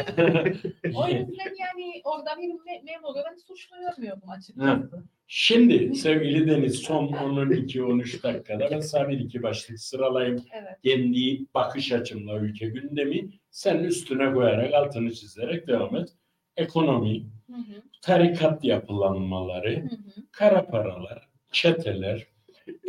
O 0.95 1.07
yüzden 1.07 1.53
yani 1.59 2.01
orada 2.03 2.31
bir 2.37 2.43
me- 2.49 2.85
memuru 2.85 3.17
ben 3.31 3.35
suçlu 3.47 3.75
görmüyorum 3.77 4.21
Ha. 4.27 4.33
açıkçası. 4.37 5.03
Şimdi 5.27 5.95
sevgili 5.95 6.47
Deniz 6.47 6.75
son 6.75 7.07
12-13 7.07 8.23
dakikada 8.23 8.67
ben 8.71 8.79
sana 8.79 9.09
bir 9.09 9.19
iki 9.19 9.43
başlık 9.43 9.79
sıralayayım. 9.79 10.43
Evet. 10.53 10.77
Kendi 10.83 11.45
bakış 11.53 11.91
açımla 11.91 12.39
ülke 12.39 12.67
gündemi 12.67 13.29
sen 13.51 13.77
üstüne 13.77 14.33
koyarak 14.33 14.73
altını 14.73 15.13
çizerek 15.13 15.67
devam 15.67 15.95
et. 15.95 16.09
Ekonomi, 16.57 17.19
Hı 17.47 17.53
hı, 17.53 17.81
tarikat 18.01 18.63
yapılanmaları, 18.63 19.75
hı 19.75 19.79
hı. 19.79 20.21
kara 20.31 20.65
paralar, 20.65 21.27
çeteler, 21.51 22.27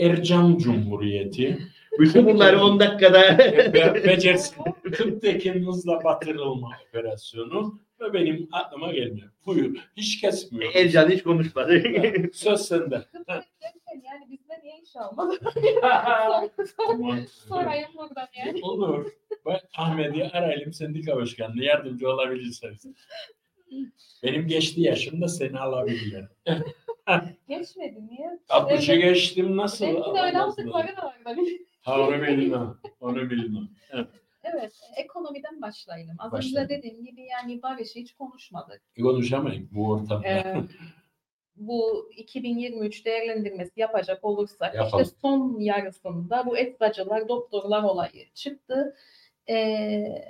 Ercan 0.01 0.57
Cumhuriyeti, 0.57 1.59
Bütün 1.99 2.27
bunları 2.27 2.61
10 2.63 2.81
dakikada 2.81 3.39
Be- 3.75 4.03
becersin. 4.07 4.57
Kırktekin 4.93 5.67
hızla 5.67 6.05
batırılma 6.05 6.71
operasyonu 6.89 7.81
ve 8.01 8.13
benim 8.13 8.49
aklıma 8.53 8.93
gelmiyor. 8.93 9.29
Buyur. 9.47 9.77
Hiç 9.97 10.21
kesmiyor. 10.21 10.75
Ercan 10.75 11.09
hiç 11.11 11.23
konuşmadı. 11.23 11.83
Söz 12.33 12.61
sende. 12.61 13.05
Derken 13.29 14.03
yani 14.05 14.31
bizden 14.31 14.61
niye 14.65 14.81
iş 14.83 14.97
almadı? 14.97 15.39
Aman. 16.89 17.21
Sorayım 17.49 17.89
buradan 17.97 18.29
yani. 18.47 18.61
Olur. 18.63 19.07
Ben 19.47 19.61
Ahmet'i 19.77 20.25
arayalım 20.25 20.73
sendika 20.73 21.17
başkanlığı 21.17 21.65
yardımcı 21.65 22.09
olabilirsiniz. 22.09 22.87
Benim 24.23 24.47
geçti 24.47 24.81
yaşımda 24.81 25.29
seni 25.29 25.59
alabilirler. 25.59 26.29
Geçmedi 27.49 28.07
niye? 28.11 28.39
60'ı 28.49 28.93
Evet. 28.95 29.03
geçtim 29.03 29.57
nasıl? 29.57 29.85
Belki 29.87 30.15
de 30.15 30.21
öyle 30.23 30.35
da 30.39 30.73
var. 30.73 30.91
tabii. 31.25 31.67
Ha 31.83 32.01
onu 32.01 32.23
bilmem. 32.23 32.75
Onu 33.01 33.31
bilmem. 33.31 33.69
Evet, 33.91 34.07
ekonomiden 34.97 35.63
başlayalım. 35.63 36.17
Az 36.19 36.35
önce 36.35 36.69
dediğim 36.69 37.05
gibi 37.05 37.23
yani 37.23 37.63
barışı 37.63 37.99
hiç 37.99 38.15
konuşmadık. 38.15 38.83
Konuşamayın 39.03 39.69
bu 39.73 39.91
ortamda. 39.91 40.29
Ee, 40.29 40.57
bu 41.57 42.11
2023 42.17 43.05
değerlendirmesi 43.05 43.73
yapacak 43.81 44.25
olursak 44.25 44.75
Yapalım. 44.75 45.05
işte 45.05 45.17
son 45.23 45.61
yarısında 45.61 46.47
bu 46.47 46.59
eczacılar, 46.59 47.29
doktorlar 47.29 47.83
olayı 47.83 48.33
çıktı. 48.35 48.97
Ee, 49.49 50.25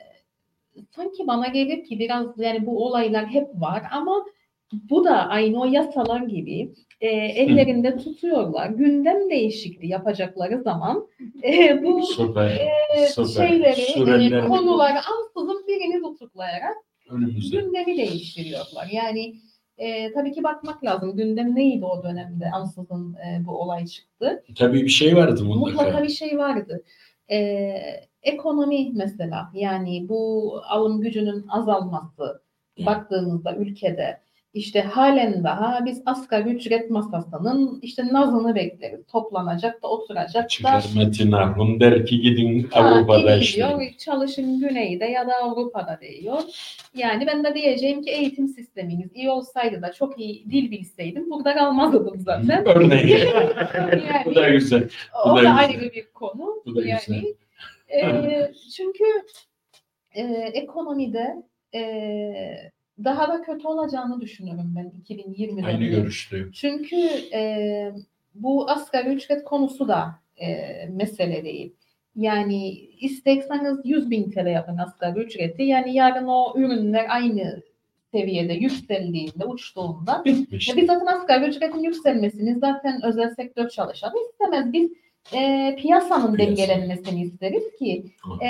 sanki 0.97 1.27
bana 1.27 1.47
gelir 1.47 1.85
ki 1.85 1.99
biraz 1.99 2.39
yani 2.39 2.66
bu 2.66 2.87
olaylar 2.87 3.27
hep 3.27 3.49
var 3.55 3.83
ama 3.91 4.27
bu 4.73 5.05
da 5.05 5.29
aynı 5.29 5.61
o 5.61 5.64
yasalar 5.64 6.21
gibi 6.21 6.73
e, 7.01 7.09
ellerinde 7.09 7.97
tutuyorlar. 7.97 8.71
Gündem 8.71 9.31
değişikliği 9.31 9.89
yapacakları 9.89 10.62
zaman 10.62 11.09
e, 11.45 11.83
bu 11.85 12.03
Süper. 12.03 12.51
e, 12.97 13.07
Süper. 13.07 13.49
şeyleri, 13.49 14.35
e, 14.35 14.41
konuları 14.41 14.99
ansızın 14.99 15.64
birini 15.69 16.03
tutuklayarak 16.03 16.77
önümüzde. 17.11 17.61
gündemi 17.61 17.97
değiştiriyorlar. 17.97 18.89
Yani 18.93 19.35
e, 19.79 20.12
tabii 20.12 20.33
ki 20.33 20.43
bakmak 20.43 20.85
lazım. 20.85 21.16
Gündem 21.16 21.57
neydi 21.57 21.85
o 21.85 22.03
dönemde 22.03 22.51
ansızın 22.51 23.14
e, 23.14 23.47
bu 23.47 23.62
olay 23.62 23.87
çıktı. 23.87 24.45
Tabii 24.59 24.83
bir 24.83 24.89
şey 24.89 25.16
vardı 25.16 25.45
mutlaka. 25.45 25.83
Mutlaka 25.83 26.03
bir 26.03 26.09
şey 26.09 26.39
vardı. 26.39 26.85
E, 27.31 27.71
ekonomi 28.23 28.91
mesela 28.95 29.51
yani 29.55 30.09
bu 30.09 30.53
alım 30.69 31.01
gücünün 31.01 31.47
azalması 31.49 32.43
Evet. 32.77 32.87
baktığımızda 32.87 33.57
ülkede 33.57 34.21
işte 34.59 34.81
halen 34.83 35.45
daha 35.45 35.85
biz 35.85 36.03
asgari 36.07 36.49
ücret 36.49 36.91
masasının 36.91 37.79
işte 37.83 38.03
nazını 38.13 38.55
bekleriz. 38.55 39.07
Toplanacak 39.07 39.83
da 39.83 39.89
oturacak 39.89 40.45
da 40.45 40.49
Çıkar 40.49 40.85
Metin 40.97 41.33
Arhun 41.33 41.81
der 41.81 42.07
ki 42.07 42.21
gidin 42.21 42.63
Ha, 42.73 42.81
Avrupa'da 42.81 43.37
iyi 43.37 43.41
işte. 43.41 43.57
diyor, 43.57 43.81
çalışın 43.99 44.61
güneyde 44.61 45.05
ya 45.05 45.27
da 45.29 45.33
Avrupa'da 45.43 45.99
diyor. 46.01 46.39
Yani 46.95 47.27
ben 47.27 47.45
de 47.45 47.55
diyeceğim 47.55 48.03
ki 48.03 48.11
eğitim 48.11 48.49
sisteminiz 48.49 49.11
iyi 49.15 49.31
olsaydı 49.31 49.83
da 49.83 49.93
çok 49.93 50.19
iyi 50.21 50.51
dil 50.51 50.71
bilseydim 50.71 51.31
burada 51.31 51.55
kalmazdım 51.55 52.21
zaten. 52.25 52.65
Örneğin. 52.69 53.09
Yani- 53.75 54.23
Bu 54.25 54.35
da 54.35 54.49
güzel. 54.49 54.89
O 55.25 55.31
Bu 55.31 55.37
da 55.37 55.37
da 55.37 55.41
güzel. 55.41 55.57
ayrı 55.59 55.93
bir 55.93 56.07
konu. 56.15 56.63
Bu 56.67 56.77
da 56.77 56.85
yani, 56.87 57.01
güzel. 57.07 57.25
e, 57.91 58.53
çünkü 58.77 59.05
e, 60.15 60.23
ekonomide 60.55 61.37
e, 61.75 61.81
daha 63.05 63.28
da 63.28 63.42
kötü 63.42 63.68
olacağını 63.68 64.20
düşünüyorum 64.20 64.74
ben 64.76 64.92
2020'de. 65.14 65.66
Aynı 65.66 65.84
görüşteyim. 65.84 66.51
Çünkü 66.53 66.96
e, 67.34 67.92
bu 68.34 68.70
asgari 68.70 69.09
ücret 69.09 69.44
konusu 69.44 69.88
da 69.88 70.14
e, 70.40 70.57
mesele 70.92 71.44
değil. 71.44 71.72
Yani 72.16 72.68
istekseniz 73.01 73.78
100 73.84 74.11
bin 74.11 74.30
TL 74.30 74.46
yapın 74.46 74.76
asgari 74.76 75.18
ücreti. 75.20 75.62
Yani 75.62 75.94
yarın 75.94 76.26
o 76.26 76.53
ürünler 76.57 77.07
aynı 77.09 77.62
seviyede 78.12 78.53
yükseldiğinde, 78.53 79.44
uçtuğunda 79.44 80.22
Bitmiş. 80.24 80.76
biz 80.76 80.86
zaten 80.86 81.07
asgari 81.07 81.44
ücretin 81.49 81.82
yükselmesini 81.82 82.59
zaten 82.59 83.01
özel 83.05 83.34
sektör 83.34 83.68
çalışanı 83.68 84.14
istemez. 84.30 84.72
Biz 84.72 84.90
e, 85.34 85.76
piyasanın 85.78 86.34
Piyasa. 86.34 86.57
dengelenmesini 86.57 87.22
isteriz 87.22 87.76
ki 87.78 88.05
e, 88.42 88.49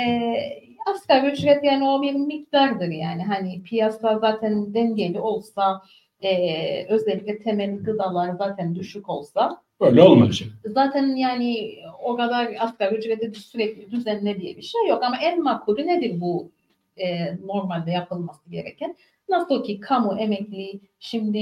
asgari 0.85 1.31
ücret 1.31 1.63
yani 1.63 1.89
o 1.89 2.01
bir 2.01 2.13
miktardır 2.13 2.87
yani. 2.87 3.23
Hani 3.23 3.63
piyasa 3.63 4.19
zaten 4.19 4.73
dengeli 4.73 5.19
olsa 5.19 5.81
e, 6.21 6.85
özellikle 6.85 7.39
temel 7.39 7.77
gıdalar 7.83 8.31
zaten 8.33 8.75
düşük 8.75 9.09
olsa 9.09 9.61
Böyle 9.81 10.01
olmayacak. 10.01 10.49
zaten 10.65 11.15
yani 11.15 11.75
o 12.03 12.15
kadar 12.15 12.55
asgari 12.59 12.95
ücreti 12.95 13.39
sürekli 13.39 13.91
düzenle 13.91 14.41
diye 14.41 14.57
bir 14.57 14.61
şey 14.61 14.87
yok 14.87 15.03
ama 15.03 15.17
en 15.21 15.43
makulü 15.43 15.87
nedir 15.87 16.21
bu 16.21 16.51
e, 16.97 17.37
normalde 17.45 17.91
yapılması 17.91 18.49
gereken? 18.49 18.95
Nasıl 19.29 19.63
ki 19.63 19.79
kamu 19.79 20.19
emekli 20.19 20.79
şimdi 20.99 21.39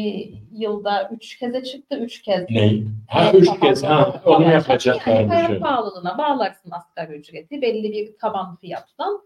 yılda 0.51 1.09
üç 1.09 1.39
keze 1.39 1.63
çıktı, 1.63 1.97
üç 1.99 2.21
kez 2.21 2.49
Ne? 2.49 2.71
Ha 3.09 3.21
Evet, 3.23 3.35
üç 3.35 3.59
kez 3.59 3.83
ha 3.83 4.21
onu 4.25 4.43
Yani 4.43 4.53
yapacaklar. 4.53 5.25
hayat 5.25 5.47
şey. 5.47 5.59
pahalılığına 5.59 6.17
bağlarsın 6.17 6.71
asgari 6.71 7.13
ücreti 7.17 7.61
belli 7.61 7.91
bir 7.91 8.17
taban 8.17 8.55
fiyattan. 8.55 9.21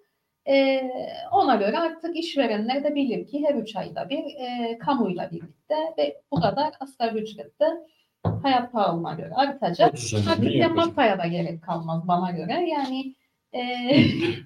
Ee, 0.48 0.92
ona 1.32 1.56
göre 1.56 1.78
artık 1.80 2.18
işverenler 2.18 2.84
de 2.84 2.96
bilir 2.96 3.28
ki 3.28 3.44
her 3.48 3.56
üç 3.56 3.76
ayda 3.76 4.10
bir 4.10 4.18
e, 4.20 4.78
kamuyla 4.78 5.32
birlikte 5.32 5.76
ve 5.98 6.22
bu 6.32 6.42
kadar 6.42 6.72
asgari 6.80 7.18
ücrette 7.18 7.66
hayat 8.44 8.72
pahalılığına 8.72 9.14
göre 9.14 9.34
artacak. 9.36 9.94
Artık 10.30 10.76
masaya 10.76 11.20
da 11.20 11.28
gerek 11.28 11.64
kalmaz 11.64 12.08
bana 12.08 12.32
göre. 12.32 12.70
Yani 12.70 13.16
e, 13.54 13.62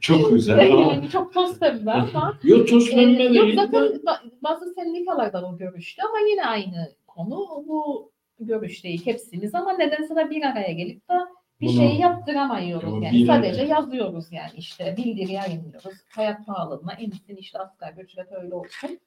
Çok 0.02 0.32
güzel 0.32 0.70
yani 0.70 1.10
çok 1.10 1.34
toz 1.34 1.60
pembe 1.60 1.92
ama 1.92 2.40
Yok 2.44 2.68
toz 2.70 2.88
ee, 2.92 2.96
pembe 2.96 3.24
yok 3.24 3.46
değil. 3.46 3.56
zaten 3.56 4.02
bazı 4.44 4.74
sendikalarda 4.74 5.46
o 5.48 5.58
görüşte 5.58 6.02
ama 6.04 6.30
yine 6.32 6.46
aynı 6.46 6.92
konu. 7.08 7.48
Bu 7.68 8.12
görüşteyiz 8.40 9.06
hepsimiz 9.06 9.56
ama 9.56 9.74
nedense 9.74 10.16
de 10.16 10.30
bir 10.30 10.42
araya 10.44 10.72
gelip 10.72 11.10
de 11.10 11.14
bir 11.62 11.68
Bunu- 11.68 11.76
şey 11.76 11.94
yaptıramıyoruz 11.96 12.94
Ama 12.94 13.06
yani. 13.06 13.26
Sadece 13.26 13.62
yazıyoruz 13.64 14.26
yani 14.32 14.52
işte 14.58 14.96
bildiri 14.98 15.32
yayınlıyoruz. 15.34 15.94
Hayat 16.16 16.46
pahalılığına 16.48 16.94
insin 16.94 17.36
işte 17.36 17.60
asgari 17.60 18.02
ücret 18.02 18.32
öyle 18.32 18.54
olsun. 18.56 19.00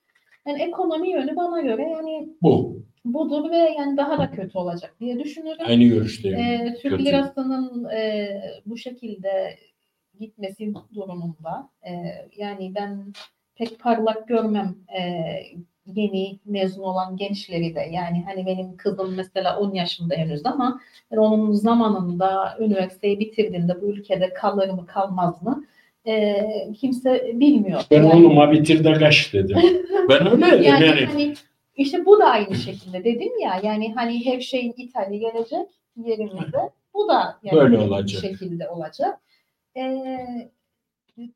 Yani 0.46 0.62
ekonomi 0.62 1.10
yönü 1.10 1.36
bana 1.36 1.60
göre 1.60 1.82
yani 1.82 2.28
Bu. 2.42 2.82
budur 3.04 3.50
ve 3.50 3.56
yani 3.56 3.96
daha 3.96 4.18
da 4.18 4.30
kötü 4.30 4.58
olacak 4.58 4.94
diye 5.00 5.18
düşünüyorum. 5.18 5.62
Aynı 5.66 5.84
görüşteyim. 5.84 6.38
Ee, 6.38 6.76
Türk 6.82 6.92
Kötü. 6.92 7.04
lirasının 7.04 7.84
e, 7.90 8.28
bu 8.66 8.76
şekilde 8.76 9.58
gitmesi 10.18 10.74
durumunda 10.94 11.68
e, 11.86 11.92
yani 12.36 12.72
ben 12.74 13.12
pek 13.56 13.78
parlak 13.78 14.28
görmem 14.28 14.74
e, 14.98 15.02
yeni 15.86 16.38
mezun 16.46 16.82
olan 16.82 17.16
gençleri 17.16 17.74
de 17.74 17.80
yani 17.92 18.24
hani 18.26 18.46
benim 18.46 18.76
kızım 18.76 19.14
mesela 19.14 19.58
10 19.60 19.74
yaşında 19.74 20.14
henüz 20.14 20.46
ama 20.46 20.80
yani 21.10 21.20
onun 21.20 21.52
zamanında 21.52 22.56
üniversiteyi 22.60 23.20
bitirdiğinde 23.20 23.82
bu 23.82 23.86
ülkede 23.86 24.32
kalır 24.34 24.68
mı 24.70 24.86
kalmaz 24.86 25.42
mı 25.42 25.64
e, 26.06 26.46
kimse 26.80 27.32
bilmiyor. 27.34 27.80
Ben 27.90 28.02
Yani- 28.02 28.14
oğluma 28.14 28.52
bitir 28.52 28.84
de 28.84 28.92
kaç 28.92 29.32
dedim. 29.34 29.56
Ben 30.08 30.30
öyle 30.30 30.46
dedim 30.46 30.62
yani, 30.64 30.86
yani. 30.86 31.04
hani 31.06 31.34
işte 31.76 32.06
bu 32.06 32.18
da 32.18 32.24
aynı 32.24 32.54
şekilde 32.54 33.04
dedim 33.04 33.32
ya 33.42 33.60
yani 33.62 33.94
hani 33.94 34.24
her 34.26 34.40
şeyin 34.40 34.74
ithali 34.76 35.18
gelecek 35.18 35.66
yerimize 35.96 36.70
bu 36.94 37.08
da 37.08 37.38
yani 37.42 37.60
Böyle 37.60 37.78
olacak. 37.78 38.22
şekilde 38.22 38.68
olacak. 38.68 39.20
Ee, 39.76 40.50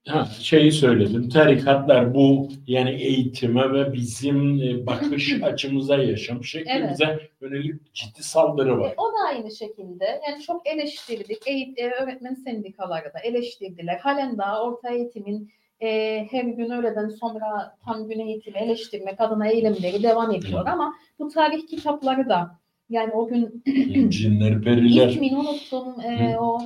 Ha, 0.09 0.29
şeyi 0.41 0.73
söyledim. 0.73 1.29
Tarikatlar 1.29 2.15
bu 2.15 2.49
yani 2.67 2.91
eğitime 2.91 3.73
ve 3.73 3.93
bizim 3.93 4.63
e, 4.63 4.87
bakış 4.87 5.33
açımıza, 5.43 5.97
yaşam 5.97 6.45
şeklimize 6.45 7.21
yönelik 7.41 7.95
ciddi 7.95 8.23
saldırı 8.23 8.81
var. 8.81 8.95
o 8.97 9.03
da 9.03 9.29
aynı 9.29 9.51
şekilde 9.51 10.21
yani 10.29 10.43
çok 10.43 10.67
eleştirdik. 10.67 11.39
Eğit, 11.47 11.79
e, 11.79 11.91
öğretmen 11.91 12.35
sendikaları 12.35 13.05
da 13.15 13.19
eleştirdiler. 13.25 13.99
Halen 13.99 14.39
daha 14.39 14.63
orta 14.63 14.91
eğitimin 14.91 15.51
e, 15.83 15.89
her 16.31 16.45
gün 16.45 16.71
öğleden 16.71 17.09
sonra 17.09 17.77
tam 17.85 18.09
gün 18.09 18.19
eğitimi 18.19 18.59
eleştirmek 18.59 19.21
adına 19.21 19.49
eylemleri 19.49 20.03
devam 20.03 20.31
ediyor 20.35 20.67
ama 20.67 20.95
bu 21.19 21.29
tarih 21.29 21.67
kitapları 21.67 22.29
da 22.29 22.59
yani 22.91 23.13
o 23.13 23.29
gün 23.29 23.63
Cinler, 24.11 24.63
periler. 24.63 25.09
ismini 25.09 25.37
unuttum 25.37 26.01
e, 26.01 26.37
o 26.41 26.59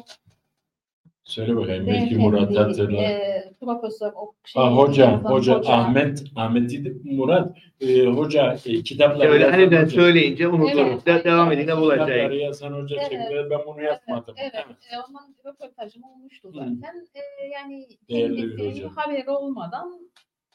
Söyle 1.26 1.56
bakayım 1.56 1.86
belki 1.86 2.16
Murat 2.16 2.56
hatırlar. 2.56 3.02
e, 3.02 3.52
profesör 3.60 4.12
o 4.16 4.34
şey, 4.44 4.62
Ha, 4.62 4.70
hoca, 4.76 5.16
hoca, 5.24 5.60
Ahmet, 5.66 6.24
Ahmet 6.36 6.72
idi, 6.72 6.96
Murat, 7.04 7.58
e, 7.80 8.06
hoca 8.06 8.56
e, 8.66 8.82
kitapları 8.82 9.30
Öyle 9.30 9.44
yazan 9.44 9.58
hani 9.58 9.70
ben 9.70 9.82
hoca. 9.82 9.90
söyleyince 9.90 10.48
unuturum. 10.48 10.86
Evet. 10.88 11.06
De- 11.06 11.24
devam 11.24 11.52
edin 11.52 11.66
ne 11.66 11.76
bulacak. 11.76 12.06
Kitapları 12.06 12.36
yazan 12.36 12.72
hoca 12.72 12.96
Evet. 12.96 13.10
çıktı, 13.10 13.48
ben 13.50 13.58
bunu 13.66 13.82
yapmadım. 13.82 14.34
Evet, 14.38 14.52
evet. 14.54 14.64
Evet. 14.68 14.76
E, 14.92 14.96
ondan 15.08 15.34
röportajım 15.46 16.02
olmuştu 16.04 16.48
Hı. 16.48 16.52
zaten. 16.52 17.06
E, 17.14 17.46
yani 17.52 17.86
kendisi 18.08 18.86
haberi 18.96 19.30
olmadan 19.30 20.00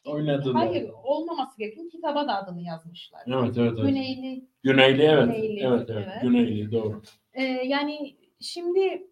Oynadılar. 0.05 0.67
hayır 0.67 0.89
olmaması 1.03 1.57
gereken 1.57 1.89
kitaba 1.89 2.27
da 2.27 2.35
adını 2.35 2.61
yazmışlar. 2.61 3.21
Evet, 3.27 3.57
evet, 3.57 3.73
evet. 3.77 3.87
Güneyli. 3.87 4.45
Güneyli, 4.63 5.01
evet. 5.03 5.25
Güneyli, 5.25 5.59
evet, 5.63 5.89
evet. 5.89 6.07
evet. 6.11 6.21
Güneyli, 6.21 6.71
doğru. 6.71 7.01
E, 7.33 7.43
yani 7.43 8.15
şimdi 8.41 9.07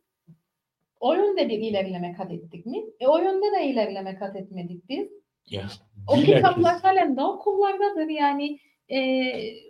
o 0.99 1.13
yönde 1.13 1.49
bir 1.49 1.57
ilerleme 1.59 2.13
kat 2.17 2.31
ettik 2.31 2.65
mi? 2.65 2.83
E, 2.99 3.07
o 3.07 3.17
yönde 3.17 3.51
de 3.59 3.65
ilerleme 3.65 4.15
kat 4.15 4.35
etmedik 4.35 4.89
biz. 4.89 5.07
Ya, 5.49 5.63
O 6.07 6.13
kitaplar 6.15 6.81
halen 6.81 7.17
de 7.17 7.21
okullardadır 7.23 8.09
yani 8.09 8.59
e, 8.89 8.99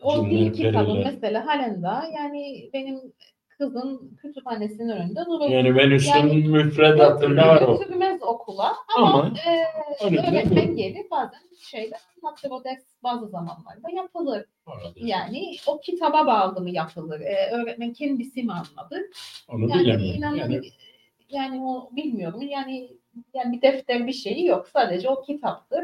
o 0.02 0.16
Cümle 0.16 0.30
dil 0.32 0.54
kitabı 0.54 0.94
mesela 0.94 1.48
halen 1.48 1.84
daha 1.84 2.04
yani 2.08 2.70
benim 2.74 3.00
kızın 3.58 4.18
kütüphanesinin 4.22 4.90
önünde 4.90 5.20
durur. 5.26 5.50
Yani 5.50 5.76
Venüs'ün 5.76 6.12
Yani- 6.12 6.48
müfredatında 6.48 7.48
var 7.48 7.62
o. 7.62 7.78
Götürmez 7.80 8.24
okula 8.24 8.74
ama, 8.98 9.10
Ama 9.22 9.34
e, 9.50 9.64
öğretmen 10.06 10.76
gelir 10.76 11.06
bazen 11.12 11.40
şeyler 11.72 12.00
anlatır 12.24 12.52
o 12.52 12.64
ders 12.64 12.84
bazı 13.04 13.28
zamanlarda 13.28 13.90
yapılır. 13.96 14.46
Orada. 14.66 14.94
Yani 14.96 15.56
o 15.68 15.80
kitaba 15.80 16.28
bağlı 16.28 16.62
mı 16.62 16.70
yapılır? 16.70 17.20
E, 17.22 17.50
öğretmen 17.52 17.94
kendisi 17.94 18.44
mi 18.44 18.52
anladı? 18.52 19.02
Onu 19.50 19.62
Yani 19.70 19.74
bilemiyorum. 19.82 20.18
inanın 20.18 20.36
Yani, 20.38 20.62
yani 21.30 21.62
o 21.66 21.90
bilmiyorum. 21.96 22.42
Yani 22.42 22.92
yani 23.34 23.58
bir 23.58 23.62
defter 23.62 24.08
bir 24.08 24.14
şeyi 24.14 24.46
yok. 24.46 24.68
Sadece 24.74 25.10
o 25.10 25.22
kitaptır. 25.22 25.84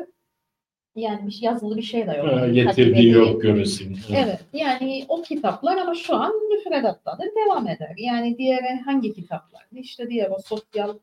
Yani 0.96 1.28
bir 1.28 1.38
yazılı 1.42 1.78
bir 1.78 1.82
şey 1.82 2.08
de 2.08 2.12
yok. 2.12 2.28
ha, 2.28 2.32
Yani 2.32 2.54
getirdiği 2.54 3.14
takip 3.14 3.34
yok 3.34 3.42
göresin. 3.42 3.98
Evet. 4.16 4.40
Yani 4.54 5.06
o 5.10 5.22
kitaplar 5.22 5.78
ama 5.78 5.96
şu 5.96 6.16
an 6.16 6.34
müfredattadır. 6.50 7.26
Devam 7.46 7.68
eder. 7.68 7.94
Yani 7.98 8.38
diğer 8.38 8.78
hangi 8.86 9.14
kitaplar? 9.14 9.68
İşte 9.74 10.10
diğer 10.10 10.30
o 10.30 10.38
sosyal 10.46 10.98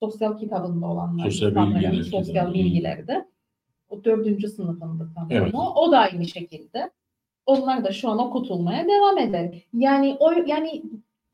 sosyal 0.00 0.38
kitabında 0.38 0.86
olanlar. 0.86 1.24
Sosyal 1.30 1.68
bilgiler 1.68 2.02
Sosyal 2.02 2.24
kitabı. 2.24 2.54
bilgilerde. 2.54 3.24
O 3.88 4.04
dördüncü 4.04 4.48
sınıfında 4.48 5.06
sanırım 5.14 5.42
Evet. 5.42 5.54
o. 5.54 5.74
O 5.74 5.92
da 5.92 5.98
aynı 5.98 6.24
şekilde. 6.26 6.90
Onlar 7.46 7.84
da 7.84 7.92
şu 7.92 8.08
an 8.08 8.18
okutulmaya 8.18 8.84
devam 8.88 9.18
eder. 9.18 9.54
Yani 9.72 10.16
o 10.20 10.32
yani 10.32 10.82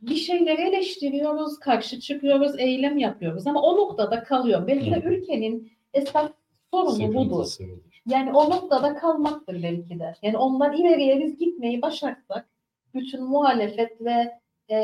bir 0.03 0.17
şeyleri 0.17 0.63
eleştiriyoruz, 0.63 1.59
karşı 1.59 2.01
çıkıyoruz, 2.01 2.59
eylem 2.59 2.99
yapıyoruz 2.99 3.47
ama 3.47 3.63
o 3.63 3.77
noktada 3.77 4.23
kalıyor. 4.23 4.67
Belki 4.67 4.91
de 4.91 5.03
ülkenin 5.05 5.73
esas 5.95 6.31
sorunu 6.73 7.15
budur. 7.15 7.45
Sıkıntısı 7.45 7.65
budur. 7.65 8.01
Yani 8.07 8.33
o 8.33 8.51
noktada 8.51 8.95
kalmaktır 8.95 9.63
belki 9.63 9.99
de. 9.99 10.15
Yani 10.23 10.37
ondan 10.37 10.73
ileriye 10.73 11.21
biz 11.21 11.39
gitmeyi 11.39 11.83
başarsak 11.83 12.47
bütün 12.95 13.25
muhalefet 13.25 14.01
ve 14.01 14.31
e, 14.69 14.77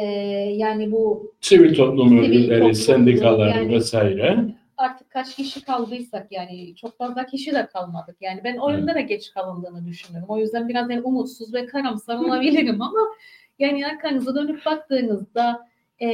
yani 0.57 0.93
bu 0.93 1.33
Sivil 1.41 1.75
toplum 1.75 2.19
örgütleri, 2.19 2.75
sendikalar 2.75 3.49
yani- 3.49 3.73
vesaire 3.73 4.57
artık 4.77 5.11
kaç 5.11 5.37
kişi 5.37 5.64
kaldıysak 5.64 6.33
yani 6.33 6.75
çok 6.77 6.99
fazla 6.99 7.27
kişi 7.27 7.55
de 7.55 7.67
kalmadık. 7.67 8.17
Yani 8.21 8.41
ben 8.45 8.57
oyunda 8.57 8.95
da 8.95 9.01
geç 9.01 9.31
kalındığını 9.31 9.87
düşünüyorum. 9.87 10.29
O 10.31 10.39
yüzden 10.39 10.69
biraz 10.69 10.91
yani 10.91 11.03
umutsuz 11.03 11.55
ve 11.55 11.67
karamsar 11.67 12.17
olabilirim 12.17 12.83
ama 12.83 13.01
yani 13.59 13.87
arkanıza 13.87 14.35
dönüp 14.35 14.67
baktığınızda 14.67 15.67
e, 15.99 16.09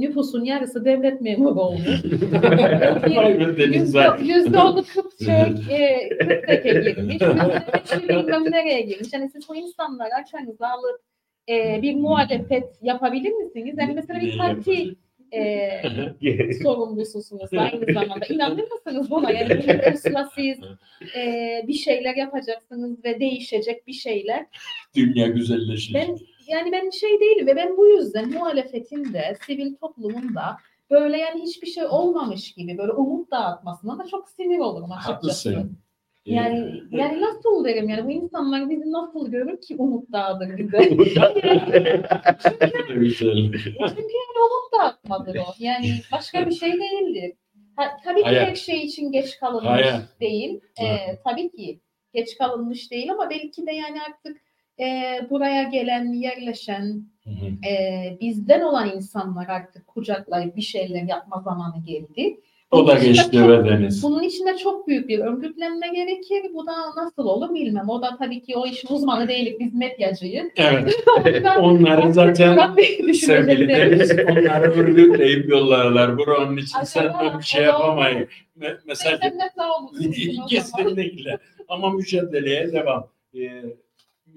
nüfusun 0.00 0.44
yarısı 0.44 0.84
devlet 0.84 1.20
memuru 1.20 1.60
olmuş. 1.60 1.88
Yüzde, 4.22 4.58
onu 4.58 4.84
Kıpçak, 4.84 5.70
e, 5.70 6.08
Kırktek'e 6.18 6.90
girmiş. 6.90 7.16
Yüzde 7.94 8.08
bilmem 8.08 8.44
nereye 8.44 8.80
girmiş. 8.80 9.08
Yani 9.12 9.30
siz 9.30 9.48
bu 9.48 9.56
insanları 9.56 10.14
arkanıza 10.14 10.66
alıp 10.68 11.00
e, 11.48 11.82
bir 11.82 11.94
muhalefet 11.94 12.64
yapabilir 12.82 13.32
misiniz? 13.32 13.74
Yani 13.78 13.94
mesela 13.94 14.20
bir 14.20 14.38
parti 14.38 14.94
e, 15.32 16.52
sorumlususunuz 16.62 17.52
aynı 17.52 17.92
zamanda. 17.94 18.26
İnanır 18.28 18.64
mısınız 18.70 19.10
buna? 19.10 19.30
Yani 19.30 19.50
bir 19.50 19.92
pusula 19.92 20.30
siz 20.34 20.58
e, 21.16 21.64
bir 21.66 21.74
şeyler 21.74 22.14
yapacaksınız 22.14 23.04
ve 23.04 23.20
değişecek 23.20 23.86
bir 23.86 23.92
şeyler. 23.92 24.46
Dünya 24.94 25.26
güzelleşecek. 25.26 25.94
Ben 25.94 26.18
yani 26.48 26.72
ben 26.72 26.90
şey 26.90 27.20
değilim 27.20 27.46
ve 27.46 27.56
ben 27.56 27.76
bu 27.76 27.88
yüzden 27.88 28.30
muhalefetin 28.32 29.12
de 29.12 29.36
sivil 29.46 29.74
toplumun 29.74 30.34
da 30.34 30.56
böyle 30.90 31.18
yani 31.18 31.42
hiçbir 31.42 31.66
şey 31.66 31.84
olmamış 31.84 32.52
gibi 32.52 32.78
böyle 32.78 32.92
umut 32.92 33.30
dağıtmasına 33.30 33.98
da 33.98 34.06
çok 34.06 34.28
sinir 34.28 34.58
olurum 34.58 34.92
açıkçası. 34.92 35.12
Haklısın. 35.12 35.78
Yani 36.28 36.82
yani 36.90 37.20
nasıl 37.20 37.64
derim 37.64 37.88
yani 37.88 38.04
bu 38.04 38.10
insanlar 38.10 38.70
bizi 38.70 38.92
nasıl 38.92 39.30
görür 39.30 39.60
ki 39.60 39.76
umut 39.78 40.12
dağıdır 40.12 40.58
bize. 40.58 40.78
Ee, 42.60 42.94
güzel. 42.94 43.52
Çünkü 43.52 44.02
yani 44.02 44.38
umut 44.38 44.72
dağıtmadır 44.78 45.36
o. 45.36 45.54
Yani 45.58 46.00
başka 46.12 46.46
bir 46.46 46.54
şey 46.54 46.72
değildir. 46.72 47.32
Ha, 47.76 47.96
tabii 48.04 48.22
ki 48.22 48.28
her 48.28 48.54
şey 48.54 48.82
için 48.82 49.12
geç 49.12 49.38
kalınmış 49.38 49.70
Hayat. 49.70 50.20
değil. 50.20 50.60
Ee, 50.82 51.18
tabii 51.24 51.50
ki 51.50 51.80
geç 52.14 52.38
kalınmış 52.38 52.90
değil 52.90 53.12
ama 53.12 53.30
belki 53.30 53.66
de 53.66 53.72
yani 53.72 54.02
artık 54.02 54.36
e, 54.80 54.86
buraya 55.30 55.62
gelen, 55.62 56.12
yerleşen, 56.12 57.02
Hı 57.24 57.30
hı. 57.30 57.68
e, 57.70 58.18
bizden 58.20 58.60
olan 58.60 58.90
insanlar 58.96 59.46
artık 59.48 59.86
kucaklayıp 59.86 60.56
bir 60.56 60.62
şeyler 60.62 61.02
yapma 61.02 61.40
zamanı 61.44 61.84
geldi. 61.84 62.40
O 62.70 62.86
da 62.86 62.92
Bunun 62.96 63.04
geçti 63.04 63.36
çok- 63.36 63.48
be 63.48 63.68
Deniz. 63.70 64.02
Bunun 64.02 64.22
içinde 64.22 64.56
çok 64.56 64.88
büyük 64.88 65.08
bir 65.08 65.18
örgütlenme 65.18 65.88
gerekir. 65.88 66.54
Bu 66.54 66.66
da 66.66 66.72
nasıl 66.96 67.24
olur 67.26 67.54
bilmem. 67.54 67.88
O 67.88 68.02
da 68.02 68.16
tabii 68.18 68.42
ki 68.42 68.56
o 68.56 68.66
işin 68.66 68.94
uzmanı 68.94 69.28
değilik. 69.28 69.60
Biz 69.60 69.74
medyacıyız. 69.74 70.46
Evet. 70.56 70.94
Onların 71.60 72.10
zaten 72.10 72.58
sevgili. 73.14 73.68
Deniz 73.68 74.10
onları 74.10 74.70
örgütleyip 74.72 75.48
yollarlar. 75.48 76.18
Buranın 76.18 76.56
için 76.56 76.78
sen 76.84 77.00
Acaba 77.04 77.38
bir 77.38 77.44
şey 77.44 77.64
yapamayın. 77.64 78.28
Me- 78.60 78.78
Mesaj 78.86 79.20
Sen 79.20 79.38
ne 79.38 79.50
sağ 79.56 79.76
olursun. 79.76 80.14
kesinlikle. 80.48 81.38
Ama 81.68 81.90
mücadeleye 81.90 82.72
devam. 82.72 83.06
Ee, 83.34 83.62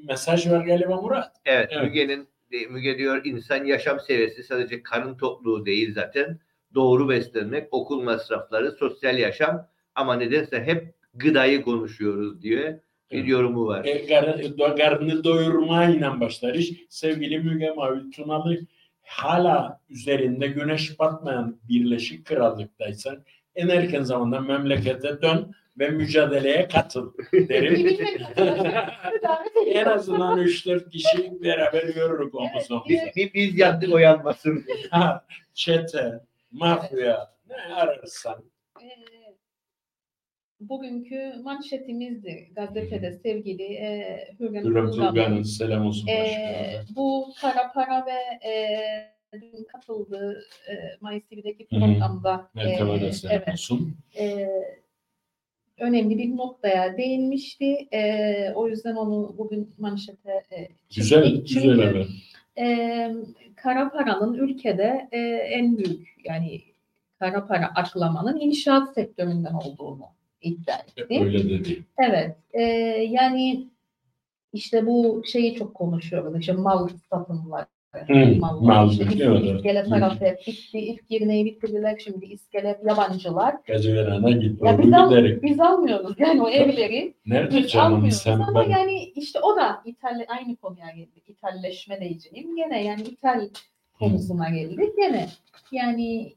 mesaj 0.07 0.51
var 0.51 0.65
galiba 0.65 1.01
Murat. 1.01 1.31
Evet, 1.45 1.69
Evet. 1.71 1.83
Müge'nin 1.83 2.27
Müge 2.69 2.97
diyor 2.97 3.25
insan 3.25 3.65
yaşam 3.65 3.99
seviyesi 3.99 4.43
sadece 4.43 4.83
karın 4.83 5.17
tokluğu 5.17 5.65
değil 5.65 5.93
zaten. 5.93 6.39
Doğru 6.75 7.09
beslenmek, 7.09 7.67
okul 7.71 8.01
masrafları, 8.03 8.71
sosyal 8.71 9.19
yaşam 9.19 9.67
ama 9.95 10.15
nedense 10.15 10.63
hep 10.63 10.93
gıdayı 11.13 11.61
konuşuyoruz 11.61 12.41
diye 12.41 12.79
bir 13.11 13.23
yorumu 13.25 13.65
var. 13.67 13.85
E, 13.85 14.07
kar, 14.07 14.23
do- 14.23 14.77
karnını 14.77 15.23
doyurmayla 15.23 16.19
başlar 16.19 16.53
iş. 16.55 16.71
Sevgili 16.89 17.39
Müge 17.39 17.69
Mavi 17.69 18.11
Tunalı 18.11 18.57
hala 19.03 19.79
üzerinde 19.89 20.47
güneş 20.47 20.99
batmayan 20.99 21.57
Birleşik 21.69 22.25
Krallık'taysan 22.25 23.23
en 23.55 23.67
erken 23.69 24.03
zamanda 24.03 24.39
memlekete 24.39 25.21
dön 25.21 25.51
ve 25.79 25.89
mücadeleye 25.89 26.67
katıl 26.67 27.13
derim. 27.33 27.97
en 29.75 29.85
azından 29.85 30.39
3-4 30.39 30.89
kişi 30.89 31.43
beraber 31.43 31.83
yürürük 31.83 32.35
omuz 32.35 32.71
omuza. 32.71 32.89
Biz, 32.89 32.99
biz, 33.15 33.33
biz 33.33 33.57
yandık 33.57 33.93
o 33.93 33.97
yanmasın. 33.97 34.65
Ha, 34.89 35.25
Çete, 35.53 36.19
mafya 36.51 37.29
ne 37.49 37.75
ararsan. 37.75 38.43
Ee, 38.81 38.87
Bugünkü 40.59 41.33
manşetimizdi 41.43 42.51
gazetede 42.55 43.11
sevgili 43.11 43.63
e, 43.63 44.17
Hürrem 44.39 44.63
Hürrem 44.63 44.91
Turgan'ın. 44.91 45.43
Selam 45.43 45.85
olsun 45.85 46.07
başkanına. 46.07 46.83
bu 46.95 47.33
kara 47.41 47.71
para 47.71 48.05
ve 48.05 48.47
e, 48.49 49.65
katıldığı 49.71 50.43
e, 50.69 50.73
Mayıs 51.01 51.23
2'deki 51.31 51.67
Hı 51.69 51.75
hı. 51.75 51.79
programda 51.79 52.49
de 52.55 52.61
e, 52.61 53.11
selam 53.11 53.35
evet, 53.35 53.49
olsun. 53.53 53.97
e, 54.19 54.47
önemli 55.81 56.17
bir 56.17 56.37
noktaya 56.37 56.97
değinmişti. 56.97 57.87
E, 57.93 58.51
o 58.55 58.67
yüzden 58.67 58.95
onu 58.95 59.35
bugün 59.37 59.73
manşete 59.77 60.43
e, 60.51 60.57
çektik. 60.57 60.95
Güzel, 60.95 61.45
Çünkü, 61.45 61.53
güzel 61.69 61.87
haber. 61.87 62.07
e, 62.57 63.11
kara 63.55 63.89
paranın 63.89 64.33
ülkede 64.33 65.09
e, 65.11 65.19
en 65.35 65.77
büyük 65.77 66.15
yani 66.25 66.61
kara 67.19 67.47
para 67.47 67.67
aklamanın 67.75 68.39
inşaat 68.39 68.93
sektöründen 68.93 69.53
olduğunu 69.53 70.05
iddia 70.41 70.75
etti. 70.97 71.19
Öyle 71.23 71.49
dedi. 71.49 71.83
Evet. 72.09 72.35
e, 72.53 72.61
yani 73.09 73.67
işte 74.53 74.85
bu 74.85 75.23
şeyi 75.25 75.55
çok 75.55 75.73
konuşuyoruz. 75.73 76.39
İşte 76.39 76.53
mal 76.53 76.89
satımları. 77.09 77.65
Hı, 77.91 78.39
mallar. 78.39 78.61
mal, 78.75 78.91
İşte 78.91 79.03
İs- 79.03 79.23
evet, 79.23 79.41
evet. 79.45 79.55
İskele 79.57 79.81
Hı. 79.83 79.89
tarafı 79.89 80.25
hep 80.25 80.39
bitti. 80.47 80.79
İlk 80.79 81.09
girneyi 81.09 81.45
bitirdiler. 81.45 82.01
Şimdi 82.03 82.25
iskele 82.25 82.79
yabancılar. 82.87 83.55
Gaziverana 83.67 84.31
git. 84.31 84.61
Ya 84.63 84.79
biz, 84.79 84.93
al, 84.93 85.25
biz 85.43 85.59
almıyoruz 85.59 86.15
yani 86.19 86.41
o 86.41 86.49
evleri. 86.49 87.13
Nerede 87.25 87.67
canım 87.67 88.11
sen 88.11 88.39
ama 88.39 88.65
ben? 88.65 88.69
yani 88.69 89.03
işte 89.03 89.39
o 89.39 89.55
da 89.55 89.81
İtalya 89.85 90.25
aynı 90.27 90.55
konuya 90.55 90.89
geldik. 90.95 91.23
İtalleşme 91.27 91.99
diyeceğim. 91.99 92.55
Gene 92.55 92.83
yani 92.83 93.01
İtal 93.01 93.49
konusuna 93.99 94.49
geldik. 94.49 94.79
Gene 94.97 95.27
yani 95.71 96.33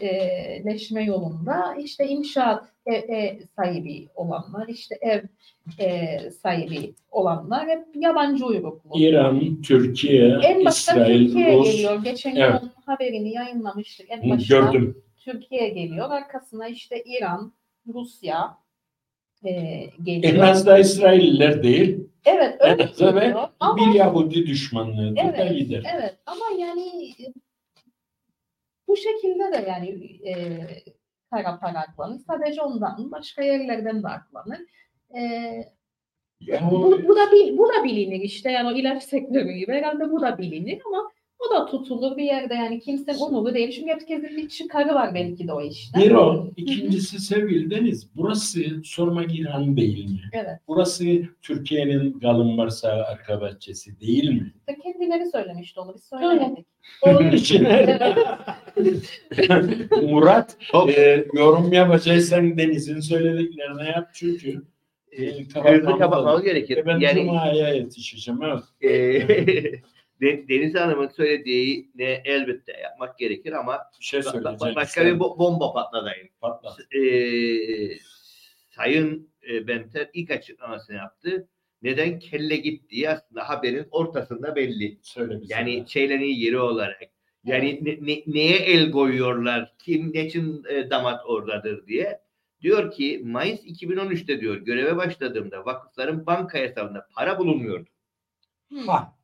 İtalleşme 0.00 1.04
yolunda 1.04 1.74
işte 1.84 2.06
inşaat 2.08 2.64
e, 2.86 2.94
e, 2.94 3.38
sahibi 3.56 4.08
olanlar, 4.14 4.68
işte 4.68 4.98
ev 5.00 5.22
e, 5.78 6.18
sahibi 6.30 6.94
olanlar 7.10 7.68
hep 7.68 7.84
yabancı 7.94 8.46
uyruklu. 8.46 8.98
İran, 9.00 9.62
Türkiye, 9.62 10.38
En 10.44 10.64
başta 10.64 10.92
İsrail, 10.92 11.26
Türkiye 11.26 11.56
Rus. 11.56 11.72
geliyor. 11.72 12.02
Geçen 12.04 12.36
Evet. 12.36 12.60
gün 12.60 12.70
haberini 12.86 13.32
yayınlamıştık. 13.32 14.06
En 14.10 14.30
başta 14.30 14.56
Gördüm. 14.60 15.02
Türkiye 15.16 15.68
geliyor. 15.68 16.10
Arkasına 16.10 16.68
işte 16.68 17.02
İran, 17.06 17.52
Rusya 17.94 18.58
e, 19.44 19.50
En 19.50 20.04
geliyor. 20.04 20.44
az 20.44 20.66
da 20.66 20.78
İsrailliler 20.78 21.62
değil. 21.62 22.00
Evet 22.26 22.56
En 22.60 22.70
öyle 22.72 22.84
az 22.84 23.00
da 23.00 23.10
geliyor. 23.10 23.48
Ama 23.60 23.76
bir 23.76 23.94
Yahudi 23.94 24.46
düşmanlığı 24.46 25.16
da 25.16 25.20
evet, 25.20 25.58
gider. 25.58 25.82
evet 25.96 26.14
ama 26.26 26.44
yani 26.60 27.12
bu 28.94 28.96
şekilde 28.96 29.52
de 29.52 29.68
yani 29.70 29.88
e, 30.28 30.34
kara 31.30 31.58
para 31.60 31.78
aklanır. 31.78 32.20
Sadece 32.26 32.62
ondan? 32.62 33.10
Başka 33.12 33.42
yerlerden 33.42 34.02
de 34.02 34.08
aklanır. 34.08 34.58
E, 35.16 35.20
Ya 36.40 36.68
bu, 36.70 36.76
o- 36.76 37.02
bu 37.08 37.16
da 37.16 37.20
bu 37.58 37.68
da 37.68 37.84
bilinir 37.84 38.20
işte 38.20 38.50
yani 38.50 38.68
o 38.68 38.72
ilaç 38.72 39.02
sektörü 39.02 39.52
gibi 39.52 39.72
herhalde 39.72 40.10
bu 40.10 40.20
da 40.20 40.38
bilinir 40.38 40.78
ama 40.86 41.10
o 41.38 41.54
da 41.54 41.66
tutulur 41.66 42.16
bir 42.16 42.24
yerde 42.24 42.54
yani 42.54 42.80
kimsenin 42.80 43.18
onuru 43.18 43.54
değil. 43.54 43.70
Çünkü 43.70 43.90
herkesin 43.90 44.36
bir 44.36 44.48
çıkarı 44.48 44.94
var 44.94 45.14
belki 45.14 45.48
de 45.48 45.52
o 45.52 45.60
işte. 45.62 45.98
Bir 46.00 46.10
o. 46.10 46.46
İkincisi 46.56 47.18
sevgili 47.20 47.70
Deniz. 47.70 48.16
Burası 48.16 48.60
sormak 48.84 49.34
İran 49.38 49.76
değil 49.76 50.08
mi? 50.10 50.20
Evet. 50.32 50.58
Burası 50.68 51.04
Türkiye'nin 51.42 52.18
galın 52.20 52.58
varsa 52.58 52.88
arka 52.88 53.40
bahçesi 53.40 54.00
değil 54.00 54.28
mi? 54.30 54.52
Kendileri 54.82 55.30
söylemişti 55.30 55.80
onu 55.80 55.94
biz 55.94 56.04
söylemedik. 56.04 56.66
Onun 57.02 57.30
için 57.32 57.64
Murat 60.02 60.56
e, 60.96 61.24
yorum 61.34 61.72
yapacaksan 61.72 62.58
Deniz'in 62.58 63.00
söylediklerine 63.00 63.84
yap 63.88 64.10
çünkü 64.14 64.62
e, 65.12 65.48
kapatmamız 65.48 65.98
kapatmamız 65.98 66.42
gerekir. 66.42 66.76
E, 66.76 66.86
ben 66.86 66.98
yani 66.98 67.20
Cuma'ya 67.20 67.68
yetişeceğim. 67.74 68.40
Evet. 68.42 68.62
e, 68.82 69.82
De- 70.20 70.48
Deniz 70.48 70.74
Hanım'ın 70.74 71.08
söylediğini 71.08 72.20
elbette 72.24 72.72
yapmak 72.82 73.18
gerekir 73.18 73.52
ama 73.52 73.78
Bir 74.00 74.04
şey 74.04 74.22
söyleyeceğim. 74.22 74.74
başka 74.76 75.06
bir 75.06 75.10
bo- 75.12 75.38
bomba 75.38 75.72
patladayım. 75.72 76.28
Patlat. 76.40 76.78
e, 76.94 77.00
Sayın 78.70 79.28
e, 79.50 79.68
Benter 79.68 80.08
ilk 80.14 80.30
açıklamasını 80.30 80.96
yaptı. 80.96 81.48
Neden 81.82 82.18
kelle 82.18 82.56
gittiği 82.56 83.10
aslında 83.10 83.48
haberin 83.48 83.86
ortasında 83.90 84.56
belli. 84.56 84.98
Söyle. 85.02 85.38
Yani 85.48 85.84
şeylerin 85.88 86.24
yeri 86.34 86.58
olarak. 86.58 87.00
Yani 87.44 87.80
ne- 87.82 87.98
ne- 88.06 88.22
neye 88.26 88.56
el 88.58 88.90
koyuyorlar, 88.90 89.74
kim 89.78 90.12
ne 90.14 90.26
için 90.26 90.64
e, 90.70 90.90
damat 90.90 91.26
oradadır 91.26 91.86
diye. 91.86 92.20
Diyor 92.62 92.90
ki 92.92 93.22
Mayıs 93.24 93.60
2013'te 93.64 94.40
diyor 94.40 94.56
göreve 94.56 94.96
başladığımda 94.96 95.66
vakıfların 95.66 96.26
banka 96.26 96.58
hesabında 96.58 97.08
para 97.14 97.38
bulunmuyordu. 97.38 97.88
Ha, 98.86 99.16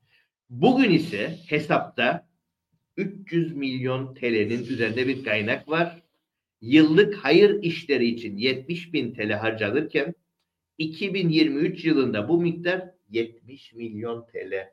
Bugün 0.50 0.90
ise 0.90 1.38
hesapta 1.48 2.28
300 2.96 3.56
milyon 3.56 4.14
TL'nin 4.14 4.64
üzerinde 4.64 5.08
bir 5.08 5.24
kaynak 5.24 5.68
var. 5.68 6.02
yıllık 6.60 7.16
hayır 7.16 7.62
işleri 7.62 8.06
için 8.06 8.36
70 8.36 8.92
bin 8.92 9.14
TL 9.14 9.32
harcanırken 9.32 10.14
2023 10.78 11.84
yılında 11.84 12.28
bu 12.28 12.40
miktar 12.40 12.90
70 13.10 13.74
milyon 13.74 14.26
TL. 14.26 14.70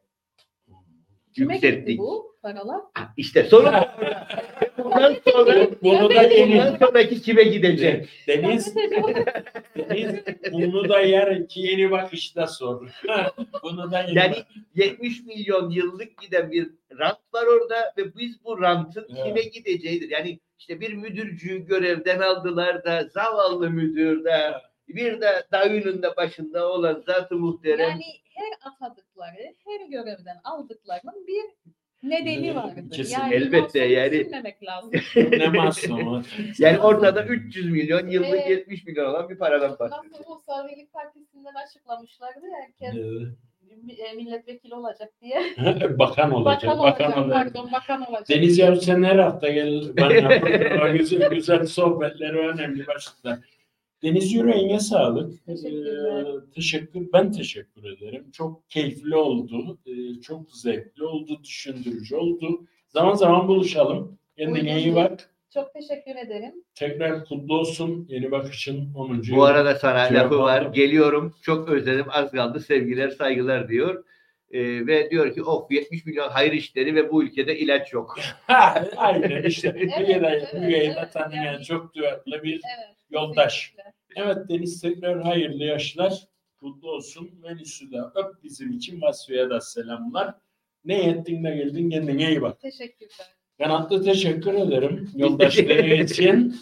Kime 1.38 1.57
gitti 1.57 1.97
bu 1.97 2.35
paralar? 2.41 2.81
İşte 3.17 3.43
sorun 3.43 3.65
bundan 4.83 5.15
sonra 5.31 5.67
Bunu 5.83 6.09
da 6.09 6.29
bundan 6.29 6.77
sonraki 6.77 7.21
kime 7.21 7.43
gidecek? 7.43 8.09
Deniz, 8.27 8.75
Deniz 9.77 10.15
bunu 10.51 10.89
da 10.89 10.99
yarınki 11.01 11.59
yeni 11.61 11.91
bakışta 11.91 12.47
sor. 12.47 12.88
bunu 13.63 13.91
da 13.91 13.99
yeni 14.01 14.17
Yani 14.17 14.35
bak- 14.35 14.45
70 14.75 15.23
milyon 15.25 15.69
yıllık 15.69 16.17
giden 16.21 16.51
bir 16.51 16.67
rant 16.99 17.19
var 17.33 17.45
orada 17.45 17.93
ve 17.97 18.15
biz 18.17 18.43
bu 18.43 18.61
rantın 18.61 19.07
Evet. 19.09 19.23
kime 19.25 19.41
gideceğidir. 19.41 20.09
Yani 20.09 20.39
işte 20.59 20.79
bir 20.79 20.93
müdürcüyü 20.93 21.65
görevden 21.65 22.19
aldılar 22.19 22.85
da 22.85 23.03
zavallı 23.13 23.69
müdür 23.69 24.23
de 24.25 24.53
bir 24.88 25.21
de 25.21 25.43
dayının 25.51 26.01
da 26.01 26.15
başında 26.17 26.69
olan 26.71 27.03
zat-ı 27.05 27.35
muhterem. 27.35 27.89
Yani 27.89 28.03
her 28.38 28.71
atadıkları, 28.71 29.53
her 29.65 29.89
görevden 29.89 30.38
aldıklarının 30.43 31.27
bir 31.27 31.43
nedeni 32.03 32.45
Evet, 32.47 32.55
vardır. 32.55 32.89
kesin. 32.91 33.13
Yani 33.19 33.33
Elbette, 33.33 33.79
yani- 33.79 34.31
lazım. 34.63 34.91
ne 35.31 35.47
masum. 35.47 36.25
Yani 36.59 36.79
ortada 36.79 37.23
300 37.25 37.71
milyon 37.71 38.07
yıllık 38.07 38.29
Evet. 38.29 38.49
70 38.49 38.85
milyon 38.85 39.05
olan 39.09 39.29
bir 39.29 39.38
paradan 39.38 39.79
bahsediyoruz. 39.79 40.11
Nasıl 40.19 40.31
Ulusal 40.31 40.67
Birlik 40.69 40.93
Partisi'nden 40.93 41.53
açıklamışlardı 41.65 42.45
herkes 42.61 42.95
Ee, 42.95 44.03
e, 44.03 44.13
milletvekili 44.13 44.75
olacak 44.75 45.09
diye. 45.21 45.41
bakan 45.99 46.31
olacak. 46.31 46.63
Bakan 46.63 46.79
Bakan, 46.79 46.79
olacak, 46.79 47.17
olacak. 47.17 47.53
pardon 47.53 47.71
bakan 47.71 48.01
olacak. 48.01 48.29
Deniz 48.29 48.57
Yavuz 48.57 48.85
sen 48.85 49.03
her 49.03 49.15
hafta 49.19 49.49
gel 49.49 49.81
bana 49.99 50.89
o 50.89 50.93
güzel, 50.93 51.29
güzel 51.29 51.65
sohbetleri 51.65 52.38
önemli 52.38 52.88
başlıklar. 52.88 53.39
Deniz 54.04 54.34
yüreğine 54.34 54.80
sağlık. 54.80 55.45
Teşekkürler. 55.45 56.22
Ee, 56.22 56.52
teşekkür, 56.56 57.08
ben 57.14 57.32
teşekkür 57.32 57.84
ederim. 57.84 58.32
Çok 58.32 58.70
keyifli 58.70 59.16
oldu. 59.16 59.78
Ee, 59.86 60.22
çok 60.22 60.52
zevkli 60.52 61.04
oldu, 61.04 61.39
düşündürücü 61.43 62.16
oldu. 62.16 62.66
Zaman 62.88 63.14
zaman 63.14 63.48
buluşalım. 63.48 64.18
Kendine 64.38 64.80
iyi 64.80 64.95
bak. 64.95 65.30
Çok 65.54 65.74
teşekkür 65.74 66.16
ederim. 66.16 66.54
Tekrar 66.76 67.26
kutlu 67.26 67.58
olsun 67.60 68.06
yeni 68.10 68.32
bakışın 68.32 68.93
10. 68.95 69.22
Bu 69.36 69.43
arada 69.43 69.76
sana 69.76 70.10
Cevap 70.10 70.24
lafı 70.26 70.39
var. 70.39 70.62
aldım. 70.62 70.74
Geliyorum. 70.74 71.36
Çok 71.41 71.70
özledim. 71.70 72.06
Az 72.10 72.32
kaldı. 72.32 72.60
Sevgiler, 72.60 73.10
saygılar 73.10 73.70
diyor. 73.70 74.04
Ee, 74.52 74.88
ve 74.88 75.10
diyor 75.12 75.34
ki 75.34 75.43
of 75.43 75.72
70 75.72 76.06
milyon 76.06 76.30
hayır 76.30 76.52
işleri 76.52 76.95
ve 76.95 77.12
bu 77.12 77.24
ülkede 77.24 77.60
ilaç 77.60 77.93
yok. 77.93 78.20
Aynen 78.98 79.43
işte. 79.43 79.74
Evet, 79.78 80.00
Müge'de, 80.00 80.28
evet, 80.28 80.54
Müge'yi 80.54 80.82
de 80.89 80.95
evet. 81.00 81.14
tanıyan 81.14 81.43
Yani- 81.43 81.64
çok 81.66 81.93
duyarlı 81.95 82.43
bir 82.43 82.54
Evet. 82.78 82.97
Yoldaş. 83.10 83.76
Evet 84.16 84.38
Deniz 84.49 84.82
tekrar 84.82 85.24
hayırlı 85.24 85.64
yaşlar. 85.64 86.28
Kutlu 86.60 86.91
olsun. 86.91 87.30
Venüs'ü 87.43 87.91
de 87.91 87.97
öp 88.16 88.43
bizim 88.43 88.72
için. 88.72 89.01
Vasfiye 89.01 89.49
de 89.49 89.62
selamlar. 89.62 90.36
Ne 90.86 91.10
ettin 91.10 91.43
de 91.43 91.55
geldin 91.55 91.89
kendine 91.89 92.30
iyi 92.30 92.41
bak. 92.41 92.60
Teşekkürler. 92.60 93.36
Kanatlı 93.58 94.03
teşekkür 94.03 94.53
ederim 94.53 95.10
yoldaşları 95.16 95.95
için. 95.95 96.55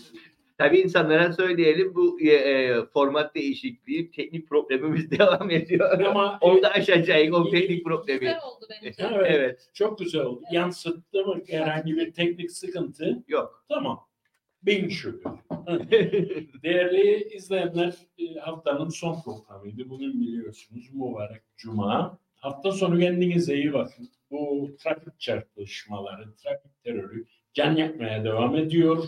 Tabii 0.57 0.79
insanlara 0.79 1.33
söyleyelim 1.33 1.95
bu 1.95 2.21
e, 2.21 2.29
e, 2.29 2.85
format 2.85 3.35
değişikliği 3.35 4.11
teknik 4.11 4.49
problemimiz 4.49 5.11
devam 5.19 5.51
ediyor. 5.51 5.99
Ama 5.99 6.37
Onu 6.41 6.63
da 6.63 6.71
aşacağız 6.71 7.33
o 7.33 7.49
teknik 7.49 7.83
problemi. 7.83 8.19
Güzel 8.19 8.39
oldu 8.43 8.65
bence. 8.69 8.93
Evet. 8.99 9.27
Evet. 9.29 9.69
çok 9.73 9.99
güzel 9.99 10.21
oldu. 10.21 10.41
Yansıttı 10.51 11.25
mı 11.25 11.41
herhangi 11.47 11.95
bir 11.95 12.13
teknik 12.13 12.51
sıkıntı? 12.51 13.23
Yok. 13.27 13.65
Tamam. 13.69 14.07
Bin 14.65 14.89
şükür. 14.89 15.31
Değerli 16.63 17.27
izleyenler 17.35 17.93
e, 18.17 18.39
haftanın 18.39 18.89
son 18.89 19.21
programıydı. 19.21 19.89
Bugün 19.89 20.21
biliyorsunuz 20.21 20.89
mübarek 20.93 21.41
cuma. 21.57 22.17
Hafta 22.35 22.71
sonu 22.71 22.99
kendinize 22.99 23.55
iyi 23.55 23.73
bakın. 23.73 24.09
Bu 24.31 24.69
trafik 24.79 25.19
çarpışmaları, 25.19 26.35
trafik 26.35 26.83
terörü 26.83 27.25
can 27.53 27.75
yakmaya 27.75 28.23
devam 28.23 28.55
ediyor. 28.55 29.03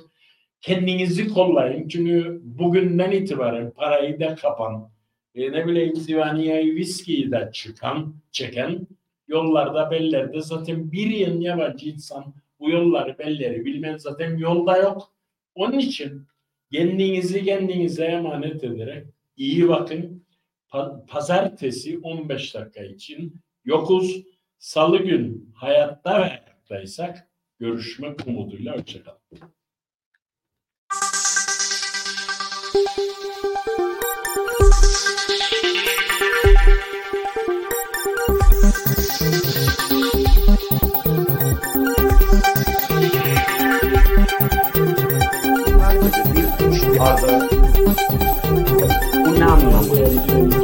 Kendinizi 0.61 1.27
kollayın. 1.27 1.87
Çünkü 1.87 2.41
bugünden 2.43 3.11
itibaren 3.11 3.71
parayı 3.71 4.19
da 4.19 4.35
kapan, 4.35 4.89
e, 5.35 5.51
ne 5.51 5.67
bileyim 5.67 5.95
divaniyayı, 6.07 6.75
viskiyi 6.75 7.31
de 7.31 7.49
çıkan, 7.53 8.15
çeken 8.31 8.87
yollarda, 9.27 9.91
bellerde 9.91 10.41
zaten 10.41 10.91
bir 10.91 11.07
yıl 11.07 11.41
yabancı 11.41 11.89
insan 11.89 12.33
bu 12.59 12.69
yolları, 12.69 13.19
belleri 13.19 13.65
bilmez 13.65 14.01
zaten 14.01 14.37
yolda 14.37 14.77
yok. 14.77 15.16
Onun 15.57 15.79
için 15.79 16.27
kendinizi 16.71 17.45
kendinize 17.45 18.05
emanet 18.05 18.63
ederek 18.63 19.07
iyi 19.37 19.67
bakın. 19.67 20.27
Pa- 20.69 21.05
Pazartesi 21.05 21.99
15 21.99 22.55
dakika 22.55 22.83
için 22.83 23.41
yokuz. 23.65 24.23
Salı 24.59 24.97
gün 24.97 25.53
hayatta 25.55 26.19
ve 26.19 26.23
hayattaysak 26.23 27.27
görüşmek 27.59 28.27
umuduyla 28.27 28.77
hoşçakalın. 28.77 29.19
Father, 46.97 47.45
unang 49.29 50.56